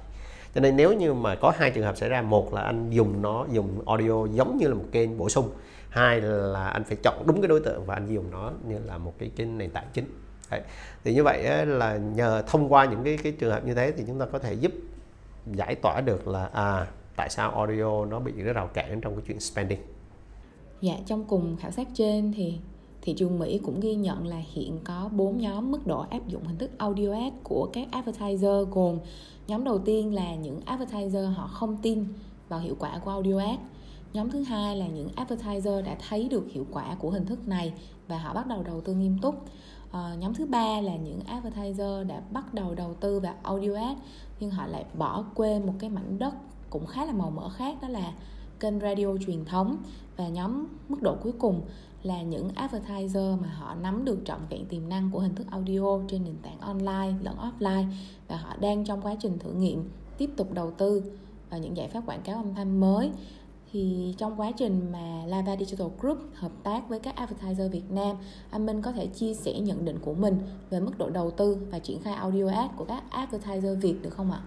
Cho 0.54 0.60
nên 0.60 0.76
nếu 0.76 0.92
như 0.92 1.14
mà 1.14 1.34
có 1.34 1.52
hai 1.56 1.70
trường 1.70 1.84
hợp 1.84 1.96
xảy 1.96 2.08
ra 2.08 2.22
một 2.22 2.54
là 2.54 2.60
anh 2.60 2.90
dùng 2.90 3.22
nó 3.22 3.46
dùng 3.52 3.88
audio 3.88 4.26
giống 4.26 4.58
như 4.58 4.68
là 4.68 4.74
một 4.74 4.84
kênh 4.92 5.18
bổ 5.18 5.28
sung 5.28 5.50
hai 5.88 6.20
là 6.20 6.68
anh 6.68 6.84
phải 6.84 6.96
chọn 7.02 7.26
đúng 7.26 7.40
cái 7.40 7.48
đối 7.48 7.60
tượng 7.60 7.86
và 7.86 7.94
anh 7.94 8.06
dùng 8.06 8.30
nó 8.30 8.52
như 8.68 8.78
là 8.84 8.98
một 8.98 9.14
cái 9.18 9.30
cái 9.36 9.46
nền 9.46 9.70
tảng 9.70 9.86
chính. 9.92 10.04
Đấy. 10.50 10.60
thì 11.04 11.14
như 11.14 11.22
vậy 11.24 11.66
là 11.66 11.96
nhờ 11.96 12.42
thông 12.46 12.72
qua 12.72 12.84
những 12.84 13.04
cái 13.04 13.18
cái 13.22 13.32
trường 13.32 13.50
hợp 13.50 13.66
như 13.66 13.74
thế 13.74 13.92
thì 13.96 14.04
chúng 14.06 14.18
ta 14.18 14.26
có 14.32 14.38
thể 14.38 14.52
giúp 14.54 14.72
giải 15.46 15.74
tỏa 15.74 16.00
được 16.00 16.28
là 16.28 16.46
à 16.46 16.86
tại 17.16 17.30
sao 17.30 17.50
audio 17.50 18.04
nó 18.04 18.20
bị 18.20 18.32
cái 18.32 18.52
rào 18.52 18.66
cản 18.66 19.00
trong 19.00 19.16
cái 19.16 19.24
chuyện 19.26 19.40
spending? 19.40 19.80
Dạ, 20.80 20.94
trong 21.06 21.24
cùng 21.24 21.56
khảo 21.56 21.70
sát 21.70 21.88
trên 21.94 22.32
thì 22.36 22.58
thị 23.02 23.14
trường 23.14 23.38
Mỹ 23.38 23.60
cũng 23.64 23.80
ghi 23.80 23.94
nhận 23.94 24.26
là 24.26 24.40
hiện 24.52 24.78
có 24.84 25.08
4 25.12 25.38
nhóm 25.38 25.72
mức 25.72 25.86
độ 25.86 26.06
áp 26.10 26.28
dụng 26.28 26.44
hình 26.44 26.58
thức 26.58 26.70
audio 26.78 27.12
ad 27.12 27.32
của 27.42 27.68
các 27.72 27.88
advertiser 27.90 28.68
gồm 28.70 28.98
nhóm 29.46 29.64
đầu 29.64 29.78
tiên 29.78 30.14
là 30.14 30.34
những 30.34 30.60
advertiser 30.64 31.26
họ 31.34 31.46
không 31.46 31.76
tin 31.82 32.04
vào 32.48 32.60
hiệu 32.60 32.76
quả 32.78 32.98
của 33.04 33.10
audio 33.10 33.38
ad 33.38 33.58
nhóm 34.14 34.30
thứ 34.30 34.42
hai 34.42 34.76
là 34.76 34.86
những 34.86 35.08
advertiser 35.16 35.84
đã 35.84 35.96
thấy 36.08 36.28
được 36.28 36.44
hiệu 36.52 36.66
quả 36.72 36.96
của 36.98 37.10
hình 37.10 37.26
thức 37.26 37.48
này 37.48 37.72
và 38.08 38.18
họ 38.18 38.34
bắt 38.34 38.46
đầu 38.46 38.62
đầu 38.62 38.80
tư 38.80 38.94
nghiêm 38.94 39.18
túc. 39.22 39.34
À, 39.92 40.14
nhóm 40.18 40.34
thứ 40.34 40.46
ba 40.46 40.80
là 40.80 40.96
những 40.96 41.20
advertiser 41.26 42.06
đã 42.06 42.22
bắt 42.30 42.54
đầu 42.54 42.74
đầu 42.74 42.94
tư 42.94 43.20
vào 43.20 43.34
audio 43.42 43.74
ad 43.74 43.96
nhưng 44.44 44.52
họ 44.52 44.66
lại 44.66 44.84
bỏ 44.98 45.24
quên 45.34 45.66
một 45.66 45.72
cái 45.78 45.90
mảnh 45.90 46.18
đất 46.18 46.34
cũng 46.70 46.86
khá 46.86 47.04
là 47.04 47.12
màu 47.12 47.30
mỡ 47.30 47.48
khác, 47.48 47.76
đó 47.82 47.88
là 47.88 48.12
kênh 48.60 48.80
radio 48.80 49.06
truyền 49.26 49.44
thống. 49.44 49.76
Và 50.16 50.28
nhóm 50.28 50.66
mức 50.88 51.02
độ 51.02 51.16
cuối 51.22 51.32
cùng 51.38 51.60
là 52.02 52.22
những 52.22 52.48
advertiser 52.54 53.40
mà 53.40 53.48
họ 53.48 53.74
nắm 53.74 54.04
được 54.04 54.18
trọn 54.24 54.38
vẹn 54.50 54.66
tiềm 54.66 54.88
năng 54.88 55.10
của 55.10 55.18
hình 55.18 55.34
thức 55.34 55.46
audio 55.50 55.98
trên 56.08 56.24
nền 56.24 56.36
tảng 56.42 56.60
online 56.60 57.14
lẫn 57.22 57.36
offline. 57.36 57.86
Và 58.28 58.36
họ 58.36 58.56
đang 58.60 58.84
trong 58.84 59.00
quá 59.00 59.14
trình 59.20 59.38
thử 59.38 59.52
nghiệm 59.52 59.90
tiếp 60.18 60.30
tục 60.36 60.52
đầu 60.52 60.70
tư 60.70 61.02
vào 61.50 61.60
những 61.60 61.76
giải 61.76 61.88
pháp 61.88 62.06
quảng 62.06 62.22
cáo 62.22 62.36
âm 62.36 62.54
thanh 62.54 62.80
mới 62.80 63.10
thì 63.74 64.14
trong 64.18 64.40
quá 64.40 64.50
trình 64.56 64.92
mà 64.92 65.26
Lava 65.26 65.56
Digital 65.56 65.86
Group 66.00 66.18
hợp 66.34 66.52
tác 66.62 66.88
với 66.88 66.98
các 66.98 67.16
advertiser 67.16 67.72
Việt 67.72 67.90
Nam, 67.90 68.16
anh 68.50 68.66
Minh 68.66 68.82
có 68.82 68.92
thể 68.92 69.06
chia 69.06 69.34
sẻ 69.34 69.52
nhận 69.52 69.84
định 69.84 69.98
của 69.98 70.14
mình 70.14 70.38
về 70.70 70.80
mức 70.80 70.98
độ 70.98 71.10
đầu 71.10 71.30
tư 71.30 71.56
và 71.70 71.78
triển 71.78 72.02
khai 72.02 72.14
audio 72.14 72.48
ad 72.48 72.70
của 72.76 72.84
các 72.84 73.02
advertiser 73.10 73.78
Việt 73.82 73.94
được 74.02 74.10
không 74.10 74.32
ạ? 74.32 74.40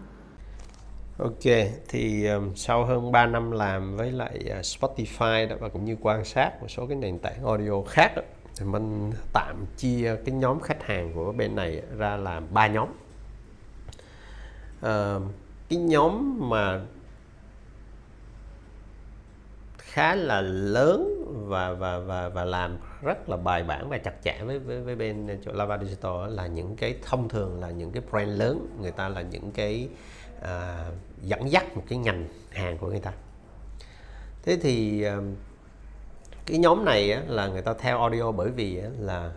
Ok, 1.17 1.71
thì 1.89 2.27
um, 2.27 2.53
sau 2.55 2.85
hơn 2.85 3.11
3 3.11 3.25
năm 3.25 3.51
làm 3.51 3.97
với 3.97 4.11
lại 4.11 4.39
uh, 4.59 4.65
Spotify 4.65 5.47
đó 5.47 5.55
và 5.59 5.69
cũng 5.69 5.85
như 5.85 5.97
quan 6.01 6.25
sát 6.25 6.61
một 6.61 6.67
số 6.67 6.87
cái 6.87 6.97
nền 6.97 7.19
tảng 7.19 7.45
audio 7.45 7.81
khác 7.87 8.15
đó, 8.15 8.21
thì 8.59 8.65
mình 8.65 9.11
tạm 9.33 9.65
chia 9.77 10.15
cái 10.25 10.35
nhóm 10.35 10.59
khách 10.59 10.83
hàng 10.83 11.11
của 11.15 11.31
bên 11.31 11.55
này 11.55 11.81
ra 11.97 12.17
làm 12.17 12.43
ba 12.53 12.67
nhóm. 12.67 12.87
Uh, 14.79 15.23
cái 15.69 15.79
nhóm 15.79 16.37
mà 16.49 16.81
khá 19.97 20.15
là 20.15 20.41
lớn 20.41 21.23
và 21.47 21.73
và 21.73 21.99
và 21.99 22.29
và 22.29 22.45
làm 22.45 22.77
rất 23.01 23.29
là 23.29 23.37
bài 23.37 23.63
bản 23.63 23.89
và 23.89 23.97
chặt 23.97 24.13
chẽ 24.23 24.37
với 24.45 24.59
với, 24.59 24.81
với 24.81 24.95
bên 24.95 25.39
chỗ 25.45 25.51
Lava 25.51 25.77
Digital 25.77 26.29
là 26.29 26.47
những 26.47 26.75
cái 26.75 26.95
thông 27.01 27.29
thường 27.29 27.59
là 27.59 27.69
những 27.69 27.91
cái 27.91 28.03
brand 28.11 28.39
lớn 28.39 28.77
người 28.81 28.91
ta 28.91 29.09
là 29.09 29.21
những 29.21 29.51
cái 29.51 29.87
à, 30.41 30.85
dẫn 31.21 31.51
dắt 31.51 31.75
một 31.75 31.83
cái 31.89 31.99
ngành 31.99 32.27
hàng 32.49 32.77
của 32.77 32.87
người 32.87 32.99
ta. 32.99 33.11
Thế 34.43 34.57
thì 34.61 35.03
à, 35.03 35.17
cái 36.45 36.57
nhóm 36.57 36.85
này 36.85 37.11
á, 37.11 37.21
là 37.27 37.47
người 37.47 37.61
ta 37.61 37.73
theo 37.79 37.99
audio 37.99 38.31
bởi 38.31 38.49
vì 38.49 38.79
á, 38.79 38.89
là 38.99 39.31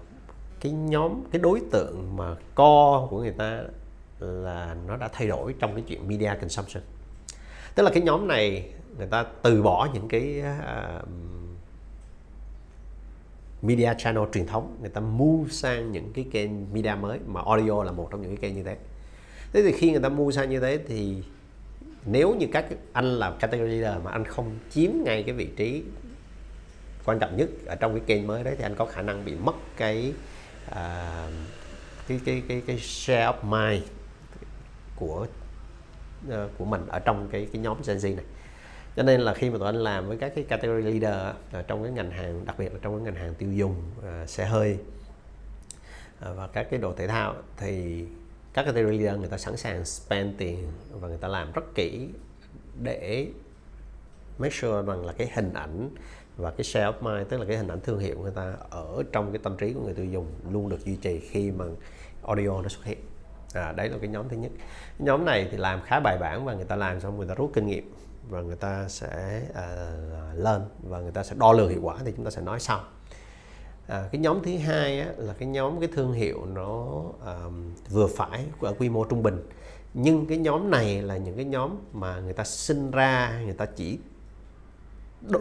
cái 0.60 0.72
nhóm 0.72 1.22
cái 1.32 1.40
đối 1.40 1.60
tượng 1.72 2.16
mà 2.16 2.34
co 2.54 3.06
của 3.10 3.20
người 3.20 3.34
ta 3.38 3.62
là 4.20 4.76
nó 4.86 4.96
đã 4.96 5.08
thay 5.12 5.28
đổi 5.28 5.54
trong 5.60 5.74
cái 5.74 5.84
chuyện 5.86 6.08
media 6.08 6.30
consumption. 6.40 6.82
Tức 7.74 7.82
là 7.82 7.90
cái 7.90 8.02
nhóm 8.02 8.28
này 8.28 8.72
người 8.98 9.06
ta 9.06 9.24
từ 9.42 9.62
bỏ 9.62 9.88
những 9.94 10.08
cái 10.08 10.42
uh, 10.42 11.08
media 13.62 13.94
channel 13.98 14.24
truyền 14.32 14.46
thống. 14.46 14.76
Người 14.80 14.90
ta 14.90 15.00
move 15.00 15.50
sang 15.50 15.92
những 15.92 16.12
cái 16.12 16.26
kênh 16.30 16.50
media 16.72 16.94
mới 17.00 17.18
mà 17.26 17.40
audio 17.46 17.82
là 17.84 17.92
một 17.92 18.08
trong 18.10 18.22
những 18.22 18.36
cái 18.36 18.50
kênh 18.50 18.56
như 18.56 18.62
thế. 18.62 18.76
Thế 19.52 19.62
thì 19.62 19.72
khi 19.72 19.90
người 19.90 20.02
ta 20.02 20.08
mua 20.08 20.30
sang 20.30 20.50
như 20.50 20.60
thế 20.60 20.78
thì 20.88 21.22
nếu 22.04 22.34
như 22.34 22.46
các 22.52 22.64
anh 22.92 23.04
là 23.04 23.30
category 23.30 23.76
leader 23.76 24.04
mà 24.04 24.10
anh 24.10 24.24
không 24.24 24.58
chiếm 24.70 24.90
ngay 25.04 25.22
cái 25.22 25.34
vị 25.34 25.48
trí 25.56 25.82
quan 27.04 27.18
trọng 27.18 27.36
nhất 27.36 27.50
ở 27.66 27.74
trong 27.74 27.92
cái 27.92 28.02
kênh 28.06 28.26
mới 28.26 28.44
đấy 28.44 28.54
thì 28.58 28.62
anh 28.62 28.74
có 28.74 28.86
khả 28.86 29.02
năng 29.02 29.24
bị 29.24 29.34
mất 29.34 29.54
cái 29.76 30.12
uh, 30.68 30.74
cái 32.08 32.20
cái 32.24 32.42
cái 32.48 32.62
cái 32.66 32.78
share 32.78 33.32
of 33.32 33.44
mind 33.44 33.84
của 34.96 35.26
uh, 36.28 36.34
của 36.58 36.64
mình 36.64 36.86
ở 36.88 36.98
trong 36.98 37.28
cái 37.32 37.48
cái 37.52 37.62
nhóm 37.62 37.76
Gen 37.86 37.96
Z 37.96 38.16
này 38.16 38.24
cho 38.96 39.02
nên 39.02 39.20
là 39.20 39.34
khi 39.34 39.50
mà 39.50 39.58
tụi 39.58 39.66
anh 39.66 39.76
làm 39.76 40.08
với 40.08 40.16
các 40.16 40.32
cái 40.34 40.44
category 40.44 40.82
leader 40.90 41.36
uh, 41.58 41.68
trong 41.68 41.82
cái 41.82 41.92
ngành 41.92 42.10
hàng 42.10 42.44
đặc 42.44 42.58
biệt 42.58 42.72
là 42.72 42.78
trong 42.82 42.96
cái 42.96 43.04
ngành 43.04 43.22
hàng 43.22 43.34
tiêu 43.34 43.52
dùng 43.52 43.74
uh, 43.98 44.28
xe 44.28 44.44
hơi 44.44 44.78
uh, 46.30 46.36
và 46.36 46.46
các 46.46 46.66
cái 46.70 46.80
đồ 46.80 46.94
thể 46.96 47.06
thao 47.06 47.34
thì 47.56 48.04
các 48.54 48.64
category 48.64 48.98
leader 48.98 49.20
người 49.20 49.28
ta 49.28 49.38
sẵn 49.38 49.56
sàng 49.56 49.84
spend 49.84 50.34
tiền 50.38 50.72
và 50.90 51.08
người 51.08 51.18
ta 51.18 51.28
làm 51.28 51.52
rất 51.52 51.74
kỹ 51.74 52.08
để 52.82 53.28
make 54.38 54.54
sure 54.54 54.82
rằng 54.86 55.06
là 55.06 55.12
cái 55.12 55.30
hình 55.34 55.52
ảnh 55.54 55.90
và 56.36 56.50
cái 56.50 56.64
share 56.64 56.86
of 56.86 56.92
mind 57.02 57.28
tức 57.28 57.38
là 57.38 57.44
cái 57.44 57.56
hình 57.56 57.68
ảnh 57.68 57.80
thương 57.80 57.98
hiệu 57.98 58.16
của 58.16 58.22
người 58.22 58.32
ta 58.36 58.54
ở 58.70 59.02
trong 59.12 59.32
cái 59.32 59.40
tâm 59.42 59.56
trí 59.56 59.72
của 59.72 59.80
người 59.80 59.94
tiêu 59.94 60.06
dùng 60.06 60.26
luôn 60.50 60.68
được 60.68 60.84
duy 60.84 60.96
trì 60.96 61.20
khi 61.20 61.50
mà 61.50 61.64
audio 62.26 62.62
nó 62.62 62.68
xuất 62.68 62.84
hiện. 62.84 62.98
À, 63.54 63.72
đấy 63.72 63.88
là 63.88 63.98
cái 64.00 64.08
nhóm 64.08 64.28
thứ 64.28 64.36
nhất. 64.36 64.50
Nhóm 64.98 65.24
này 65.24 65.48
thì 65.50 65.56
làm 65.56 65.80
khá 65.82 66.00
bài 66.00 66.18
bản 66.18 66.44
và 66.44 66.54
người 66.54 66.64
ta 66.64 66.76
làm 66.76 67.00
xong 67.00 67.16
người 67.16 67.26
ta 67.26 67.34
rút 67.34 67.50
kinh 67.54 67.66
nghiệm 67.66 67.92
và 68.30 68.40
người 68.40 68.56
ta 68.56 68.88
sẽ 68.88 69.42
uh, 69.50 70.38
lên 70.38 70.62
và 70.82 71.00
người 71.00 71.12
ta 71.12 71.22
sẽ 71.22 71.34
đo 71.38 71.52
lường 71.52 71.68
hiệu 71.68 71.80
quả 71.82 71.96
thì 72.04 72.12
chúng 72.16 72.24
ta 72.24 72.30
sẽ 72.30 72.42
nói 72.42 72.60
sau. 72.60 72.80
À, 73.86 74.08
cái 74.12 74.20
nhóm 74.20 74.42
thứ 74.42 74.56
hai 74.56 75.00
á, 75.00 75.12
là 75.16 75.32
cái 75.38 75.48
nhóm 75.48 75.80
cái 75.80 75.88
thương 75.94 76.12
hiệu 76.12 76.46
nó 76.46 77.02
um, 77.26 77.74
vừa 77.90 78.06
phải 78.06 78.44
ở 78.60 78.74
quy 78.78 78.88
mô 78.88 79.04
trung 79.04 79.22
bình. 79.22 79.48
Nhưng 79.94 80.26
cái 80.26 80.38
nhóm 80.38 80.70
này 80.70 81.02
là 81.02 81.16
những 81.16 81.36
cái 81.36 81.44
nhóm 81.44 81.76
mà 81.92 82.20
người 82.20 82.32
ta 82.32 82.44
sinh 82.44 82.90
ra 82.90 83.40
người 83.44 83.54
ta 83.54 83.66
chỉ 83.66 83.98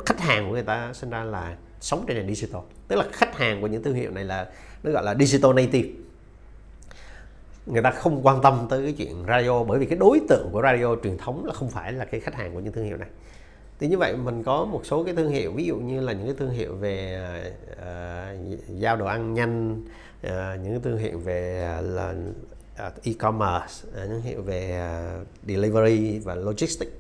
khách 0.06 0.20
hàng 0.20 0.48
của 0.48 0.54
người 0.54 0.64
ta 0.64 0.94
sinh 0.94 1.10
ra 1.10 1.24
là 1.24 1.58
sống 1.82 2.06
trên 2.08 2.18
nền 2.18 2.36
digital. 2.36 2.62
Tức 2.88 2.96
là 2.96 3.06
khách 3.12 3.36
hàng 3.36 3.62
của 3.62 3.68
những 3.68 3.84
thương 3.84 3.96
hiệu 3.96 4.12
này 4.12 4.24
là 4.26 4.52
nó 4.84 4.92
gọi 4.92 5.04
là 5.04 5.16
digital 5.20 5.54
native 5.54 5.90
người 7.70 7.82
ta 7.82 7.92
không 7.92 8.28
quan 8.28 8.42
tâm 8.42 8.68
tới 8.70 8.84
cái 8.84 8.94
chuyện 8.94 9.24
radio 9.28 9.64
bởi 9.64 9.80
vì 9.80 9.86
cái 9.86 9.98
đối 9.98 10.20
tượng 10.30 10.50
của 10.52 10.62
radio 10.62 10.96
truyền 11.04 11.18
thống 11.18 11.46
là 11.46 11.54
không 11.54 11.70
phải 11.70 11.94
là 11.94 12.06
cái 12.06 12.20
khách 12.20 12.36
hàng 12.36 12.54
của 12.54 12.60
những 12.60 12.74
thương 12.74 12.86
hiệu 12.86 12.98
này. 12.98 13.10
Thì 13.80 13.88
như 13.88 13.98
vậy 13.98 14.16
mình 14.18 14.44
có 14.44 14.66
một 14.66 14.82
số 14.84 15.04
cái 15.04 15.16
thương 15.16 15.30
hiệu 15.30 15.52
ví 15.52 15.66
dụ 15.66 15.76
như 15.76 16.02
là 16.02 16.14
những 16.14 16.26
cái 16.26 16.36
thương 16.40 16.50
hiệu 16.50 16.76
về 16.76 17.22
uh, 17.72 18.60
giao 18.68 18.98
đồ 18.98 19.06
ăn 19.06 19.34
nhanh 19.34 19.72
uh, 19.74 20.32
những 20.64 20.72
cái 20.72 20.80
thương 20.84 20.98
hiệu 20.98 21.20
về 21.20 21.70
uh, 21.80 21.86
là 21.86 22.14
uh, 22.88 22.94
e-commerce 23.04 23.74
uh, 23.90 24.10
những 24.10 24.22
hiệu 24.22 24.42
về 24.42 24.90
uh, 25.22 25.28
delivery 25.48 26.20
và 26.20 26.36
logistics. 26.36 26.92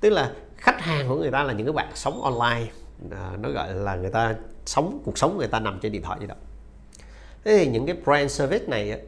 Tức 0.00 0.10
là 0.10 0.32
khách 0.56 0.80
hàng 0.80 1.08
của 1.08 1.16
người 1.16 1.30
ta 1.30 1.42
là 1.42 1.52
những 1.52 1.66
cái 1.66 1.72
bạn 1.72 1.92
sống 1.94 2.22
online 2.22 2.66
uh, 3.06 3.40
nó 3.40 3.50
gọi 3.50 3.74
là 3.74 3.96
người 3.96 4.10
ta 4.10 4.34
sống 4.66 5.00
cuộc 5.04 5.18
sống 5.18 5.38
người 5.38 5.48
ta 5.48 5.60
nằm 5.60 5.78
trên 5.82 5.92
điện 5.92 6.02
thoại 6.02 6.18
di 6.20 6.26
động. 6.26 6.38
Thế 7.44 7.58
thì 7.58 7.66
những 7.66 7.86
cái 7.86 7.96
brand 8.04 8.30
service 8.30 8.66
này 8.66 9.00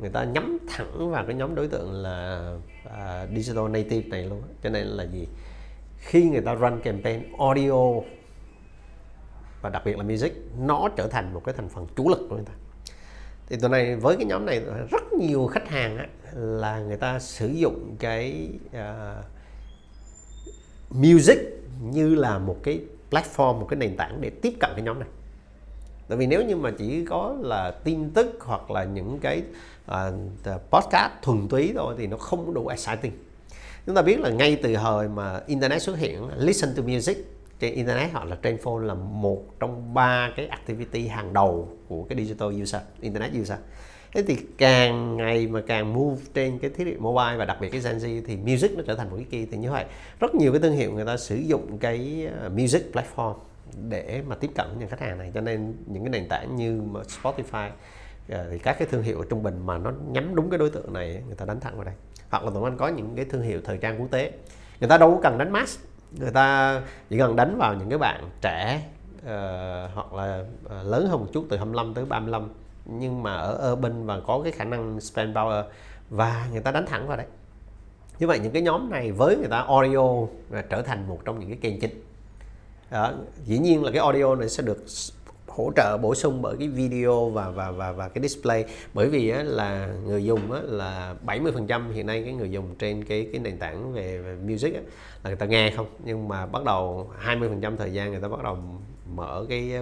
người 0.00 0.10
ta 0.10 0.24
nhắm 0.24 0.58
thẳng 0.68 1.10
vào 1.10 1.24
cái 1.26 1.34
nhóm 1.34 1.54
đối 1.54 1.68
tượng 1.68 1.92
là 1.92 2.50
uh, 2.86 3.30
digital 3.36 3.68
native 3.68 4.08
này 4.08 4.22
luôn 4.22 4.42
cho 4.62 4.70
nên 4.70 4.86
là 4.86 5.04
gì? 5.04 5.26
Khi 5.98 6.22
người 6.22 6.40
ta 6.40 6.54
run 6.54 6.80
campaign 6.80 7.22
audio 7.38 8.00
và 9.62 9.70
đặc 9.70 9.82
biệt 9.84 9.98
là 9.98 10.02
music 10.02 10.32
nó 10.58 10.88
trở 10.96 11.08
thành 11.08 11.34
một 11.34 11.44
cái 11.44 11.54
thành 11.58 11.68
phần 11.68 11.86
chủ 11.96 12.08
lực 12.08 12.26
của 12.28 12.36
người 12.36 12.44
ta. 12.44 12.52
Thì 13.46 13.56
tuần 13.60 13.72
này 13.72 13.96
với 13.96 14.16
cái 14.16 14.24
nhóm 14.24 14.46
này 14.46 14.60
rất 14.90 15.12
nhiều 15.12 15.46
khách 15.46 15.68
hàng 15.68 15.98
á, 15.98 16.06
là 16.34 16.80
người 16.80 16.96
ta 16.96 17.18
sử 17.18 17.48
dụng 17.48 17.96
cái 17.98 18.50
uh, 18.66 19.24
music 20.90 21.38
như 21.82 22.14
là 22.14 22.38
một 22.38 22.56
cái 22.62 22.80
platform 23.10 23.60
một 23.60 23.66
cái 23.70 23.76
nền 23.76 23.96
tảng 23.96 24.20
để 24.20 24.30
tiếp 24.42 24.52
cận 24.60 24.70
cái 24.74 24.82
nhóm 24.82 24.98
này 24.98 25.08
tại 26.10 26.18
vì 26.18 26.26
nếu 26.26 26.42
như 26.42 26.56
mà 26.56 26.70
chỉ 26.78 27.04
có 27.04 27.36
là 27.40 27.70
tin 27.70 28.10
tức 28.10 28.36
hoặc 28.40 28.70
là 28.70 28.84
những 28.84 29.18
cái 29.18 29.42
uh, 29.90 29.94
podcast 30.70 31.12
thuần 31.22 31.48
túy 31.48 31.72
thôi 31.76 31.94
thì 31.98 32.06
nó 32.06 32.16
không 32.16 32.54
đủ 32.54 32.68
exciting. 32.68 33.12
Chúng 33.86 33.94
ta 33.94 34.02
biết 34.02 34.20
là 34.20 34.30
ngay 34.30 34.56
từ 34.62 34.76
hồi 34.76 35.08
mà 35.08 35.40
internet 35.46 35.82
xuất 35.82 35.98
hiện 35.98 36.28
listen 36.36 36.74
to 36.76 36.82
music 36.82 37.18
trên 37.60 37.74
internet 37.74 38.12
hoặc 38.12 38.24
là 38.24 38.36
trên 38.42 38.58
phone 38.58 38.86
là 38.86 38.94
một 38.94 39.42
trong 39.60 39.94
ba 39.94 40.30
cái 40.36 40.46
activity 40.46 41.06
hàng 41.06 41.32
đầu 41.32 41.68
của 41.88 42.02
cái 42.08 42.24
digital 42.24 42.62
user 42.62 42.82
internet 43.00 43.30
user. 43.40 43.58
Thế 44.14 44.22
thì 44.22 44.36
càng 44.58 45.16
ngày 45.16 45.46
mà 45.46 45.62
càng 45.66 45.94
move 45.94 46.22
trên 46.34 46.58
cái 46.58 46.70
thiết 46.70 46.84
bị 46.84 46.96
mobile 46.98 47.36
và 47.36 47.44
đặc 47.44 47.56
biệt 47.60 47.68
cái 47.68 47.80
Gen 47.80 47.98
Z 47.98 48.22
thì 48.26 48.36
music 48.36 48.72
nó 48.76 48.82
trở 48.86 48.94
thành 48.94 49.10
một 49.10 49.16
cái 49.16 49.26
key 49.30 49.46
thì 49.50 49.58
như 49.58 49.70
vậy. 49.70 49.84
Rất 50.20 50.34
nhiều 50.34 50.52
cái 50.52 50.60
thương 50.60 50.74
hiệu 50.74 50.92
người 50.92 51.04
ta 51.04 51.16
sử 51.16 51.36
dụng 51.36 51.78
cái 51.78 52.28
à, 52.42 52.48
music 52.48 52.82
platform 52.92 53.34
để 53.88 54.22
mà 54.26 54.36
tiếp 54.36 54.50
cận 54.54 54.66
những 54.78 54.88
khách 54.88 55.00
hàng 55.00 55.18
này. 55.18 55.30
Cho 55.34 55.40
nên 55.40 55.74
những 55.86 56.04
cái 56.04 56.10
nền 56.10 56.28
tảng 56.28 56.56
như 56.56 56.82
Spotify 57.22 57.70
ờ, 58.28 58.46
thì 58.50 58.58
các 58.58 58.76
cái 58.78 58.88
thương 58.90 59.02
hiệu 59.02 59.24
trung 59.30 59.42
bình 59.42 59.66
mà 59.66 59.78
nó 59.78 59.92
nhắm 60.08 60.34
đúng 60.34 60.50
cái 60.50 60.58
đối 60.58 60.70
tượng 60.70 60.92
này 60.92 61.22
người 61.26 61.36
ta 61.36 61.44
đánh 61.44 61.60
thẳng 61.60 61.74
vào 61.76 61.84
đây. 61.84 61.94
Hoặc 62.30 62.44
là 62.44 62.50
tụi 62.50 62.64
anh 62.64 62.76
có 62.76 62.88
những 62.88 63.16
cái 63.16 63.24
thương 63.24 63.42
hiệu 63.42 63.60
thời 63.64 63.78
trang 63.78 64.00
quốc 64.00 64.08
tế. 64.10 64.32
Người 64.80 64.88
ta 64.88 64.98
đâu 64.98 65.14
có 65.14 65.20
cần 65.22 65.38
đánh 65.38 65.52
mass 65.52 65.78
người 66.18 66.30
ta 66.30 66.80
chỉ 67.10 67.18
cần 67.18 67.36
đánh 67.36 67.58
vào 67.58 67.74
những 67.74 67.88
cái 67.88 67.98
bạn 67.98 68.24
trẻ 68.40 68.82
uh, 69.16 69.28
hoặc 69.94 70.12
là 70.12 70.44
uh, 70.64 70.86
lớn 70.86 71.06
hơn 71.08 71.20
một 71.20 71.26
chút 71.32 71.46
từ 71.50 71.56
25 71.56 71.94
tới 71.94 72.04
35 72.04 72.48
nhưng 72.84 73.22
mà 73.22 73.34
ở 73.34 73.72
urban 73.72 74.06
và 74.06 74.20
có 74.26 74.40
cái 74.42 74.52
khả 74.52 74.64
năng 74.64 75.00
spend 75.00 75.36
power 75.36 75.62
và 76.10 76.46
người 76.52 76.60
ta 76.60 76.70
đánh 76.70 76.86
thẳng 76.86 77.08
vào 77.08 77.16
đấy. 77.16 77.26
Như 78.18 78.26
vậy 78.26 78.38
những 78.38 78.52
cái 78.52 78.62
nhóm 78.62 78.90
này 78.90 79.12
với 79.12 79.36
người 79.36 79.48
ta 79.48 79.66
Oreo 79.72 80.28
trở 80.70 80.82
thành 80.82 81.08
một 81.08 81.18
trong 81.24 81.38
những 81.38 81.48
cái 81.48 81.58
kênh 81.60 81.80
chính 81.80 82.02
đó. 82.90 83.12
dĩ 83.44 83.58
nhiên 83.58 83.84
là 83.84 83.90
cái 83.90 84.00
audio 84.00 84.34
này 84.34 84.48
sẽ 84.48 84.62
được 84.62 84.84
hỗ 85.48 85.72
trợ 85.76 85.98
bổ 85.98 86.14
sung 86.14 86.42
bởi 86.42 86.56
cái 86.58 86.68
video 86.68 87.28
và 87.28 87.50
và 87.50 87.70
và 87.70 87.92
và 87.92 88.08
cái 88.08 88.22
display 88.22 88.64
bởi 88.94 89.08
vì 89.08 89.30
á, 89.30 89.42
là 89.42 89.94
người 90.06 90.24
dùng 90.24 90.52
á, 90.52 90.60
là 90.64 91.14
70% 91.26 91.92
hiện 91.92 92.06
nay 92.06 92.22
cái 92.24 92.32
người 92.32 92.50
dùng 92.50 92.74
trên 92.78 93.04
cái 93.04 93.28
cái 93.32 93.40
nền 93.40 93.58
tảng 93.58 93.92
về, 93.92 94.18
về 94.18 94.36
music 94.36 94.74
á, 94.74 94.80
là 95.24 95.30
người 95.30 95.36
ta 95.36 95.46
nghe 95.46 95.70
không 95.70 95.86
nhưng 96.04 96.28
mà 96.28 96.46
bắt 96.46 96.64
đầu 96.64 97.10
20% 97.24 97.76
thời 97.76 97.92
gian 97.92 98.10
người 98.10 98.20
ta 98.20 98.28
bắt 98.28 98.42
đầu 98.42 98.58
mở 99.14 99.46
cái 99.48 99.72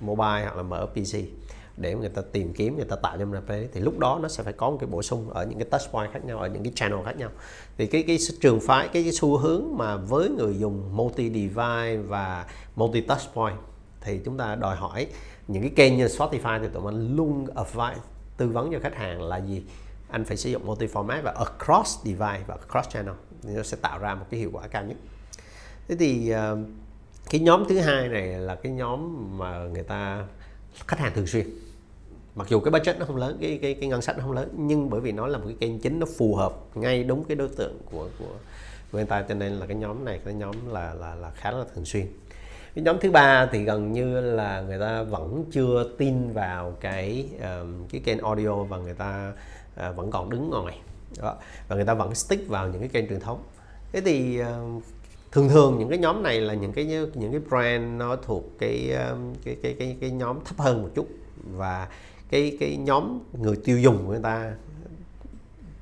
mobile 0.00 0.42
hoặc 0.42 0.56
là 0.56 0.62
mở 0.62 0.86
PC 0.86 1.18
để 1.80 1.94
người 1.94 2.08
ta 2.08 2.22
tìm 2.32 2.52
kiếm 2.52 2.76
người 2.76 2.84
ta 2.84 2.96
tạo 2.96 3.16
cho 3.18 3.24
mình 3.24 3.42
playlist 3.46 3.72
thì 3.72 3.80
lúc 3.80 3.98
đó 3.98 4.18
nó 4.22 4.28
sẽ 4.28 4.42
phải 4.42 4.52
có 4.52 4.70
một 4.70 4.76
cái 4.80 4.86
bổ 4.86 5.02
sung 5.02 5.30
ở 5.30 5.44
những 5.44 5.58
cái 5.58 5.68
touch 5.70 5.92
point 5.92 6.12
khác 6.12 6.24
nhau 6.24 6.38
ở 6.38 6.48
những 6.48 6.62
cái 6.62 6.72
channel 6.74 6.98
khác 7.04 7.16
nhau. 7.16 7.30
Thì 7.78 7.86
cái 7.86 8.04
cái 8.06 8.18
trường 8.40 8.60
phái 8.60 8.88
cái, 8.88 9.02
cái 9.02 9.12
xu 9.12 9.36
hướng 9.36 9.64
mà 9.76 9.96
với 9.96 10.28
người 10.28 10.58
dùng 10.58 10.96
multi 10.96 11.30
device 11.30 11.96
và 11.96 12.46
multi 12.76 13.00
touch 13.00 13.34
point 13.34 13.56
thì 14.00 14.20
chúng 14.24 14.36
ta 14.36 14.54
đòi 14.54 14.76
hỏi 14.76 15.06
những 15.48 15.62
cái 15.62 15.72
kênh 15.76 15.96
như 15.96 16.06
Spotify 16.06 16.60
thì 16.62 16.68
tụi 16.72 16.82
mình 16.82 17.16
luôn 17.16 17.46
advise 17.54 18.00
tư 18.36 18.48
vấn 18.48 18.72
cho 18.72 18.78
khách 18.82 18.94
hàng 18.94 19.22
là 19.22 19.36
gì? 19.36 19.62
Anh 20.10 20.24
phải 20.24 20.36
sử 20.36 20.50
dụng 20.50 20.66
multi 20.66 20.86
format 20.86 21.22
và 21.22 21.32
across 21.32 22.04
device 22.04 22.44
và 22.46 22.56
across 22.68 22.88
channel 22.88 23.14
thì 23.42 23.54
nó 23.54 23.62
sẽ 23.62 23.76
tạo 23.82 23.98
ra 23.98 24.14
một 24.14 24.26
cái 24.30 24.40
hiệu 24.40 24.50
quả 24.52 24.66
cao 24.66 24.84
nhất. 24.84 24.96
Thế 25.88 25.96
thì 25.98 26.30
ờ, 26.30 26.58
cái 27.30 27.40
nhóm 27.40 27.64
thứ 27.68 27.78
hai 27.78 28.08
này 28.08 28.26
là 28.26 28.54
cái 28.54 28.72
nhóm 28.72 29.38
mà 29.38 29.58
người 29.58 29.82
ta 29.82 30.24
khách 30.86 30.98
hàng 30.98 31.12
thường 31.14 31.26
xuyên 31.26 31.46
mặc 32.38 32.48
dù 32.48 32.60
cái 32.60 32.70
budget 32.70 32.98
nó 32.98 33.06
không 33.06 33.16
lớn 33.16 33.38
cái 33.40 33.58
cái 33.62 33.74
cái 33.74 33.88
ngân 33.88 34.02
sách 34.02 34.16
nó 34.18 34.22
không 34.22 34.32
lớn 34.32 34.48
nhưng 34.56 34.90
bởi 34.90 35.00
vì 35.00 35.12
nó 35.12 35.26
là 35.26 35.38
một 35.38 35.44
cái 35.46 35.56
kênh 35.60 35.80
chính 35.80 35.98
nó 35.98 36.06
phù 36.18 36.34
hợp 36.34 36.52
ngay 36.74 37.04
đúng 37.04 37.24
cái 37.24 37.36
đối 37.36 37.48
tượng 37.48 37.78
của 37.90 38.08
của 38.18 38.34
người 38.92 39.04
ta 39.04 39.24
cho 39.28 39.34
nên 39.34 39.52
là 39.52 39.66
cái 39.66 39.76
nhóm 39.76 40.04
này 40.04 40.20
cái 40.24 40.34
nhóm 40.34 40.54
là 40.70 40.94
là 40.94 41.14
là 41.14 41.30
khá 41.30 41.50
là 41.50 41.64
thường 41.74 41.84
xuyên 41.84 42.06
cái 42.74 42.84
nhóm 42.84 42.96
thứ 43.00 43.10
ba 43.10 43.48
thì 43.52 43.64
gần 43.64 43.92
như 43.92 44.20
là 44.20 44.60
người 44.60 44.78
ta 44.78 45.02
vẫn 45.02 45.44
chưa 45.50 45.90
tin 45.98 46.32
vào 46.32 46.76
cái 46.80 47.28
uh, 47.36 47.90
cái 47.90 48.00
kênh 48.04 48.18
audio 48.18 48.54
và 48.54 48.78
người 48.78 48.94
ta 48.94 49.32
uh, 49.88 49.96
vẫn 49.96 50.10
còn 50.10 50.30
đứng 50.30 50.50
ngoài 50.50 50.78
đó. 51.18 51.36
và 51.68 51.76
người 51.76 51.84
ta 51.84 51.94
vẫn 51.94 52.14
stick 52.14 52.48
vào 52.48 52.68
những 52.68 52.80
cái 52.80 52.88
kênh 52.88 53.08
truyền 53.08 53.20
thống 53.20 53.42
thế 53.92 54.00
thì 54.00 54.40
uh, 54.42 54.82
thường 55.32 55.48
thường 55.48 55.78
những 55.78 55.88
cái 55.88 55.98
nhóm 55.98 56.22
này 56.22 56.40
là 56.40 56.54
những 56.54 56.72
cái 56.72 56.84
những 57.14 57.32
cái 57.32 57.40
brand 57.48 57.84
nó 57.98 58.16
thuộc 58.16 58.44
cái 58.58 58.96
cái 59.44 59.56
cái 59.62 59.76
cái, 59.78 59.96
cái 60.00 60.10
nhóm 60.10 60.38
thấp 60.44 60.58
hơn 60.58 60.82
một 60.82 60.88
chút 60.94 61.08
và 61.56 61.88
cái 62.30 62.56
cái 62.60 62.76
nhóm 62.76 63.20
người 63.32 63.56
tiêu 63.64 63.78
dùng 63.78 63.98
của 64.04 64.10
người 64.10 64.22
ta 64.22 64.54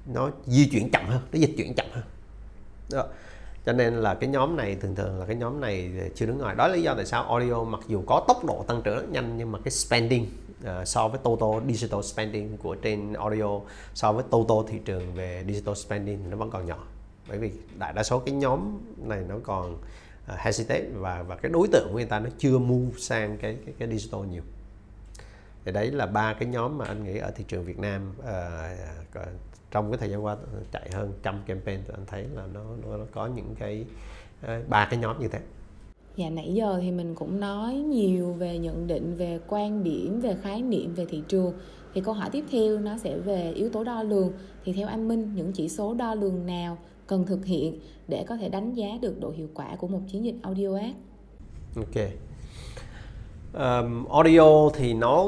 nó 0.07 0.31
di 0.47 0.69
chuyển 0.69 0.91
chậm 0.91 1.07
hơn 1.07 1.23
nó 1.33 1.39
dịch 1.39 1.55
chuyển 1.57 1.75
chậm 1.75 1.87
hơn. 1.93 2.05
Đó. 2.91 3.07
cho 3.67 3.73
nên 3.73 3.95
là 3.95 4.15
cái 4.15 4.31
nhóm 4.31 4.57
này 4.57 4.77
thường 4.81 4.95
thường 4.95 5.21
là 5.21 5.27
cái 5.27 5.37
nhóm 5.37 5.61
này 5.61 5.91
chưa 6.15 6.27
đứng 6.27 6.39
ngoài. 6.39 6.55
Đó 6.55 6.69
là 6.69 6.75
lý 6.75 6.83
do 6.83 6.95
tại 6.95 7.07
sao 7.07 7.23
audio 7.23 7.65
mặc 7.65 7.81
dù 7.89 8.03
có 8.07 8.25
tốc 8.29 8.45
độ 8.45 8.65
tăng 8.69 8.83
trưởng 8.83 8.97
rất 8.97 9.09
nhanh 9.11 9.39
nhưng 9.39 9.53
mà 9.53 9.59
cái 9.65 9.71
spending 9.71 10.27
uh, 10.61 10.89
so 10.89 11.09
với 11.09 11.19
total 11.23 11.71
digital 11.73 12.03
spending 12.03 12.57
của 12.57 12.75
trên 12.75 13.13
audio 13.13 13.61
so 13.95 14.13
với 14.13 14.25
total 14.31 14.59
thị 14.69 14.79
trường 14.85 15.15
về 15.15 15.45
digital 15.47 15.75
spending 15.75 16.19
thì 16.23 16.31
nó 16.31 16.37
vẫn 16.37 16.51
còn 16.51 16.67
nhỏ. 16.67 16.85
Bởi 17.29 17.39
vì 17.39 17.51
đại 17.79 17.93
đa 17.93 18.03
số 18.03 18.19
cái 18.19 18.35
nhóm 18.35 18.79
này 18.97 19.25
nó 19.29 19.35
còn 19.43 19.73
uh, 19.73 20.39
hesitate 20.39 20.87
và 20.95 21.23
và 21.23 21.37
cái 21.37 21.53
đối 21.53 21.69
tượng 21.69 21.89
của 21.89 21.97
người 21.97 22.05
ta 22.05 22.19
nó 22.19 22.31
chưa 22.39 22.59
move 22.59 22.99
sang 22.99 23.39
cái 23.39 23.57
cái, 23.67 23.75
cái 23.79 23.89
digital 23.89 24.21
nhiều 24.21 24.43
thì 25.67 25.73
đấy 25.73 25.91
là 25.91 26.07
ba 26.07 26.33
cái 26.33 26.49
nhóm 26.49 26.79
mà 26.79 26.85
anh 26.85 27.05
nghĩ 27.05 27.19
ở 27.19 27.31
thị 27.31 27.45
trường 27.49 27.65
Việt 27.65 27.79
Nam 27.79 28.13
uh, 28.19 29.27
trong 29.71 29.91
cái 29.91 29.99
thời 29.99 30.11
gian 30.11 30.25
qua 30.25 30.37
chạy 30.73 30.91
hơn 30.93 31.13
trăm 31.23 31.43
campaign 31.47 31.81
thì 31.87 31.95
anh 31.97 32.07
thấy 32.07 32.27
là 32.35 32.47
nó 32.55 32.65
nó, 32.83 32.97
nó 32.97 33.05
có 33.13 33.27
những 33.27 33.55
cái 33.59 33.85
ba 34.69 34.83
uh, 34.83 34.91
cái 34.91 34.99
nhóm 35.01 35.21
như 35.21 35.29
thế. 35.29 35.41
Dạ 36.17 36.31
nãy 36.31 36.55
giờ 36.55 36.79
thì 36.83 36.91
mình 36.91 37.15
cũng 37.15 37.41
nói 37.41 37.75
nhiều 37.75 38.33
về 38.33 38.59
nhận 38.59 38.87
định 38.87 39.15
về 39.17 39.41
quan 39.49 39.85
điểm 39.85 40.21
về 40.21 40.37
khái 40.43 40.63
niệm 40.63 40.95
về 40.95 41.07
thị 41.07 41.23
trường 41.29 41.53
thì 41.95 42.01
câu 42.01 42.15
hỏi 42.15 42.29
tiếp 42.33 42.45
theo 42.51 42.79
nó 42.79 42.99
sẽ 42.99 43.19
về 43.19 43.53
yếu 43.53 43.71
tố 43.71 43.85
đo 43.85 44.03
lường 44.03 44.33
thì 44.65 44.73
theo 44.73 44.89
anh 44.89 45.09
Minh 45.09 45.33
những 45.35 45.53
chỉ 45.53 45.69
số 45.69 45.95
đo 45.95 46.15
lường 46.15 46.47
nào 46.47 46.79
cần 47.07 47.27
thực 47.27 47.45
hiện 47.45 47.81
để 48.09 48.25
có 48.29 48.37
thể 48.37 48.49
đánh 48.49 48.75
giá 48.75 48.89
được 49.03 49.21
độ 49.21 49.31
hiệu 49.31 49.49
quả 49.55 49.77
của 49.77 49.89
một 49.89 50.01
chiến 50.09 50.25
dịch 50.25 50.35
audio 50.43 50.77
ad? 50.77 50.95
Ok. 51.77 52.26
Um, 53.57 54.05
audio 54.05 54.71
thì 54.75 54.95
nó 54.95 55.27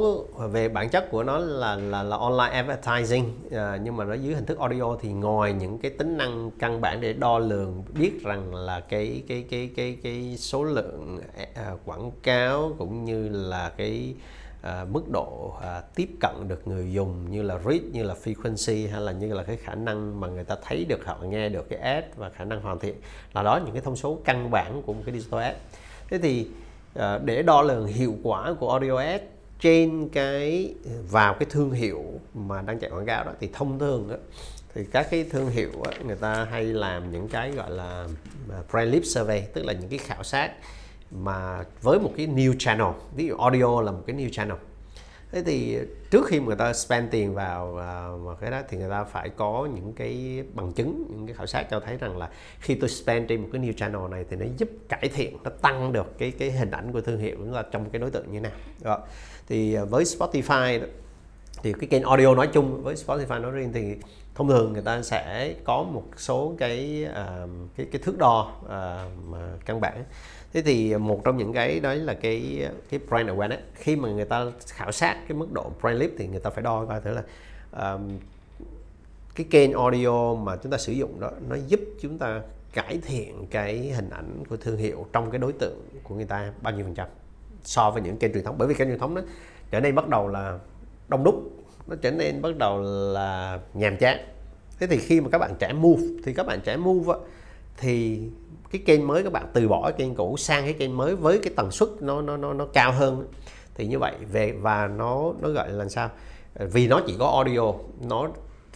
về 0.51 0.69
bản 0.69 0.89
chất 0.89 1.11
của 1.11 1.23
nó 1.23 1.39
là 1.39 1.77
là 1.77 2.03
là 2.03 2.17
online 2.17 2.51
advertising. 2.53 3.35
Uh, 3.47 3.53
nhưng 3.83 3.97
mà 3.97 4.05
nó 4.05 4.15
dưới 4.15 4.35
hình 4.35 4.47
thức 4.47 4.59
audio 4.59 4.97
thì 5.01 5.13
ngoài 5.13 5.53
những 5.53 5.79
cái 5.79 5.91
tính 5.91 6.17
năng 6.17 6.51
căn 6.59 6.81
bản 6.81 7.01
để 7.01 7.13
đo 7.13 7.39
lường 7.39 7.83
biết 7.95 8.23
rằng 8.23 8.55
là 8.55 8.81
cái 8.81 9.23
cái 9.29 9.45
cái 9.51 9.71
cái 9.77 9.99
cái 10.03 10.37
số 10.39 10.65
lượng 10.65 11.21
uh, 11.73 11.81
quảng 11.85 12.11
cáo 12.23 12.73
cũng 12.79 13.05
như 13.05 13.29
là 13.29 13.73
cái 13.77 14.15
à, 14.63 14.85
mức 14.91 15.03
độ 15.13 15.53
à, 15.63 15.83
tiếp 15.95 16.09
cận 16.21 16.49
được 16.49 16.69
người 16.69 16.93
dùng 16.93 17.31
như 17.31 17.43
là 17.43 17.59
reach 17.65 17.83
như 17.93 18.03
là 18.03 18.15
frequency 18.25 18.91
hay 18.91 19.01
là 19.01 19.13
như 19.13 19.35
là 19.35 19.43
cái 19.43 19.57
khả 19.57 19.75
năng 19.75 20.21
mà 20.21 20.29
người 20.29 20.45
ta 20.45 20.57
thấy 20.63 20.85
được 20.85 21.05
họ 21.05 21.19
nghe 21.23 21.49
được 21.49 21.69
cái 21.69 21.79
ad 21.79 22.05
và 22.17 22.31
khả 22.31 22.45
năng 22.45 22.61
hoàn 22.61 22.79
thiện. 22.79 22.95
Là 23.35 23.43
đó 23.43 23.61
những 23.65 23.75
cái 23.75 23.83
thông 23.83 23.97
số 23.97 24.19
căn 24.25 24.51
bản 24.51 24.83
của 24.87 24.93
một 24.93 25.03
cái 25.07 25.15
digital 25.15 25.41
ad. 25.41 25.55
Thế 26.11 26.19
thì 26.19 26.47
à, 26.95 27.19
để 27.19 27.43
đo 27.43 27.63
lường 27.63 27.87
hiệu 27.87 28.17
quả 28.23 28.55
của 28.61 28.71
audio 28.71 28.97
ads 28.97 29.23
trên 29.61 30.09
cái 30.09 30.75
vào 31.11 31.35
cái 31.35 31.47
thương 31.51 31.71
hiệu 31.71 32.05
mà 32.35 32.63
đang 32.63 32.79
chạy 32.79 32.91
quảng 32.91 33.07
cáo 33.07 33.25
đó 33.25 33.33
thì 33.41 33.49
thông 33.53 33.79
thường 33.79 34.09
đó, 34.09 34.17
thì 34.75 34.85
các 34.93 35.07
cái 35.11 35.25
thương 35.31 35.51
hiệu 35.51 35.71
đó, 35.85 35.91
người 36.07 36.17
ta 36.17 36.47
hay 36.51 36.65
làm 36.65 37.13
những 37.13 37.29
cái 37.29 37.51
gọi 37.51 37.71
là 37.71 38.07
à, 38.51 38.59
brand 38.71 38.93
lip 38.93 39.03
survey 39.05 39.43
tức 39.55 39.65
là 39.65 39.73
những 39.73 39.89
cái 39.89 39.99
khảo 39.99 40.23
sát 40.23 40.53
mà 41.11 41.65
với 41.83 41.99
một 41.99 42.13
cái 42.17 42.27
new 42.27 42.55
channel. 42.59 42.87
Ví 43.17 43.27
dụ 43.27 43.37
audio 43.37 43.81
là 43.83 43.93
một 43.93 44.03
cái 44.07 44.17
new 44.17 44.29
channel 44.33 44.57
thế 45.33 45.43
thì 45.43 45.79
trước 46.11 46.27
khi 46.27 46.41
người 46.41 46.57
ta 46.57 46.73
spend 46.73 47.11
tiền 47.11 47.35
vào 47.35 47.79
à, 47.79 48.09
vào 48.09 48.37
cái 48.41 48.51
đó 48.51 48.61
thì 48.69 48.79
người 48.79 48.91
ta 48.91 49.05
phải 49.05 49.29
có 49.29 49.69
những 49.75 49.93
cái 49.93 50.43
bằng 50.55 50.73
chứng 50.73 51.05
những 51.11 51.27
cái 51.27 51.35
khảo 51.35 51.47
sát 51.47 51.67
cho 51.71 51.81
thấy 51.81 51.97
rằng 51.97 52.19
là 52.19 52.29
khi 52.61 52.75
tôi 52.75 52.89
spend 52.89 53.29
trên 53.29 53.43
một 53.43 53.49
cái 53.53 53.63
new 53.63 53.73
channel 53.73 54.11
này 54.11 54.25
thì 54.31 54.37
nó 54.37 54.47
giúp 54.57 54.69
cải 54.89 55.11
thiện 55.15 55.37
nó 55.45 55.51
tăng 55.63 55.93
được 55.93 56.19
cái 56.19 56.31
cái 56.31 56.51
hình 56.51 56.71
ảnh 56.71 56.93
của 56.93 57.01
thương 57.01 57.19
hiệu 57.19 57.37
là 57.51 57.63
trong 57.63 57.91
cái 57.91 58.01
đối 58.01 58.11
tượng 58.11 58.33
như 58.33 58.41
thế 58.41 58.41
nào 58.41 58.53
đó. 58.83 58.99
thì 59.49 59.75
à, 59.75 59.85
với 59.85 60.05
Spotify 60.05 60.81
thì 61.63 61.73
cái 61.73 61.87
kênh 61.87 62.03
audio 62.03 62.35
nói 62.35 62.47
chung 62.53 62.83
với 62.83 62.95
Spotify 62.95 63.41
nói 63.41 63.51
riêng 63.51 63.73
thì 63.73 63.95
thông 64.35 64.49
thường 64.49 64.73
người 64.73 64.83
ta 64.83 65.03
sẽ 65.03 65.55
có 65.65 65.83
một 65.83 66.05
số 66.17 66.55
cái 66.59 67.07
uh, 67.11 67.51
cái 67.77 67.87
cái 67.93 68.03
thước 68.05 68.19
đo 68.19 68.53
uh, 68.65 68.69
mà 69.29 69.39
căn 69.67 69.81
bản 69.81 70.05
thế 70.53 70.63
thì 70.63 70.97
một 70.97 71.21
trong 71.25 71.37
những 71.37 71.53
cái 71.53 71.81
đó 71.81 71.95
là 71.95 72.15
cái 72.15 72.69
cái 72.91 73.01
brand 73.09 73.29
awareness. 73.29 73.59
Khi 73.75 73.97
mà 73.97 74.09
người 74.09 74.25
ta 74.25 74.47
khảo 74.67 74.93
sát 74.93 75.17
cái 75.29 75.39
mức 75.39 75.53
độ 75.53 75.71
brand 75.81 76.03
lift 76.03 76.11
thì 76.19 76.27
người 76.27 76.41
ta 76.41 76.51
phải 76.51 76.63
đo 76.63 76.85
coi 76.85 77.01
thử 77.01 77.11
là 77.11 77.23
um, 77.93 78.19
cái 79.35 79.47
kênh 79.51 79.73
audio 79.73 80.35
mà 80.35 80.57
chúng 80.57 80.73
ta 80.73 80.79
sử 80.79 80.93
dụng 80.93 81.21
đó 81.21 81.31
nó 81.49 81.57
giúp 81.67 81.81
chúng 82.01 82.19
ta 82.19 82.41
cải 82.73 82.99
thiện 83.07 83.47
cái 83.51 83.79
hình 83.79 84.11
ảnh 84.11 84.45
của 84.49 84.57
thương 84.57 84.77
hiệu 84.77 85.07
trong 85.13 85.31
cái 85.31 85.39
đối 85.39 85.53
tượng 85.53 85.89
của 86.03 86.15
người 86.15 86.25
ta 86.25 86.53
bao 86.63 86.75
nhiêu 86.75 86.85
phần 86.85 86.95
trăm 86.95 87.09
so 87.65 87.91
với 87.91 88.03
những 88.03 88.17
kênh 88.17 88.33
truyền 88.33 88.45
thống. 88.45 88.55
Bởi 88.59 88.69
vì 88.69 88.75
kênh 88.75 88.89
truyền 88.89 88.99
thống 88.99 89.15
nó 89.15 89.23
trở 89.71 89.81
nên 89.81 89.95
bắt 89.95 90.09
đầu 90.09 90.29
là 90.29 90.59
đông 91.09 91.25
đúc 91.25 91.35
nó 91.87 91.97
trở 92.03 92.11
nên 92.11 92.43
bắt 92.43 92.57
đầu 92.59 92.83
là 93.13 93.61
nhàm 93.75 93.97
chán. 93.97 94.19
Thế 94.79 94.87
thì 94.87 94.99
khi 94.99 95.21
mà 95.21 95.29
các 95.33 95.39
bạn 95.39 95.55
trẻ 95.59 95.73
move 95.73 96.03
thì 96.25 96.35
các 96.35 96.47
bạn 96.47 96.61
trẻ 96.65 96.77
move 96.77 97.13
á, 97.13 97.19
thì 97.81 98.21
cái 98.71 98.83
kênh 98.87 99.07
mới 99.07 99.23
các 99.23 99.33
bạn 99.33 99.47
từ 99.53 99.69
bỏ 99.69 99.83
cái 99.83 99.93
kênh 99.99 100.15
cũ 100.15 100.37
sang 100.37 100.65
cái 100.65 100.73
kênh 100.73 100.97
mới 100.97 101.17
với 101.17 101.39
cái 101.39 101.53
tần 101.57 101.71
suất 101.71 101.89
nó 102.01 102.21
nó 102.23 102.37
nó 102.37 102.53
nó 102.53 102.67
cao 102.67 102.93
hơn. 102.93 103.27
Thì 103.75 103.87
như 103.87 103.99
vậy 103.99 104.15
về 104.33 104.53
và 104.53 104.87
nó 104.87 105.33
nó 105.41 105.49
gọi 105.49 105.73
là 105.73 105.89
sao? 105.89 106.11
Vì 106.55 106.89
nó 106.89 107.01
chỉ 107.07 107.17
có 107.19 107.31
audio 107.31 107.73
nó 108.09 108.29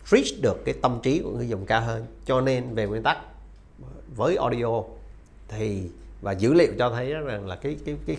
reach 0.06 0.42
được 0.42 0.64
cái 0.64 0.74
tâm 0.82 1.00
trí 1.02 1.18
của 1.18 1.30
người 1.30 1.48
dùng 1.48 1.66
cao 1.66 1.80
hơn. 1.80 2.06
Cho 2.24 2.40
nên 2.40 2.74
về 2.74 2.86
nguyên 2.86 3.02
tắc 3.02 3.18
với 4.16 4.36
audio 4.36 4.82
thì 5.48 5.82
và 6.20 6.32
dữ 6.32 6.52
liệu 6.52 6.72
cho 6.78 6.90
thấy 6.90 7.12
rằng 7.12 7.46
là 7.46 7.56
cái 7.56 7.76
cái 7.84 7.96
cái 8.06 8.16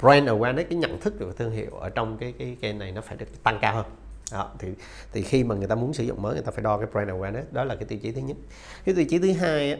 brand 0.00 0.28
awareness 0.28 0.64
cái 0.70 0.78
nhận 0.78 1.00
thức 1.00 1.14
của 1.18 1.32
thương 1.32 1.50
hiệu 1.50 1.70
ở 1.70 1.88
trong 1.88 2.16
cái 2.18 2.34
cái 2.38 2.56
kênh 2.60 2.78
này 2.78 2.92
nó 2.92 3.00
phải 3.00 3.16
được 3.16 3.42
tăng 3.42 3.58
cao 3.60 3.74
hơn. 3.74 3.86
Đó, 4.32 4.50
thì 4.58 4.68
thì 5.12 5.22
khi 5.22 5.44
mà 5.44 5.54
người 5.54 5.66
ta 5.66 5.74
muốn 5.74 5.94
sử 5.94 6.04
dụng 6.04 6.22
mới 6.22 6.34
người 6.34 6.42
ta 6.42 6.50
phải 6.50 6.62
đo 6.62 6.78
cái 6.78 6.86
brand 6.92 7.10
awareness. 7.10 7.42
Đó 7.52 7.64
là 7.64 7.74
cái 7.74 7.84
tiêu 7.84 7.98
chí 8.02 8.12
thứ 8.12 8.20
nhất. 8.20 8.36
Cái 8.84 8.94
tiêu 8.94 9.04
chí 9.04 9.18
thứ 9.18 9.32
hai 9.32 9.72
á, 9.72 9.78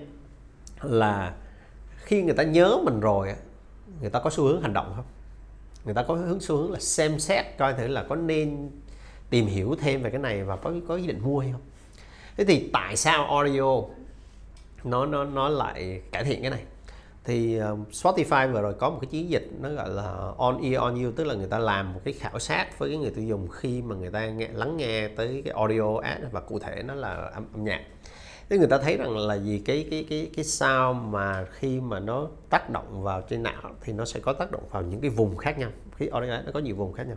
là 0.82 1.34
khi 1.96 2.22
người 2.22 2.34
ta 2.34 2.42
nhớ 2.42 2.78
mình 2.84 3.00
rồi 3.00 3.34
người 4.00 4.10
ta 4.10 4.20
có 4.20 4.30
xu 4.30 4.44
hướng 4.44 4.62
hành 4.62 4.72
động 4.72 4.92
không? 4.96 5.04
Người 5.84 5.94
ta 5.94 6.02
có 6.02 6.14
hướng 6.14 6.40
xu 6.40 6.56
hướng 6.56 6.72
là 6.72 6.80
xem 6.80 7.18
xét 7.18 7.44
coi 7.58 7.74
thử 7.74 7.86
là 7.86 8.02
có 8.08 8.16
nên 8.16 8.70
tìm 9.30 9.46
hiểu 9.46 9.76
thêm 9.80 10.02
về 10.02 10.10
cái 10.10 10.20
này 10.20 10.44
và 10.44 10.56
có 10.56 10.72
có 10.88 10.94
ý 10.94 11.06
định 11.06 11.20
mua 11.22 11.40
hay 11.40 11.52
không. 11.52 11.60
Thế 12.36 12.44
thì 12.44 12.70
tại 12.72 12.96
sao 12.96 13.24
audio 13.24 13.82
nó 14.84 15.06
nó 15.06 15.24
nó 15.24 15.48
lại 15.48 16.02
cải 16.12 16.24
thiện 16.24 16.42
cái 16.42 16.50
này? 16.50 16.62
Thì 17.24 17.60
uh, 17.60 17.78
Spotify 17.90 18.52
vừa 18.52 18.62
rồi 18.62 18.74
có 18.74 18.90
một 18.90 18.98
cái 19.00 19.08
chiến 19.10 19.30
dịch 19.30 19.48
nó 19.60 19.68
gọi 19.68 19.88
là 19.88 20.32
on 20.36 20.62
ear 20.62 20.76
on 20.76 21.04
you 21.04 21.12
tức 21.12 21.24
là 21.24 21.34
người 21.34 21.46
ta 21.46 21.58
làm 21.58 21.94
một 21.94 22.00
cái 22.04 22.14
khảo 22.14 22.38
sát 22.38 22.78
với 22.78 22.88
cái 22.88 22.98
người 22.98 23.10
tiêu 23.10 23.24
dùng 23.24 23.48
khi 23.48 23.82
mà 23.82 23.96
người 23.96 24.10
ta 24.10 24.26
nghe 24.26 24.48
lắng 24.52 24.76
nghe 24.76 25.08
tới 25.08 25.42
cái 25.44 25.54
audio 25.54 25.98
ad 26.02 26.18
và 26.32 26.40
cụ 26.40 26.58
thể 26.58 26.82
nó 26.82 26.94
là 26.94 27.14
âm, 27.14 27.44
âm 27.52 27.64
nhạc 27.64 27.84
thế 28.48 28.58
người 28.58 28.66
ta 28.66 28.78
thấy 28.78 28.96
rằng 28.96 29.16
là 29.16 29.34
gì 29.34 29.62
cái 29.64 29.88
cái 29.90 30.06
cái 30.10 30.30
cái 30.36 30.44
sao 30.44 30.92
mà 30.92 31.44
khi 31.44 31.80
mà 31.80 32.00
nó 32.00 32.28
tác 32.50 32.70
động 32.70 33.02
vào 33.02 33.22
trên 33.22 33.42
não 33.42 33.62
thì 33.80 33.92
nó 33.92 34.04
sẽ 34.04 34.20
có 34.20 34.32
tác 34.32 34.50
động 34.50 34.62
vào 34.70 34.82
những 34.82 35.00
cái 35.00 35.10
vùng 35.10 35.36
khác 35.36 35.58
nhau. 35.58 35.70
Khi 35.96 36.06
organ 36.06 36.46
nó 36.46 36.52
có 36.54 36.60
nhiều 36.60 36.76
vùng 36.76 36.92
khác 36.92 37.06
nhau. 37.06 37.16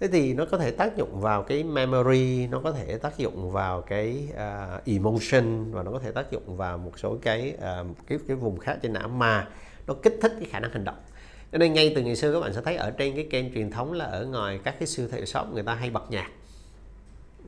Thế 0.00 0.08
thì 0.08 0.34
nó 0.34 0.44
có 0.50 0.58
thể 0.58 0.70
tác 0.70 0.96
dụng 0.96 1.20
vào 1.20 1.42
cái 1.42 1.64
memory 1.64 2.46
nó 2.46 2.60
có 2.60 2.72
thể 2.72 2.98
tác 2.98 3.18
dụng 3.18 3.50
vào 3.50 3.82
cái 3.82 4.28
uh, 4.32 4.84
emotion 4.84 5.72
và 5.72 5.82
nó 5.82 5.90
có 5.90 5.98
thể 5.98 6.12
tác 6.12 6.30
dụng 6.30 6.56
vào 6.56 6.78
một 6.78 6.98
số 6.98 7.16
cái 7.22 7.54
uh, 7.56 7.96
cái 8.06 8.18
cái 8.28 8.36
vùng 8.36 8.58
khác 8.58 8.78
trên 8.82 8.92
não 8.92 9.08
mà 9.08 9.48
nó 9.86 9.94
kích 10.02 10.18
thích 10.22 10.32
cái 10.40 10.48
khả 10.50 10.60
năng 10.60 10.70
hành 10.70 10.84
động. 10.84 10.96
Cho 11.52 11.58
nên 11.58 11.72
ngay 11.72 11.92
từ 11.96 12.02
ngày 12.02 12.16
xưa 12.16 12.32
các 12.32 12.40
bạn 12.40 12.52
sẽ 12.52 12.60
thấy 12.62 12.76
ở 12.76 12.90
trên 12.90 13.14
cái 13.14 13.26
kênh 13.30 13.54
truyền 13.54 13.70
thống 13.70 13.92
là 13.92 14.04
ở 14.04 14.26
ngoài 14.26 14.60
các 14.64 14.74
cái 14.78 14.86
siêu 14.86 15.08
thị 15.08 15.26
shop 15.26 15.46
người 15.52 15.62
ta 15.62 15.74
hay 15.74 15.90
bật 15.90 16.10
nhạc. 16.10 16.30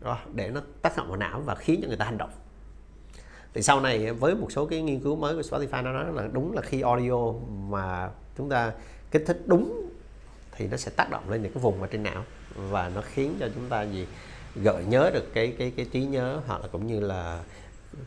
Đó, 0.00 0.18
để 0.34 0.50
nó 0.50 0.60
tác 0.82 0.96
động 0.96 1.08
vào 1.08 1.16
não 1.16 1.40
và 1.40 1.54
khiến 1.54 1.80
cho 1.82 1.88
người 1.88 1.96
ta 1.96 2.04
hành 2.04 2.18
động 2.18 2.30
thì 3.54 3.62
sau 3.62 3.80
này 3.80 4.06
à, 4.06 4.12
với 4.12 4.34
một 4.34 4.52
số 4.52 4.66
cái 4.66 4.82
nghiên 4.82 5.00
cứu 5.00 5.16
mới 5.16 5.34
của 5.34 5.40
Spotify, 5.40 5.82
nó 5.82 5.92
nói 5.92 6.04
là 6.14 6.28
đúng 6.32 6.52
là 6.52 6.62
khi 6.62 6.80
audio 6.80 7.32
mà 7.68 8.10
chúng 8.38 8.48
ta 8.48 8.72
kích 9.10 9.24
thích 9.26 9.42
đúng 9.46 9.90
thì 10.52 10.68
nó 10.68 10.76
sẽ 10.76 10.90
tác 10.96 11.10
động 11.10 11.30
lên 11.30 11.42
những 11.42 11.52
cái 11.52 11.62
vùng 11.62 11.80
ở 11.80 11.86
trên 11.86 12.02
não 12.02 12.24
và 12.56 12.90
nó 12.94 13.02
khiến 13.12 13.34
cho 13.40 13.48
chúng 13.54 13.68
ta 13.68 13.82
gì, 13.82 14.06
gợi 14.54 14.84
nhớ 14.88 15.10
được 15.14 15.34
cái 15.34 15.54
cái 15.58 15.72
cái 15.76 15.86
trí 15.92 16.04
nhớ 16.04 16.40
hoặc 16.46 16.60
là 16.62 16.68
cũng 16.72 16.86
như 16.86 17.00
là 17.00 17.42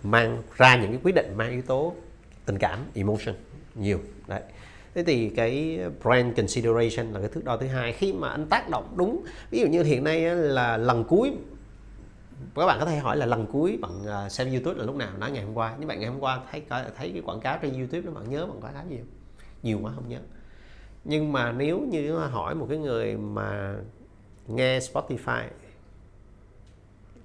mang 0.04 0.44
ra 0.58 0.76
những 0.76 0.92
cái 0.92 1.00
quyết 1.04 1.16
định 1.16 1.34
mang 1.38 1.52
yếu 1.52 1.62
tố 1.62 1.94
tình 2.46 2.58
cảm, 2.58 2.80
emotion 2.94 3.36
nhiều. 3.76 4.00
Đấy. 4.28 4.42
Thế 4.96 5.04
thì 5.04 5.30
cái 5.30 5.80
brand 6.04 6.38
consideration 6.38 7.14
là 7.14 7.20
cái 7.20 7.30
thước 7.30 7.46
đo 7.46 7.58
thứ 7.58 7.68
hai. 7.68 7.94
Khi 7.94 8.14
mà 8.14 8.30
anh 8.30 8.46
tác 8.46 8.70
động 8.70 8.94
đúng, 8.96 9.24
ví 9.52 9.60
dụ 9.60 9.68
như 9.68 9.84
hiện 9.84 10.04
nay 10.04 10.22
là 10.36 10.78
lần 10.78 11.04
cuối 11.04 11.32
các 12.56 12.66
bạn 12.66 12.80
có 12.80 12.86
thể 12.86 12.98
hỏi 12.98 13.18
là 13.18 13.26
lần 13.26 13.46
cuối 13.52 13.80
bạn 13.82 14.06
à, 14.08 14.30
xem 14.30 14.52
YouTube 14.52 14.80
là 14.80 14.86
lúc 14.86 14.96
nào? 14.96 15.18
Nói 15.18 15.32
ngày 15.32 15.44
hôm 15.44 15.54
qua. 15.54 15.76
Nhưng 15.80 15.88
bạn 15.88 16.00
ngày 16.00 16.10
hôm 16.10 16.20
qua 16.20 16.42
thấy 16.52 16.64
thấy 16.70 17.12
cái 17.14 17.22
quảng 17.26 17.40
cáo 17.40 17.58
trên 17.62 17.74
YouTube 17.74 18.02
đó 18.02 18.12
bạn 18.12 18.30
nhớ 18.30 18.46
bạn 18.46 18.62
quảng 18.62 18.74
cáo 18.74 18.86
gì 18.90 18.98
không? 18.98 19.08
Nhiều 19.64 19.80
quá 19.82 19.92
không 19.96 20.10
nhớ. 20.10 20.20
Nhưng 21.04 21.32
mà 21.32 21.52
nếu 21.52 21.80
như 21.80 22.18
hỏi 22.18 22.56
một 22.56 22.66
cái 22.70 22.78
người 22.78 23.18
mà 23.18 23.76
nghe 24.48 24.80
Spotify 24.80 25.44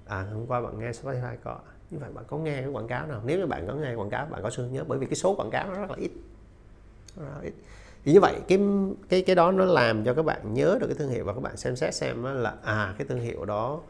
à 0.05 0.27
hôm 0.33 0.45
qua 0.47 0.61
bạn 0.61 0.79
nghe 0.79 0.91
Spotify 0.91 1.35
có 1.43 1.57
như 1.91 1.97
vậy 1.99 2.09
bạn 2.13 2.25
có 2.27 2.37
nghe 2.37 2.61
cái 2.61 2.67
quảng 2.67 2.87
cáo 2.87 3.07
nào? 3.07 3.21
Nếu 3.25 3.39
như 3.39 3.45
bạn 3.45 3.67
có 3.67 3.73
nghe 3.73 3.93
quảng 3.93 4.09
cáo 4.09 4.25
bạn 4.25 4.43
có 4.43 4.49
xương 4.49 4.73
nhớ 4.73 4.83
bởi 4.87 4.99
vì 4.99 5.05
cái 5.05 5.15
số 5.15 5.35
quảng 5.35 5.49
cáo 5.49 5.67
nó 5.67 5.73
rất 5.73 5.89
là 5.89 5.95
ít, 5.97 6.11
rất 7.17 7.23
là 7.25 7.41
ít. 7.41 7.53
thì 8.05 8.13
như 8.13 8.19
vậy 8.19 8.35
cái 8.47 8.59
cái 9.09 9.21
cái 9.21 9.35
đó 9.35 9.51
nó 9.51 9.65
làm 9.65 10.03
cho 10.03 10.13
các 10.13 10.25
bạn 10.25 10.53
nhớ 10.53 10.77
được 10.81 10.87
cái 10.87 10.95
thương 10.95 11.09
hiệu 11.09 11.25
và 11.25 11.33
các 11.33 11.39
bạn 11.39 11.57
xem 11.57 11.75
xét 11.75 11.95
xem 11.95 12.23
là 12.23 12.55
à 12.63 12.95
cái 12.97 13.07
thương 13.07 13.19
hiệu 13.19 13.45
đó 13.45 13.81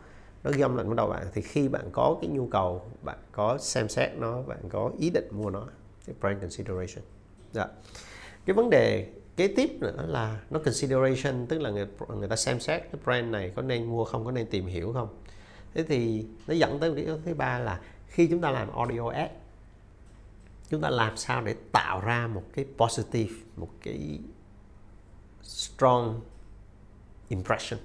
nó 0.48 0.54
ghi 0.54 0.62
âm 0.62 0.78
lệnh 0.78 0.86
vào 0.86 0.96
đầu 0.96 1.08
bạn, 1.08 1.28
thì 1.34 1.42
khi 1.42 1.68
bạn 1.68 1.90
có 1.92 2.18
cái 2.22 2.30
nhu 2.30 2.48
cầu, 2.48 2.82
bạn 3.02 3.18
có 3.32 3.58
xem 3.58 3.90
xét 3.90 4.10
nó, 4.18 4.42
bạn 4.42 4.60
có 4.70 4.92
ý 5.00 5.10
định 5.10 5.28
mua 5.32 5.50
nó, 5.50 5.68
thì 6.06 6.14
brand 6.22 6.42
consideration. 6.42 7.04
Dạ. 7.54 7.68
cái 8.46 8.54
vấn 8.54 8.70
đề 8.70 9.08
kế 9.36 9.48
tiếp 9.48 9.70
nữa 9.80 10.06
là 10.08 10.42
nó 10.50 10.60
consideration, 10.60 11.46
tức 11.48 11.62
là 11.62 11.70
người 11.70 11.88
người 12.18 12.28
ta 12.28 12.36
xem 12.36 12.60
xét 12.60 12.82
cái 12.82 13.02
brand 13.06 13.32
này 13.32 13.52
có 13.56 13.62
nên 13.62 13.86
mua 13.86 14.04
không, 14.06 14.26
có 14.26 14.32
nên 14.32 14.48
tìm 14.48 14.66
hiểu 14.66 14.94
không. 14.94 15.08
Thế 15.74 15.84
thì 15.84 16.26
nó 16.48 16.54
dẫn 16.54 16.80
tới 16.80 16.94
cái 16.96 17.04
yếu 17.04 17.18
thứ 17.26 17.34
ba 17.34 17.60
là 17.60 17.82
khi 18.08 18.28
chúng 18.28 18.42
ta 18.42 18.52
làm 18.52 18.76
audio 18.76 19.10
ad, 19.10 19.30
chúng 20.70 20.82
ta 20.82 20.90
làm 20.90 21.18
sao 21.18 21.42
để 21.42 21.56
tạo 21.72 22.02
ra 22.02 22.28
một 22.28 22.44
cái 22.54 22.66
positive, 22.78 23.36
một 23.56 23.70
cái 23.84 24.20
strong 25.42 26.22
impression 27.30 27.80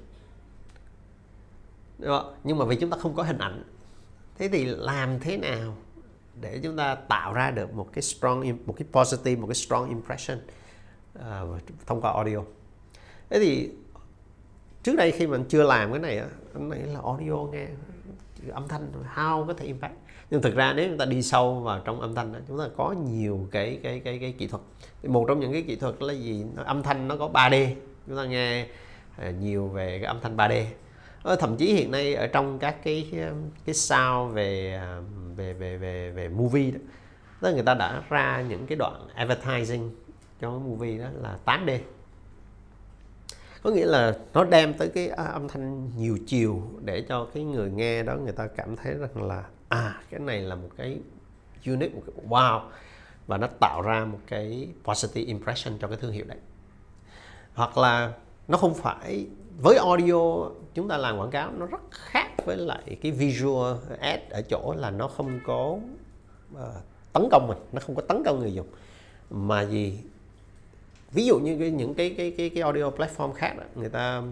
đó. 2.02 2.32
nhưng 2.44 2.58
mà 2.58 2.64
vì 2.64 2.76
chúng 2.76 2.90
ta 2.90 2.96
không 2.96 3.14
có 3.14 3.22
hình 3.22 3.38
ảnh 3.38 3.62
thế 4.38 4.48
thì 4.48 4.64
làm 4.64 5.20
thế 5.20 5.36
nào 5.36 5.76
để 6.40 6.60
chúng 6.62 6.76
ta 6.76 6.94
tạo 6.94 7.32
ra 7.32 7.50
được 7.50 7.74
một 7.74 7.88
cái 7.92 8.02
strong 8.02 8.58
một 8.66 8.74
cái 8.76 8.86
positive 8.92 9.40
một 9.40 9.46
cái 9.46 9.54
strong 9.54 9.88
impression 9.88 10.38
uh, 11.18 11.60
thông 11.86 12.00
qua 12.00 12.12
audio? 12.12 12.38
Thế 13.30 13.38
thì 13.38 13.70
trước 14.82 14.96
đây 14.96 15.10
khi 15.10 15.26
mình 15.26 15.44
chưa 15.48 15.62
làm 15.62 15.90
cái 15.92 16.00
này 16.00 16.18
anh 16.54 16.68
nghĩ 16.68 16.78
là 16.92 17.00
audio 17.04 17.36
nghe 17.52 17.66
âm 18.50 18.68
thanh 18.68 18.92
how 19.14 19.46
có 19.46 19.54
thể 19.54 19.66
impact. 19.66 19.94
Nhưng 20.30 20.42
thực 20.42 20.54
ra 20.54 20.72
nếu 20.72 20.88
chúng 20.88 20.98
ta 20.98 21.04
đi 21.04 21.22
sâu 21.22 21.60
vào 21.60 21.80
trong 21.84 22.00
âm 22.00 22.14
thanh 22.14 22.34
chúng 22.48 22.58
ta 22.58 22.64
có 22.76 22.94
nhiều 23.10 23.48
cái 23.50 23.80
cái 23.82 24.00
cái 24.04 24.18
cái 24.18 24.34
kỹ 24.38 24.46
thuật. 24.46 24.62
Một 25.02 25.24
trong 25.28 25.40
những 25.40 25.52
cái 25.52 25.62
kỹ 25.62 25.76
thuật 25.76 26.02
là 26.02 26.12
gì? 26.12 26.44
Âm 26.56 26.82
thanh 26.82 27.08
nó 27.08 27.16
có 27.16 27.30
3D 27.32 27.74
chúng 28.06 28.16
ta 28.16 28.24
nghe 28.24 28.66
à, 29.16 29.30
nhiều 29.30 29.68
về 29.68 29.98
cái 29.98 30.06
âm 30.06 30.20
thanh 30.20 30.36
3D 30.36 30.64
Ờ, 31.22 31.36
thậm 31.36 31.56
chí 31.56 31.72
hiện 31.72 31.90
nay 31.90 32.14
ở 32.14 32.26
trong 32.26 32.58
các 32.58 32.76
cái 32.84 33.12
cái 33.66 33.74
sao 33.74 34.26
về 34.26 34.74
à, 34.74 35.00
về 35.36 35.52
về 35.52 35.76
về 35.76 36.10
về 36.10 36.28
movie 36.28 36.70
đó, 36.70 36.78
đó 37.40 37.50
người 37.50 37.62
ta 37.62 37.74
đã 37.74 38.02
ra 38.08 38.44
những 38.48 38.66
cái 38.66 38.76
đoạn 38.76 39.08
advertising 39.14 39.90
cho 40.40 40.50
cái 40.50 40.58
movie 40.58 40.98
đó 40.98 41.06
là 41.22 41.38
8D 41.44 41.78
có 43.62 43.70
nghĩa 43.70 43.86
là 43.86 44.16
nó 44.32 44.44
đem 44.44 44.74
tới 44.74 44.88
cái 44.88 45.08
à, 45.08 45.24
âm 45.24 45.48
thanh 45.48 45.90
nhiều 45.96 46.18
chiều 46.26 46.62
để 46.84 47.04
cho 47.08 47.26
cái 47.34 47.44
người 47.44 47.70
nghe 47.70 48.02
đó 48.02 48.16
người 48.16 48.32
ta 48.32 48.46
cảm 48.46 48.76
thấy 48.76 48.94
rằng 48.94 49.28
là 49.28 49.44
à 49.68 50.00
cái 50.10 50.20
này 50.20 50.40
là 50.40 50.54
một 50.54 50.68
cái 50.76 50.98
unique 51.66 51.94
một 51.94 52.02
cái 52.06 52.26
wow 52.28 52.60
và 53.26 53.38
nó 53.38 53.46
tạo 53.60 53.82
ra 53.82 54.04
một 54.04 54.18
cái 54.26 54.68
positive 54.84 55.26
impression 55.26 55.78
cho 55.78 55.88
cái 55.88 55.96
thương 56.00 56.12
hiệu 56.12 56.24
đấy. 56.28 56.38
Hoặc 57.54 57.78
là 57.78 58.12
nó 58.48 58.58
không 58.58 58.74
phải 58.74 59.26
với 59.60 59.76
audio 59.76 60.48
chúng 60.74 60.88
ta 60.88 60.96
làm 60.96 61.18
quảng 61.18 61.30
cáo 61.30 61.50
nó 61.50 61.66
rất 61.66 61.80
khác 61.90 62.28
với 62.46 62.56
lại 62.56 62.96
cái 63.02 63.12
visual 63.12 63.76
ad 64.00 64.20
ở 64.30 64.42
chỗ 64.42 64.74
là 64.78 64.90
nó 64.90 65.08
không 65.08 65.40
có 65.46 65.76
uh, 66.54 66.58
tấn 67.12 67.28
công 67.30 67.46
mình 67.48 67.58
nó 67.72 67.80
không 67.86 67.94
có 67.94 68.02
tấn 68.02 68.22
công 68.24 68.40
người 68.40 68.54
dùng. 68.54 68.66
Mà 69.30 69.62
gì 69.62 69.98
ví 71.12 71.26
dụ 71.26 71.38
như 71.38 71.58
cái, 71.58 71.70
những 71.70 71.94
cái 71.94 72.14
cái 72.18 72.34
cái 72.38 72.50
cái 72.50 72.62
audio 72.62 72.90
platform 72.90 73.32
khác 73.32 73.54
đó, 73.58 73.64
người 73.74 73.88
ta 73.88 74.22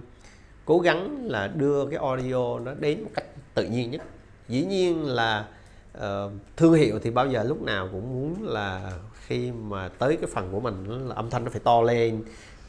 cố 0.65 0.79
gắng 0.79 1.27
là 1.27 1.47
đưa 1.47 1.87
cái 1.87 1.99
audio 1.99 2.59
nó 2.59 2.75
đến 2.75 3.03
một 3.03 3.11
cách 3.15 3.25
tự 3.55 3.65
nhiên 3.65 3.91
nhất. 3.91 4.01
Dĩ 4.49 4.65
nhiên 4.65 5.05
là 5.07 5.49
uh, 5.99 6.33
thương 6.57 6.73
hiệu 6.73 6.99
thì 6.99 7.11
bao 7.11 7.27
giờ 7.27 7.45
lúc 7.45 7.63
nào 7.63 7.89
cũng 7.93 8.15
muốn 8.15 8.49
là 8.49 8.93
khi 9.27 9.53
mà 9.53 9.89
tới 9.89 10.17
cái 10.17 10.31
phần 10.35 10.49
của 10.53 10.61
mình 10.61 11.09
là 11.09 11.15
âm 11.15 11.31
thanh 11.31 11.45
nó 11.45 11.51
phải 11.51 11.61
to 11.65 11.83
lên 11.83 12.25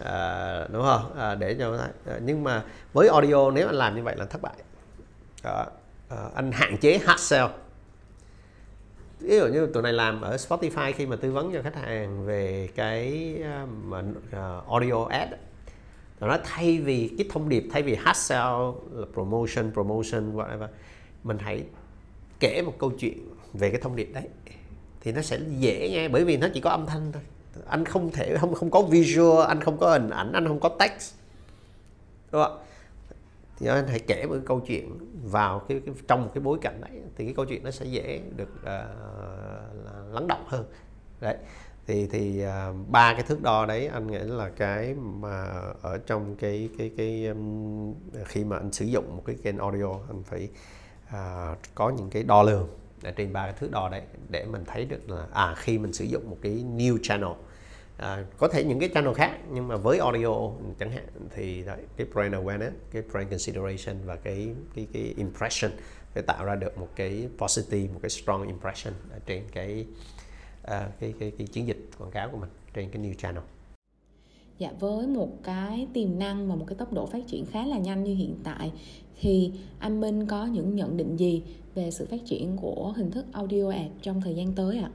à, 0.05 0.67
đúng 0.73 0.83
không? 0.83 1.17
À, 1.17 1.35
để 1.35 1.55
cho 1.59 1.77
à, 2.05 2.19
nhưng 2.23 2.43
mà 2.43 2.63
với 2.93 3.07
audio 3.07 3.51
nếu 3.51 3.67
anh 3.67 3.75
làm 3.75 3.95
như 3.95 4.03
vậy 4.03 4.15
là 4.15 4.25
thất 4.25 4.41
bại. 4.41 4.53
À, 5.43 5.65
À, 6.11 6.29
anh 6.35 6.51
hạn 6.51 6.77
chế 6.77 6.97
hard 6.97 7.21
sell. 7.21 7.47
Ví 9.19 9.37
dụ 9.37 9.47
như 9.47 9.65
tụi 9.73 9.83
này 9.83 9.93
làm 9.93 10.21
ở 10.21 10.35
Spotify 10.35 10.93
khi 10.93 11.05
mà 11.05 11.15
tư 11.15 11.31
vấn 11.31 11.53
cho 11.53 11.61
khách 11.61 11.75
hàng 11.75 12.25
về 12.25 12.69
cái 12.75 13.35
à, 13.43 13.65
mà 13.85 13.99
uh, 13.99 14.69
audio 14.69 15.05
ad 15.05 15.29
nó 16.19 16.37
thay 16.43 16.79
vì 16.79 17.11
cái 17.17 17.27
thông 17.29 17.49
điệp 17.49 17.63
thay 17.71 17.83
vì 17.83 17.95
hard 17.95 18.19
sell 18.19 18.49
là 18.91 19.05
promotion 19.13 19.71
promotion 19.73 20.35
whatever 20.35 20.67
mình 21.23 21.37
hãy 21.39 21.63
kể 22.39 22.61
một 22.61 22.73
câu 22.79 22.91
chuyện 22.91 23.17
về 23.53 23.69
cái 23.69 23.81
thông 23.81 23.95
điệp 23.95 24.09
đấy. 24.13 24.27
Thì 25.01 25.11
nó 25.11 25.21
sẽ 25.21 25.39
dễ 25.59 25.89
nghe 25.91 26.07
bởi 26.07 26.25
vì 26.25 26.37
nó 26.37 26.47
chỉ 26.53 26.59
có 26.59 26.69
âm 26.69 26.85
thanh 26.85 27.11
thôi 27.11 27.23
anh 27.65 27.85
không 27.85 28.11
thể 28.11 28.37
không 28.37 28.53
không 28.53 28.71
có 28.71 28.81
visual 28.81 29.47
anh 29.47 29.61
không 29.61 29.77
có 29.77 29.91
hình 29.91 30.09
ảnh 30.09 30.31
anh 30.33 30.47
không 30.47 30.59
có 30.59 30.69
text. 30.69 31.13
Đúng 32.31 32.43
không 32.43 32.57
thì 33.61 33.67
anh 33.67 33.87
hãy 33.87 33.99
kể 33.99 34.25
một 34.25 34.33
cái 34.33 34.43
câu 34.45 34.59
chuyện 34.59 34.97
vào 35.23 35.59
cái, 35.59 35.81
cái 35.85 35.95
trong 36.07 36.23
một 36.23 36.31
cái 36.33 36.41
bối 36.41 36.57
cảnh 36.61 36.81
đấy 36.81 36.91
thì 37.15 37.25
cái 37.25 37.33
câu 37.33 37.45
chuyện 37.45 37.63
nó 37.63 37.71
sẽ 37.71 37.85
dễ 37.85 38.21
được 38.35 38.49
uh, 38.59 40.13
lắng 40.13 40.27
động 40.27 40.43
hơn. 40.47 40.65
Đấy. 41.19 41.37
Thì 41.87 42.07
thì 42.07 42.45
uh, 42.45 42.89
ba 42.89 43.13
cái 43.13 43.23
thước 43.23 43.41
đo 43.41 43.65
đấy 43.65 43.87
anh 43.87 44.07
nghĩ 44.07 44.17
là 44.19 44.49
cái 44.49 44.93
mà 44.93 45.45
ở 45.81 45.97
trong 45.97 46.35
cái 46.35 46.69
cái 46.77 46.91
cái 46.97 47.27
um, 47.27 47.93
khi 48.25 48.43
mà 48.43 48.57
anh 48.57 48.71
sử 48.71 48.85
dụng 48.85 49.15
một 49.15 49.23
cái 49.25 49.35
kênh 49.43 49.57
audio 49.57 49.91
anh 50.07 50.23
phải 50.23 50.49
uh, 51.07 51.57
có 51.75 51.89
những 51.89 52.09
cái 52.09 52.23
đo 52.23 52.43
lường 52.43 52.67
ở 53.03 53.11
trên 53.11 53.33
ba 53.33 53.43
cái 53.43 53.53
thước 53.59 53.71
đo 53.71 53.89
đấy 53.89 54.01
để 54.29 54.45
mình 54.45 54.63
thấy 54.65 54.85
được 54.85 55.09
là 55.09 55.27
à 55.33 55.55
khi 55.57 55.77
mình 55.77 55.93
sử 55.93 56.05
dụng 56.05 56.29
một 56.29 56.37
cái 56.41 56.51
new 56.51 56.97
channel. 57.01 57.31
À, 57.97 58.25
có 58.37 58.47
thể 58.47 58.63
những 58.63 58.79
cái 58.79 58.89
channel 58.93 59.13
khác 59.13 59.37
nhưng 59.51 59.67
mà 59.67 59.75
với 59.75 59.99
audio 59.99 60.49
chẳng 60.79 60.91
hạn 60.91 61.07
thì 61.35 61.63
đấy, 61.63 61.79
cái 61.97 62.07
brand 62.13 62.33
awareness 62.33 62.71
cái 62.91 63.01
brand 63.11 63.29
consideration 63.29 63.95
và 64.05 64.15
cái 64.15 64.49
cái 64.75 64.87
cái 64.93 65.13
impression 65.17 65.71
để 66.15 66.21
tạo 66.21 66.45
ra 66.45 66.55
được 66.55 66.77
một 66.77 66.89
cái 66.95 67.27
positive 67.37 67.93
một 67.93 67.99
cái 68.01 68.09
strong 68.09 68.47
impression 68.47 68.93
ở 69.11 69.19
trên 69.25 69.43
cái 69.51 69.85
à, 70.63 70.89
cái, 70.99 71.13
cái 71.19 71.31
cái 71.37 71.47
chiến 71.47 71.67
dịch 71.67 71.89
quảng 71.97 72.11
cáo 72.11 72.29
của 72.29 72.37
mình 72.37 72.49
trên 72.73 72.89
cái 72.89 73.03
new 73.03 73.13
channel. 73.13 73.43
Dạ 74.57 74.71
với 74.79 75.07
một 75.07 75.29
cái 75.43 75.87
tiềm 75.93 76.19
năng 76.19 76.49
và 76.49 76.55
một 76.55 76.65
cái 76.67 76.75
tốc 76.77 76.93
độ 76.93 77.05
phát 77.05 77.19
triển 77.27 77.45
khá 77.45 77.65
là 77.65 77.77
nhanh 77.77 78.03
như 78.03 78.15
hiện 78.15 78.35
tại 78.43 78.71
thì 79.21 79.51
anh 79.79 80.01
Minh 80.01 80.27
có 80.27 80.45
những 80.45 80.75
nhận 80.75 80.97
định 80.97 81.17
gì 81.17 81.43
về 81.75 81.91
sự 81.91 82.07
phát 82.11 82.19
triển 82.25 82.57
của 82.57 82.93
hình 82.97 83.11
thức 83.11 83.25
audio 83.33 83.69
ad 83.69 83.91
trong 84.01 84.21
thời 84.21 84.35
gian 84.35 84.53
tới 84.53 84.77
ạ? 84.77 84.89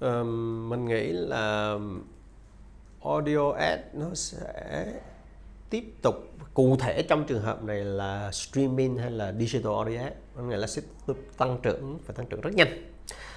À? 0.00 0.08
um, 0.08 0.68
mình 0.68 0.84
nghĩ 0.84 1.12
là 1.12 1.78
audio 3.02 3.50
ad 3.52 3.80
nó 3.92 4.06
sẽ 4.14 4.86
tiếp 5.70 5.84
tục 6.02 6.14
cụ 6.54 6.76
thể 6.76 7.02
trong 7.02 7.24
trường 7.26 7.42
hợp 7.42 7.64
này 7.64 7.84
là 7.84 8.32
streaming 8.32 8.96
hay 8.96 9.10
là 9.10 9.32
digital 9.38 9.72
audio 9.72 10.00
có 10.36 10.42
nghĩa 10.42 10.56
là 10.56 10.66
sẽ 10.66 10.82
tăng 11.38 11.58
trưởng 11.62 11.98
và 12.06 12.14
tăng 12.14 12.26
trưởng 12.26 12.40
rất 12.40 12.54
nhanh 12.54 12.68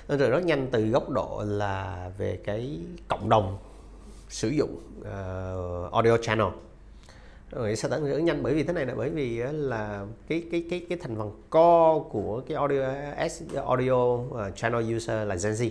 tăng 0.07 0.19
trưởng 0.19 0.31
rất 0.31 0.45
nhanh 0.45 0.67
từ 0.71 0.87
góc 0.87 1.09
độ 1.09 1.43
là 1.45 2.11
về 2.17 2.39
cái 2.43 2.79
cộng 3.07 3.29
đồng 3.29 3.57
sử 4.29 4.49
dụng 4.49 4.81
uh, 4.99 5.93
audio 5.93 6.17
channel 6.17 6.47
rồi 7.51 7.75
sao 7.75 7.91
tăng 7.91 8.05
trưởng 8.05 8.25
nhanh 8.25 8.43
bởi 8.43 8.53
vì 8.53 8.63
thế 8.63 8.73
này 8.73 8.85
là 8.85 8.95
bởi 8.95 9.09
vì 9.09 9.37
là 9.51 10.05
cái 10.27 10.43
cái 10.51 10.65
cái 10.69 10.85
cái 10.89 10.97
thành 11.01 11.15
phần 11.15 11.31
co 11.49 11.99
của 12.11 12.41
cái 12.47 12.57
audio 12.57 12.85
audio 13.65 14.17
à, 14.37 14.49
channel 14.49 14.95
user 14.95 15.27
là 15.27 15.35
Gen 15.35 15.53
Z. 15.53 15.69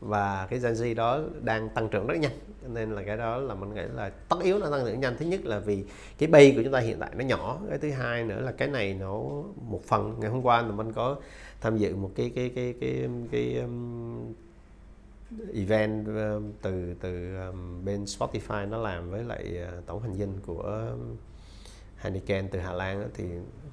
Và 0.00 0.46
cái 0.50 0.58
Gen 0.58 0.72
Z 0.72 0.94
đó 0.94 1.20
đang 1.40 1.68
tăng 1.68 1.88
trưởng 1.88 2.06
rất 2.06 2.16
nhanh 2.20 2.32
nên 2.68 2.92
là 2.92 3.02
cái 3.02 3.16
đó 3.16 3.36
là 3.38 3.54
mình 3.54 3.74
nghĩ 3.74 3.82
là 3.94 4.10
tất 4.28 4.36
yếu 4.42 4.58
là 4.58 4.70
tăng 4.70 4.84
trưởng 4.86 5.00
nhanh. 5.00 5.16
Thứ 5.18 5.26
nhất 5.26 5.44
là 5.44 5.58
vì 5.58 5.84
cái 6.18 6.28
bay 6.28 6.52
của 6.56 6.62
chúng 6.62 6.72
ta 6.72 6.78
hiện 6.78 6.96
tại 7.00 7.10
nó 7.16 7.24
nhỏ 7.24 7.58
cái 7.68 7.78
thứ 7.78 7.90
hai 7.90 8.24
nữa 8.24 8.40
là 8.40 8.52
cái 8.52 8.68
này 8.68 8.94
nó 8.94 9.22
một 9.56 9.84
phần 9.84 10.16
ngày 10.20 10.30
hôm 10.30 10.42
qua 10.42 10.62
là 10.62 10.72
mình 10.72 10.92
có 10.92 11.16
tham 11.60 11.78
dự 11.78 11.96
một 11.96 12.10
cái 12.16 12.32
cái 12.34 12.52
cái 12.54 12.74
cái 12.80 12.90
cái, 12.90 13.08
cái 13.32 13.54
cái 13.54 13.64
event 15.54 16.06
um, 16.06 16.52
từ 16.62 16.94
từ 17.00 17.36
um, 17.36 17.84
bên 17.84 18.04
Spotify 18.04 18.68
nó 18.68 18.78
làm 18.78 19.10
với 19.10 19.24
lại 19.24 19.56
ờ, 19.56 19.82
tổng 19.86 20.02
hành 20.02 20.14
dinh 20.14 20.32
của 20.46 20.62
um, 20.62 21.16
Heineken 21.96 22.48
từ 22.48 22.58
Hà 22.58 22.72
Lan 22.72 23.10
thì 23.14 23.24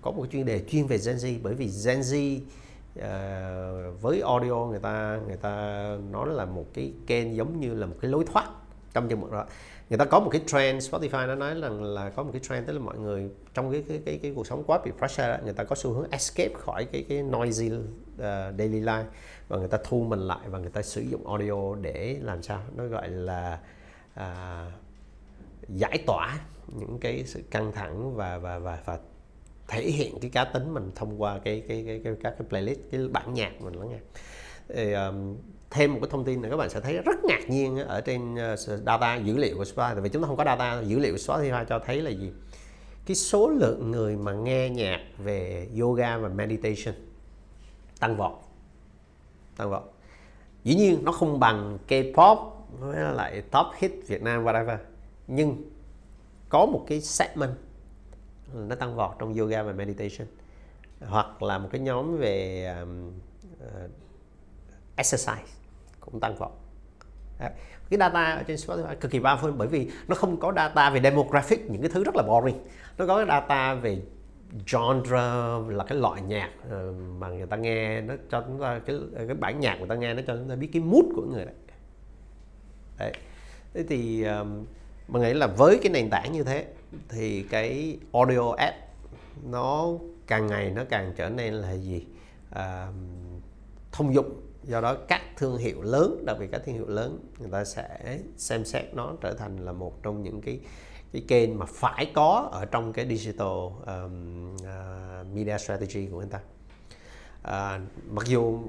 có 0.02 0.12
một 0.12 0.26
chuyên 0.32 0.46
đề 0.46 0.64
chuyên 0.70 0.88
về 0.88 0.98
Gen 1.06 1.16
Z. 1.16 1.40
Bởi 1.44 1.54
vì 1.54 1.70
Gen 1.86 2.00
Z 2.00 2.40
uh, 2.40 4.02
với 4.02 4.22
audio 4.22 4.66
người 4.66 4.80
ta 4.80 5.20
người 5.28 5.38
ta 5.38 5.86
nói 6.12 6.30
là 6.30 6.46
một 6.46 6.66
cái 6.74 6.94
kênh 7.08 7.36
giống 7.36 7.60
như 7.60 7.74
là 7.74 7.86
một 7.86 7.96
cái 8.02 8.12
lối 8.12 8.26
thoát 8.26 8.50
trong 8.94 9.10
chừng 9.10 9.22
một 9.22 9.32
đó 9.32 9.46
người 9.90 9.98
ta 9.98 10.06
có 10.06 10.20
một 10.20 10.30
cái 10.30 10.42
trend 10.48 10.90
Spotify 10.90 11.28
nó 11.28 11.36
nói 11.36 11.56
rằng 11.62 11.84
là 11.84 12.10
có 12.10 12.24
một 12.24 12.30
cái 12.34 12.42
trend 12.50 12.68
tức 12.68 12.74
là 12.74 12.80
mọi 12.80 12.98
người 12.98 13.30
trong 13.54 13.72
cái 13.72 13.84
cái 13.90 14.02
cái, 14.06 14.20
cái 14.22 14.34
cuộc 14.36 14.48
sống 14.48 14.64
quá 14.68 14.80
bị 14.86 14.92
pressure 14.98 15.28
đó, 15.28 15.38
người 15.44 15.54
ta 15.54 15.64
có 15.64 15.76
xu 15.76 15.94
hướng 15.94 16.12
escape 16.12 16.54
khỏi 16.54 16.86
cái 16.86 17.06
cái 17.10 17.24
noisy 17.24 17.72
uh, 17.72 17.80
daily 18.58 18.82
life 18.82 19.04
và 19.48 19.58
người 19.58 19.68
ta 19.68 19.78
thu 19.84 20.04
mình 20.04 20.20
lại 20.20 20.50
và 20.50 20.60
người 20.60 20.70
ta 20.70 20.82
sử 20.82 21.02
dụng 21.02 21.28
audio 21.28 21.76
để 21.82 22.18
làm 22.22 22.44
sao? 22.44 22.62
Nó 22.76 22.86
gọi 22.86 23.10
là 23.10 23.60
uh, 24.20 24.74
giải 25.70 26.04
tỏa 26.06 26.40
những 26.68 26.98
cái 27.00 27.24
sự 27.26 27.42
căng 27.52 27.72
thẳng 27.72 28.16
và 28.16 28.38
và 28.38 28.60
và 28.60 28.80
và 28.86 29.00
thể 29.68 29.84
hiện 29.84 30.20
cái 30.20 30.32
cá 30.32 30.46
tính 30.46 30.74
mình 30.74 30.92
thông 30.96 31.22
qua 31.22 31.40
cái 31.40 31.64
cái 31.68 31.84
cái, 31.88 32.02
cái 32.04 32.14
các 32.24 32.36
cái 32.40 32.48
playlist 32.50 32.80
cái 32.92 33.08
bản 33.08 33.34
nhạc 33.34 33.62
mình 33.62 33.74
lắng 33.74 33.90
nghe. 33.90 34.00
Thì, 34.70 34.94
um, 34.94 35.36
thêm 35.70 35.94
một 35.94 36.00
cái 36.02 36.10
thông 36.12 36.26
tin 36.26 36.42
là 36.42 36.50
các 36.50 36.58
bạn 36.58 36.70
sẽ 36.70 36.82
thấy 36.82 36.98
rất 36.98 37.24
ngạc 37.24 37.50
nhiên 37.50 37.78
ở 37.78 38.02
trên 38.02 38.36
ờ, 38.36 38.56
data 38.56 39.16
dữ 39.16 39.38
liệu 39.38 39.58
của 39.58 39.64
Spotify 39.64 39.94
tại 39.94 40.02
vì 40.02 40.10
chúng 40.10 40.22
ta 40.22 40.28
không 40.28 40.38
có 40.38 40.46
data 40.46 40.82
dữ 40.82 41.00
liệu 41.00 41.14
của 41.14 41.34
Spotify 41.34 41.66
cho 41.66 41.80
thấy 41.80 42.02
là 42.02 42.10
gì? 42.10 42.32
Cái 43.06 43.16
số 43.16 43.50
lượng 43.50 43.92
người 43.92 44.18
mà 44.18 44.34
nghe 44.34 44.70
nhạc 44.70 45.00
về 45.18 45.68
yoga 45.80 46.18
và 46.18 46.30
meditation 46.30 46.96
tăng 48.00 48.18
vọt 48.18 48.32
tăng 49.58 49.70
vọt. 49.70 49.84
Dĩ 50.64 50.76
nhiên 50.76 51.00
nó 51.04 51.12
không 51.12 51.40
bằng 51.40 51.78
K-pop 51.88 52.50
với 52.80 53.14
lại 53.14 53.42
top 53.52 53.66
hit 53.78 53.92
Việt 54.08 54.22
Nam 54.22 54.46
whatever. 54.46 54.78
Nhưng 55.28 55.64
có 56.50 56.66
một 56.66 56.86
cái 56.88 57.02
segment 57.02 57.52
nó 58.54 58.76
tăng 58.76 58.96
vọt 58.96 59.16
trong 59.20 59.34
yoga 59.34 59.64
và 59.64 59.74
meditation. 59.74 60.28
Hoặc 61.02 61.44
là 61.44 61.58
một 61.58 61.70
cái 61.72 61.82
nhóm 61.82 62.18
về 62.18 62.66
um, 62.80 63.12
uh, 63.64 63.92
exercise 64.96 65.59
cũng 66.12 66.20
tăng 66.20 66.36
vọt. 66.36 66.52
Cái 67.90 68.00
data 68.00 68.24
ở 68.26 68.44
trên 68.44 68.58
Spotify 68.58 68.96
cực 68.96 69.12
kỳ 69.12 69.20
powerful 69.20 69.58
bởi 69.58 69.68
vì 69.68 69.92
nó 70.08 70.16
không 70.16 70.40
có 70.40 70.54
data 70.56 70.90
về 70.90 71.00
demographic 71.02 71.70
những 71.70 71.82
cái 71.82 71.92
thứ 71.94 72.04
rất 72.04 72.16
là 72.16 72.24
boring. 72.24 72.58
Nó 72.98 73.08
có 73.08 73.18
cái 73.18 73.26
data 73.28 73.74
về 73.74 74.02
genre 74.72 75.76
là 75.76 75.84
cái 75.88 75.98
loại 75.98 76.22
nhạc 76.22 76.50
ờ, 76.70 76.94
mà 77.20 77.30
người 77.30 77.48
ta 77.48 77.58
nghe 77.58 78.02
nó 78.02 78.14
cho 78.30 78.42
chúng 78.42 78.62
ta 78.62 78.80
cái 78.86 78.96
cái 79.16 79.36
bản 79.36 79.60
nhạc 79.60 79.76
người 79.80 79.88
ta 79.88 79.96
nghe 79.96 80.14
nó 80.14 80.22
cho 80.28 80.36
chúng 80.36 80.50
ta 80.50 80.56
biết 80.56 80.70
cái 80.74 80.82
mood 80.82 81.06
của 81.16 81.26
người 81.32 81.46
đấy. 81.46 81.56
Đấy. 82.98 83.14
Thế 83.74 83.84
thì 83.90 84.24
um, 84.24 84.66
mình 85.08 85.22
nghĩ 85.22 85.34
là 85.34 85.48
với 85.48 85.80
cái 85.84 85.92
nền 85.92 86.10
tảng 86.10 86.32
như 86.32 86.44
thế 86.44 86.66
thì 87.10 87.44
cái 87.44 87.98
audio 88.14 88.52
app 88.58 88.78
nó 89.44 89.88
càng 90.28 90.48
ngày 90.48 90.72
nó 90.72 90.84
càng 90.90 91.14
trở 91.16 91.30
nên 91.30 91.54
là 91.54 91.74
gì? 91.74 92.06
À, 92.52 92.88
thông 93.92 94.14
dụng 94.14 94.42
do 94.70 94.82
đó 94.82 94.96
các 95.08 95.22
thương 95.38 95.58
hiệu 95.58 95.82
lớn 95.82 96.24
đặc 96.26 96.38
biệt 96.40 96.48
các 96.52 96.62
thương 96.66 96.76
hiệu 96.76 96.88
lớn 96.88 97.20
người 97.40 97.50
ta 97.52 97.66
sẽ 97.66 98.20
xem 98.38 98.66
xét 98.66 98.86
nó 98.94 99.14
trở 99.22 99.34
thành 99.34 99.58
là 99.66 99.72
một 99.72 100.04
trong 100.04 100.24
những 100.24 100.42
cái 100.42 100.60
cái 101.12 101.24
kênh 101.28 101.60
mà 101.60 101.66
phải 101.66 102.12
có 102.14 102.50
ở 102.52 102.66
trong 102.66 102.94
cái 102.94 103.08
digital 103.08 103.48
um, 103.86 104.56
uh, 104.56 105.36
media 105.36 105.58
strategy 105.58 106.08
của 106.12 106.18
người 106.18 106.30
ta. 106.32 106.40
À, 107.44 107.80
mặc 108.10 108.28
dù 108.28 108.60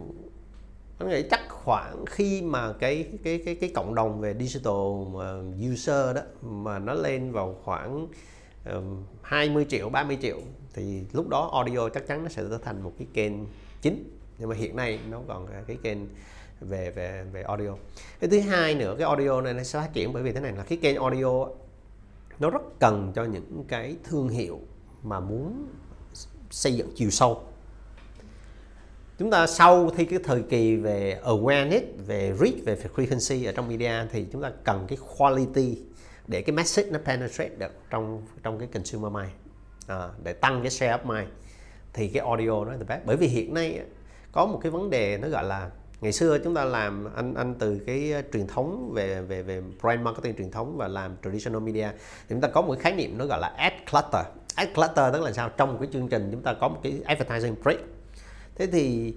tôi 0.98 1.08
nghĩ 1.08 1.22
chắc 1.30 1.40
khoảng 1.48 2.04
khi 2.06 2.42
mà 2.42 2.72
cái 2.72 3.06
cái 3.24 3.42
cái 3.44 3.54
cái 3.54 3.70
cộng 3.74 3.94
đồng 3.94 4.20
về 4.20 4.34
digital 4.40 4.72
um, 4.72 5.72
user 5.72 6.16
đó 6.16 6.22
mà 6.42 6.78
nó 6.78 6.94
lên 6.94 7.32
vào 7.32 7.56
khoảng 7.64 8.08
um, 8.72 9.04
20 9.22 9.66
triệu 9.68 9.88
30 9.88 10.18
triệu 10.22 10.38
thì 10.74 11.04
lúc 11.12 11.28
đó 11.28 11.50
audio 11.52 11.88
chắc 11.88 12.06
chắn 12.06 12.22
nó 12.22 12.28
sẽ 12.28 12.42
trở 12.50 12.58
thành 12.58 12.82
một 12.82 12.92
cái 12.98 13.06
kênh 13.12 13.32
chính 13.82 14.19
nhưng 14.40 14.48
mà 14.48 14.54
hiện 14.54 14.76
nay 14.76 14.98
nó 15.10 15.20
còn 15.28 15.46
cái 15.66 15.78
kênh 15.82 15.98
về 16.60 16.90
về 16.90 17.24
về 17.32 17.42
audio. 17.42 17.70
Cái 18.20 18.30
thứ 18.30 18.40
hai 18.40 18.74
nữa 18.74 18.94
cái 18.98 19.06
audio 19.06 19.40
này 19.40 19.54
nó 19.54 19.62
sẽ 19.62 19.78
phát 19.78 19.90
triển 19.92 20.12
bởi 20.12 20.22
vì 20.22 20.32
thế 20.32 20.40
này 20.40 20.52
là 20.52 20.64
cái 20.64 20.78
kênh 20.82 20.96
audio 20.96 21.46
nó 22.38 22.50
rất 22.50 22.62
cần 22.78 23.12
cho 23.14 23.24
những 23.24 23.64
cái 23.68 23.96
thương 24.04 24.28
hiệu 24.28 24.60
mà 25.02 25.20
muốn 25.20 25.68
xây 26.50 26.74
dựng 26.74 26.90
chiều 26.94 27.10
sâu. 27.10 27.42
Chúng 29.18 29.30
ta 29.30 29.46
sau 29.46 29.90
khi 29.96 30.04
cái 30.04 30.18
thời 30.24 30.42
kỳ 30.42 30.76
về 30.76 31.20
awareness 31.24 31.82
về 32.06 32.34
reach 32.40 32.64
về 32.64 32.76
frequency 32.76 33.46
ở 33.46 33.52
trong 33.52 33.68
media 33.68 33.92
thì 34.12 34.26
chúng 34.32 34.42
ta 34.42 34.52
cần 34.64 34.86
cái 34.88 34.98
quality 35.16 35.78
để 36.26 36.42
cái 36.42 36.56
message 36.56 36.90
nó 36.90 36.98
penetrate 37.04 37.54
được 37.58 37.72
trong 37.90 38.22
trong 38.42 38.58
cái 38.58 38.68
consumer 38.74 39.12
mind 39.12 39.32
à, 39.86 40.08
để 40.24 40.32
tăng 40.32 40.62
cái 40.62 40.70
share 40.70 40.92
of 40.92 41.16
mind. 41.16 41.28
Thì 41.92 42.08
cái 42.08 42.26
audio 42.26 42.64
nó 42.64 42.72
là 42.72 42.76
the 42.76 42.84
best. 42.84 43.06
Bởi 43.06 43.16
vì 43.16 43.26
hiện 43.26 43.54
nay 43.54 43.80
có 44.32 44.46
một 44.46 44.60
cái 44.62 44.70
vấn 44.70 44.90
đề 44.90 45.18
nó 45.18 45.28
gọi 45.28 45.44
là 45.44 45.70
ngày 46.00 46.12
xưa 46.12 46.38
chúng 46.38 46.54
ta 46.54 46.64
làm, 46.64 47.14
anh 47.14 47.34
anh 47.34 47.54
từ 47.58 47.80
cái 47.86 48.12
ờ, 48.12 48.22
truyền 48.32 48.46
thống 48.46 48.92
về 48.94 49.22
về 49.22 49.42
về 49.42 49.62
brand 49.82 50.00
marketing 50.00 50.36
truyền 50.36 50.50
thống 50.50 50.76
và 50.76 50.88
làm 50.88 51.16
traditional 51.24 51.62
media, 51.62 51.88
thì 51.92 52.26
chúng 52.28 52.40
ta 52.40 52.48
có 52.48 52.62
một 52.62 52.74
cái 52.74 52.82
khái 52.82 52.92
niệm 52.92 53.18
nó 53.18 53.26
gọi 53.26 53.40
là 53.40 53.48
ad 53.56 53.72
clutter. 53.90 54.26
Ad 54.54 54.68
clutter 54.74 55.12
tức 55.12 55.22
là 55.22 55.32
sao? 55.32 55.48
Trong 55.56 55.72
một 55.72 55.78
cái 55.80 55.88
chương 55.92 56.08
trình 56.08 56.28
chúng 56.32 56.42
ta 56.42 56.54
có 56.60 56.68
một 56.68 56.78
cái 56.82 57.00
advertising 57.04 57.54
break. 57.62 57.78
Thế 58.54 58.66
thì 58.66 59.14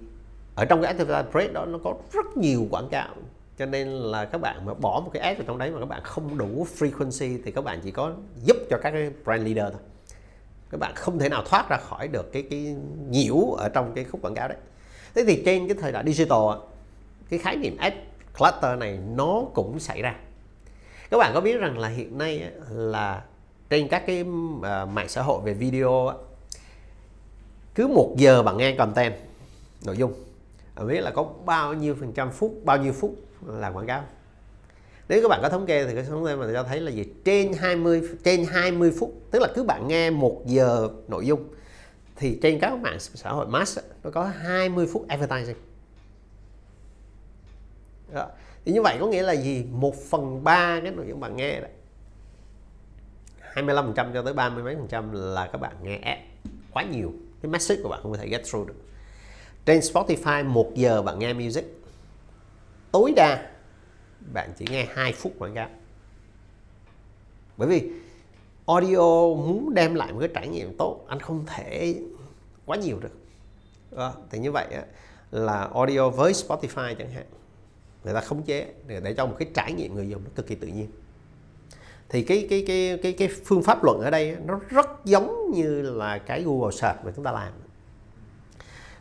ở 0.55 0.65
trong 0.65 0.81
cái 0.81 0.93
advertising 0.93 1.31
break 1.31 1.53
đó, 1.53 1.65
nó 1.65 1.77
có 1.83 1.93
rất 2.13 2.37
nhiều 2.37 2.67
quảng 2.71 2.89
cáo. 2.89 3.15
Cho 3.57 3.65
nên 3.65 3.87
là 3.87 4.25
các 4.25 4.41
bạn 4.41 4.65
mà 4.65 4.73
bỏ 4.73 5.01
một 5.05 5.11
cái 5.13 5.23
ad 5.23 5.37
vào 5.37 5.45
trong 5.47 5.57
đấy 5.57 5.71
mà 5.71 5.79
các 5.79 5.85
bạn 5.85 6.01
không 6.03 6.37
đủ 6.37 6.67
frequency 6.77 7.39
thì 7.45 7.51
các 7.51 7.63
bạn 7.63 7.79
chỉ 7.83 7.91
có 7.91 8.11
giúp 8.43 8.57
cho 8.69 8.77
các 8.81 8.91
cái 8.91 9.11
brand 9.23 9.43
leader 9.43 9.73
thôi. 9.73 9.81
Các 10.69 10.79
bạn 10.79 10.93
không 10.95 11.19
thể 11.19 11.29
nào 11.29 11.43
thoát 11.45 11.69
ra 11.69 11.77
khỏi 11.77 12.07
được 12.07 12.31
cái 12.31 12.43
cái 12.49 12.75
nhiễu 13.09 13.51
ở 13.57 13.69
trong 13.69 13.93
cái 13.95 14.03
khúc 14.03 14.21
quảng 14.21 14.35
cáo 14.35 14.47
đấy 14.47 14.57
thế 15.15 15.23
thì 15.27 15.43
trên 15.45 15.67
cái 15.67 15.77
thời 15.81 15.91
đại 15.91 16.03
digital 16.05 16.57
cái 17.29 17.39
khái 17.39 17.55
niệm 17.55 17.77
ad 17.77 17.93
clutter 18.37 18.79
này 18.79 18.99
nó 19.15 19.43
cũng 19.53 19.79
xảy 19.79 20.01
ra. 20.01 20.15
Các 21.09 21.17
bạn 21.17 21.31
có 21.33 21.41
biết 21.41 21.57
rằng 21.57 21.79
là 21.79 21.87
hiện 21.87 22.17
nay 22.17 22.51
là 22.69 23.23
trên 23.69 23.87
các 23.87 24.03
cái 24.07 24.25
ờ, 24.61 24.85
mạng 24.85 25.09
xã 25.09 25.21
hội 25.21 25.41
về 25.41 25.53
video 25.53 26.13
cứ 27.75 27.87
một 27.87 28.13
giờ 28.17 28.43
bạn 28.43 28.57
nghe 28.57 28.75
content 28.75 29.13
nội 29.85 29.97
dung, 29.97 30.13
bạn 30.75 30.87
biết 30.87 31.01
là 31.01 31.11
có 31.11 31.25
bao 31.45 31.73
nhiêu 31.73 31.95
phần 31.99 32.13
trăm 32.13 32.31
phút, 32.31 32.53
bao 32.63 32.77
nhiêu 32.77 32.93
phút 32.93 33.15
là 33.47 33.69
quảng 33.69 33.87
cáo. 33.87 34.03
Nếu 35.09 35.21
các 35.21 35.27
bạn 35.27 35.39
có 35.41 35.49
thống 35.49 35.65
kê 35.65 35.85
thì 35.85 35.95
cái 35.95 36.03
thống 36.03 36.25
kê 36.25 36.35
mà 36.35 36.47
cho 36.53 36.63
thấy 36.63 36.79
là 36.79 36.91
gì? 36.91 37.05
Trên 37.25 37.53
20 37.53 38.01
trên 38.23 38.45
20 38.45 38.93
phút, 38.99 39.13
tức 39.31 39.41
là 39.41 39.47
cứ 39.55 39.63
bạn 39.63 39.87
nghe 39.87 40.09
một 40.09 40.41
giờ 40.45 40.89
nội 41.07 41.25
dung 41.25 41.43
thì 42.23 42.39
trên 42.41 42.59
các 42.59 42.79
mạng 42.79 42.99
xã 42.99 43.29
hội 43.29 43.47
mass 43.47 43.79
nó 44.03 44.09
có 44.11 44.23
20 44.25 44.87
phút 44.93 45.05
advertising. 45.07 45.57
Đó. 48.13 48.27
thì 48.65 48.71
như 48.71 48.81
vậy 48.81 48.97
có 48.99 49.07
nghĩa 49.07 49.23
là 49.23 49.33
gì? 49.33 49.65
Một 49.71 49.95
phần 50.09 50.43
ba 50.43 50.79
cái 50.83 50.91
nội 50.91 51.05
dung 51.09 51.19
bạn 51.19 51.35
nghe 51.35 51.59
đó 51.59 51.67
25% 53.53 54.13
cho 54.13 54.21
tới 54.21 54.33
30 54.33 54.63
mấy 54.63 54.75
phần 54.75 54.87
trăm 54.87 55.11
là 55.11 55.49
các 55.51 55.57
bạn 55.57 55.75
nghe 55.83 55.97
ad 55.97 56.17
quá 56.73 56.83
nhiều. 56.83 57.13
Cái 57.41 57.51
message 57.51 57.81
của 57.83 57.89
bạn 57.89 57.99
không 58.03 58.11
có 58.11 58.17
thể 58.17 58.27
get 58.27 58.41
through 58.51 58.67
được. 58.67 58.75
Trên 59.65 59.79
Spotify, 59.79 60.45
một 60.45 60.71
giờ 60.75 61.01
bạn 61.01 61.19
nghe 61.19 61.33
music. 61.33 61.65
Tối 62.91 63.13
đa 63.15 63.49
bạn 64.33 64.53
chỉ 64.57 64.65
nghe 64.71 64.87
2 64.93 65.13
phút 65.13 65.33
quảng 65.39 65.55
cáo. 65.55 65.69
Bởi 67.57 67.67
vì 67.67 67.91
audio 68.65 68.97
muốn 69.35 69.73
đem 69.73 69.95
lại 69.95 70.13
một 70.13 70.19
cái 70.19 70.29
trải 70.33 70.47
nghiệm 70.47 70.77
tốt, 70.77 71.05
anh 71.07 71.19
không 71.19 71.45
thể 71.47 71.95
quá 72.65 72.77
nhiều 72.77 72.99
được 72.99 73.17
đó. 73.91 74.13
thì 74.29 74.39
như 74.39 74.51
vậy 74.51 74.67
á 74.71 74.83
là 75.31 75.69
audio 75.73 76.09
với 76.09 76.33
Spotify 76.33 76.95
chẳng 76.95 77.11
hạn 77.11 77.25
người 78.03 78.13
ta 78.13 78.21
khống 78.21 78.43
chế 78.43 78.73
để, 78.87 78.99
để 78.99 79.13
cho 79.13 79.25
một 79.25 79.35
cái 79.39 79.47
trải 79.53 79.73
nghiệm 79.73 79.95
người 79.95 80.09
dùng 80.09 80.23
nó 80.23 80.29
cực 80.35 80.47
kỳ 80.47 80.55
tự 80.55 80.67
nhiên 80.67 80.87
thì 82.09 82.23
cái 82.23 82.47
cái 82.49 82.63
cái 82.67 82.99
cái 83.03 83.13
cái 83.13 83.27
phương 83.45 83.63
pháp 83.63 83.83
luận 83.83 84.01
ở 84.01 84.09
đây 84.09 84.37
nó 84.45 84.59
rất 84.69 84.89
giống 85.05 85.51
như 85.51 85.81
là 85.81 86.17
cái 86.17 86.43
Google 86.43 86.71
search 86.71 87.05
mà 87.05 87.11
chúng 87.15 87.25
ta 87.25 87.31
làm 87.31 87.53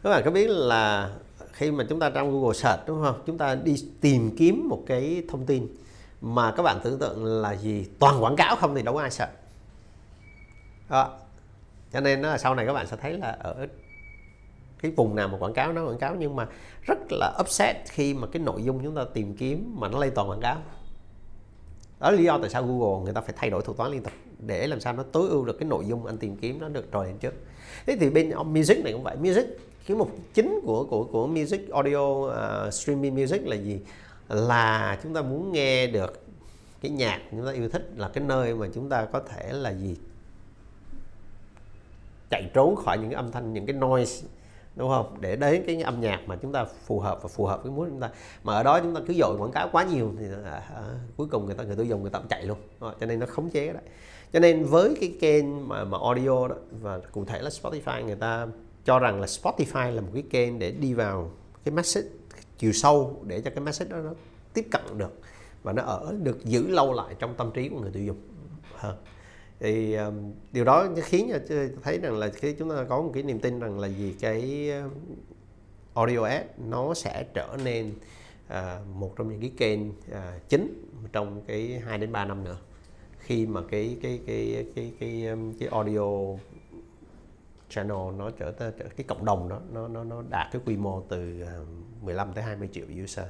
các 0.02 0.10
bạn 0.10 0.22
có 0.24 0.30
biết 0.30 0.50
là 0.50 1.10
khi 1.52 1.70
mà 1.70 1.84
chúng 1.88 2.00
ta 2.00 2.10
trong 2.10 2.32
Google 2.32 2.54
search 2.54 2.86
đúng 2.86 3.02
không 3.02 3.22
chúng 3.26 3.38
ta 3.38 3.54
đi 3.54 3.74
tìm 4.00 4.36
kiếm 4.36 4.68
một 4.68 4.82
cái 4.86 5.22
thông 5.28 5.46
tin 5.46 5.68
mà 6.20 6.52
các 6.56 6.62
bạn 6.62 6.80
tưởng 6.84 6.98
tượng 6.98 7.24
là 7.24 7.52
gì 7.52 7.86
toàn 7.98 8.22
quảng 8.22 8.36
cáo 8.36 8.56
không 8.56 8.74
thì 8.74 8.82
đâu 8.82 8.94
có 8.94 9.00
ai 9.00 9.10
sợ. 9.10 9.28
đó 10.88 11.18
cho 11.92 12.00
nên 12.00 12.22
là 12.22 12.38
sau 12.38 12.54
này 12.54 12.66
các 12.66 12.72
bạn 12.72 12.86
sẽ 12.86 12.96
thấy 12.96 13.18
là 13.18 13.36
ở 13.40 13.66
cái 14.82 14.92
vùng 14.96 15.14
nào 15.14 15.28
mà 15.28 15.38
quảng 15.38 15.52
cáo 15.52 15.72
nó 15.72 15.84
quảng 15.84 15.98
cáo 15.98 16.14
nhưng 16.18 16.36
mà 16.36 16.46
rất 16.82 16.98
là 17.10 17.38
upset 17.40 17.76
khi 17.88 18.14
mà 18.14 18.26
cái 18.32 18.42
nội 18.42 18.62
dung 18.62 18.80
chúng 18.84 18.94
ta 18.94 19.04
tìm 19.14 19.36
kiếm 19.36 19.76
mà 19.78 19.88
nó 19.88 19.98
lây 19.98 20.10
toàn 20.10 20.30
quảng 20.30 20.40
cáo. 20.40 20.56
Đó 22.00 22.10
là 22.10 22.16
lý 22.16 22.24
do 22.24 22.38
tại 22.38 22.50
sao 22.50 22.66
Google 22.66 23.04
người 23.04 23.14
ta 23.14 23.20
phải 23.20 23.34
thay 23.36 23.50
đổi 23.50 23.62
thuật 23.62 23.76
toán 23.76 23.92
liên 23.92 24.02
tục 24.02 24.12
để 24.38 24.66
làm 24.66 24.80
sao 24.80 24.92
nó 24.92 25.02
tối 25.02 25.28
ưu 25.28 25.44
được 25.44 25.58
cái 25.58 25.68
nội 25.68 25.84
dung 25.86 26.06
anh 26.06 26.18
tìm 26.18 26.36
kiếm 26.36 26.60
nó 26.60 26.68
được 26.68 26.92
rồi 26.92 27.06
lên 27.06 27.18
trước. 27.18 27.34
Thế 27.86 27.96
thì 28.00 28.10
bên 28.10 28.32
music 28.44 28.84
này 28.84 28.92
cũng 28.92 29.02
vậy. 29.02 29.16
Music 29.16 29.44
cái 29.86 29.96
mục 29.96 30.10
chính 30.34 30.60
của 30.64 30.84
của 30.84 31.04
của 31.04 31.26
music 31.26 31.70
audio 31.70 31.98
uh, 31.98 32.74
streaming 32.74 33.14
music 33.14 33.46
là 33.46 33.56
gì? 33.56 33.80
Là 34.28 34.98
chúng 35.02 35.14
ta 35.14 35.22
muốn 35.22 35.52
nghe 35.52 35.86
được 35.86 36.24
cái 36.80 36.90
nhạc 36.90 37.20
chúng 37.30 37.46
ta 37.46 37.52
yêu 37.52 37.68
thích 37.68 37.90
là 37.96 38.08
cái 38.08 38.24
nơi 38.24 38.54
mà 38.54 38.66
chúng 38.74 38.88
ta 38.88 39.04
có 39.04 39.20
thể 39.20 39.52
là 39.52 39.70
gì? 39.70 39.96
Chạy 42.32 42.50
trốn 42.54 42.76
khỏi 42.76 42.98
những 42.98 43.10
cái 43.10 43.16
âm 43.16 43.32
thanh 43.32 43.52
những 43.52 43.66
cái 43.66 43.76
noise 43.76 44.26
đúng 44.76 44.88
không? 44.88 45.16
Để 45.20 45.36
đến 45.36 45.62
cái 45.66 45.82
âm 45.82 46.00
nhạc 46.00 46.20
mà 46.26 46.36
chúng 46.36 46.52
ta 46.52 46.64
phù 46.64 47.00
hợp 47.00 47.22
và 47.22 47.28
phù 47.28 47.46
hợp 47.46 47.62
với 47.62 47.72
muốn 47.72 47.88
chúng 47.88 48.00
ta. 48.00 48.10
Mà 48.44 48.54
ở 48.54 48.62
đó 48.62 48.80
chúng 48.80 48.94
ta 48.94 49.00
cứ 49.06 49.14
dội 49.14 49.36
quảng 49.38 49.52
cáo 49.52 49.68
quá 49.72 49.84
nhiều 49.84 50.12
thì 50.18 50.26
à, 50.44 50.62
à, 50.74 50.82
cuối 51.16 51.26
cùng 51.30 51.46
người 51.46 51.54
ta 51.54 51.64
người 51.64 51.76
tiêu 51.76 51.84
dùng 51.84 52.02
người 52.02 52.10
ta 52.10 52.18
cũng 52.18 52.28
chạy 52.28 52.44
luôn. 52.44 52.58
Rồi, 52.80 52.94
cho 53.00 53.06
nên 53.06 53.18
nó 53.18 53.26
khống 53.26 53.50
chế 53.50 53.72
đấy. 53.72 53.82
Cho 54.32 54.40
nên 54.40 54.64
với 54.64 54.96
cái 55.00 55.16
kênh 55.20 55.68
mà 55.68 55.84
mà 55.84 55.98
audio 56.02 56.48
đó 56.48 56.56
và 56.80 56.98
cụ 56.98 57.24
thể 57.24 57.42
là 57.42 57.50
Spotify 57.50 58.04
người 58.04 58.16
ta 58.16 58.46
cho 58.84 58.98
rằng 58.98 59.20
là 59.20 59.26
Spotify 59.26 59.94
là 59.94 60.00
một 60.00 60.10
cái 60.14 60.24
kênh 60.30 60.58
để 60.58 60.70
đi 60.70 60.94
vào 60.94 61.30
cái 61.64 61.74
message 61.74 62.08
chiều 62.58 62.72
sâu 62.72 63.22
để 63.26 63.40
cho 63.40 63.50
cái 63.50 63.60
message 63.60 63.90
đó 63.90 63.96
nó 63.96 64.10
tiếp 64.54 64.68
cận 64.70 64.98
được 64.98 65.12
và 65.62 65.72
nó 65.72 65.82
ở 65.82 66.14
được 66.22 66.44
giữ 66.44 66.68
lâu 66.68 66.92
lại 66.92 67.14
trong 67.18 67.34
tâm 67.34 67.50
trí 67.54 67.68
của 67.68 67.80
người 67.80 67.90
tiêu 67.90 68.04
dùng 68.04 68.20
hơn 68.76 68.96
thì 69.62 69.94
um, 69.94 70.32
điều 70.52 70.64
đó 70.64 70.88
khiến 71.02 71.32
cho 71.32 71.54
thấy 71.82 71.98
rằng 71.98 72.18
là 72.18 72.28
khi 72.28 72.52
chúng 72.52 72.70
ta 72.70 72.84
có 72.88 73.02
một 73.02 73.10
cái 73.14 73.22
niềm 73.22 73.40
tin 73.40 73.60
rằng 73.60 73.78
là 73.78 73.88
gì 73.88 74.16
cái 74.20 74.70
audio 75.94 76.22
ad 76.22 76.42
nó 76.68 76.94
sẽ 76.94 77.24
trở 77.34 77.56
nên 77.64 77.92
uh, 78.48 78.86
một 78.94 79.12
trong 79.16 79.28
những 79.28 79.40
cái 79.40 79.52
kênh 79.56 79.90
uh, 79.90 80.48
chính 80.48 80.88
trong 81.12 81.42
cái 81.46 81.82
2 81.84 81.98
đến 81.98 82.12
3 82.12 82.24
năm 82.24 82.44
nữa. 82.44 82.56
Khi 83.18 83.46
mà 83.46 83.60
cái 83.70 83.98
cái 84.02 84.20
cái 84.26 84.52
cái 84.54 84.64
cái 84.74 84.92
cái, 85.00 85.36
cái 85.58 85.68
audio 85.68 86.36
channel 87.68 88.16
nó 88.16 88.30
trở 88.30 88.50
tới 88.50 88.72
cái 88.96 89.04
cộng 89.08 89.24
đồng 89.24 89.48
đó 89.48 89.60
nó 89.72 89.88
nó 89.88 90.04
nó 90.04 90.22
đạt 90.30 90.52
cái 90.52 90.62
quy 90.66 90.76
mô 90.76 91.02
từ 91.08 91.44
15 92.00 92.32
tới 92.34 92.44
20 92.44 92.68
triệu 92.72 92.86
user. 93.04 93.26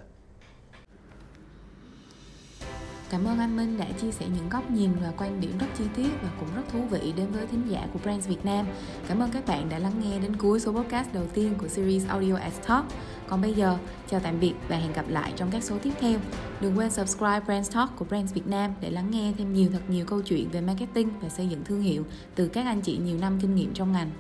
Cảm 3.12 3.24
ơn 3.24 3.38
anh 3.38 3.56
Minh 3.56 3.78
đã 3.78 3.86
chia 4.00 4.10
sẻ 4.10 4.26
những 4.34 4.48
góc 4.48 4.70
nhìn 4.70 4.90
và 5.02 5.12
quan 5.16 5.40
điểm 5.40 5.58
rất 5.58 5.66
chi 5.78 5.84
tiết 5.96 6.08
và 6.22 6.28
cũng 6.40 6.48
rất 6.56 6.62
thú 6.72 6.78
vị 6.90 7.12
đến 7.16 7.26
với 7.32 7.46
thính 7.46 7.62
giả 7.68 7.86
của 7.92 7.98
Brands 7.98 8.28
Việt 8.28 8.44
Nam. 8.44 8.66
Cảm 9.08 9.18
ơn 9.18 9.30
các 9.30 9.46
bạn 9.46 9.68
đã 9.68 9.78
lắng 9.78 9.92
nghe 10.04 10.18
đến 10.18 10.36
cuối 10.36 10.60
số 10.60 10.72
podcast 10.72 11.12
đầu 11.12 11.24
tiên 11.34 11.54
của 11.58 11.68
series 11.68 12.08
Audio 12.08 12.36
as 12.36 12.60
Talk. 12.66 12.84
Còn 13.28 13.40
bây 13.42 13.52
giờ, 13.52 13.78
chào 14.10 14.20
tạm 14.20 14.40
biệt 14.40 14.52
và 14.68 14.76
hẹn 14.76 14.92
gặp 14.92 15.04
lại 15.08 15.32
trong 15.36 15.50
các 15.50 15.64
số 15.64 15.78
tiếp 15.82 15.92
theo. 16.00 16.18
Đừng 16.60 16.78
quên 16.78 16.90
subscribe 16.90 17.40
Brands 17.40 17.74
Talk 17.74 17.96
của 17.96 18.04
Brands 18.04 18.34
Việt 18.34 18.46
Nam 18.46 18.70
để 18.80 18.90
lắng 18.90 19.10
nghe 19.10 19.32
thêm 19.38 19.52
nhiều 19.52 19.68
thật 19.72 19.82
nhiều 19.88 20.06
câu 20.06 20.22
chuyện 20.22 20.48
về 20.50 20.60
marketing 20.60 21.08
và 21.20 21.28
xây 21.28 21.48
dựng 21.48 21.64
thương 21.64 21.80
hiệu 21.80 22.04
từ 22.34 22.48
các 22.48 22.66
anh 22.66 22.80
chị 22.80 22.96
nhiều 22.96 23.18
năm 23.18 23.38
kinh 23.40 23.54
nghiệm 23.54 23.74
trong 23.74 23.92
ngành. 23.92 24.10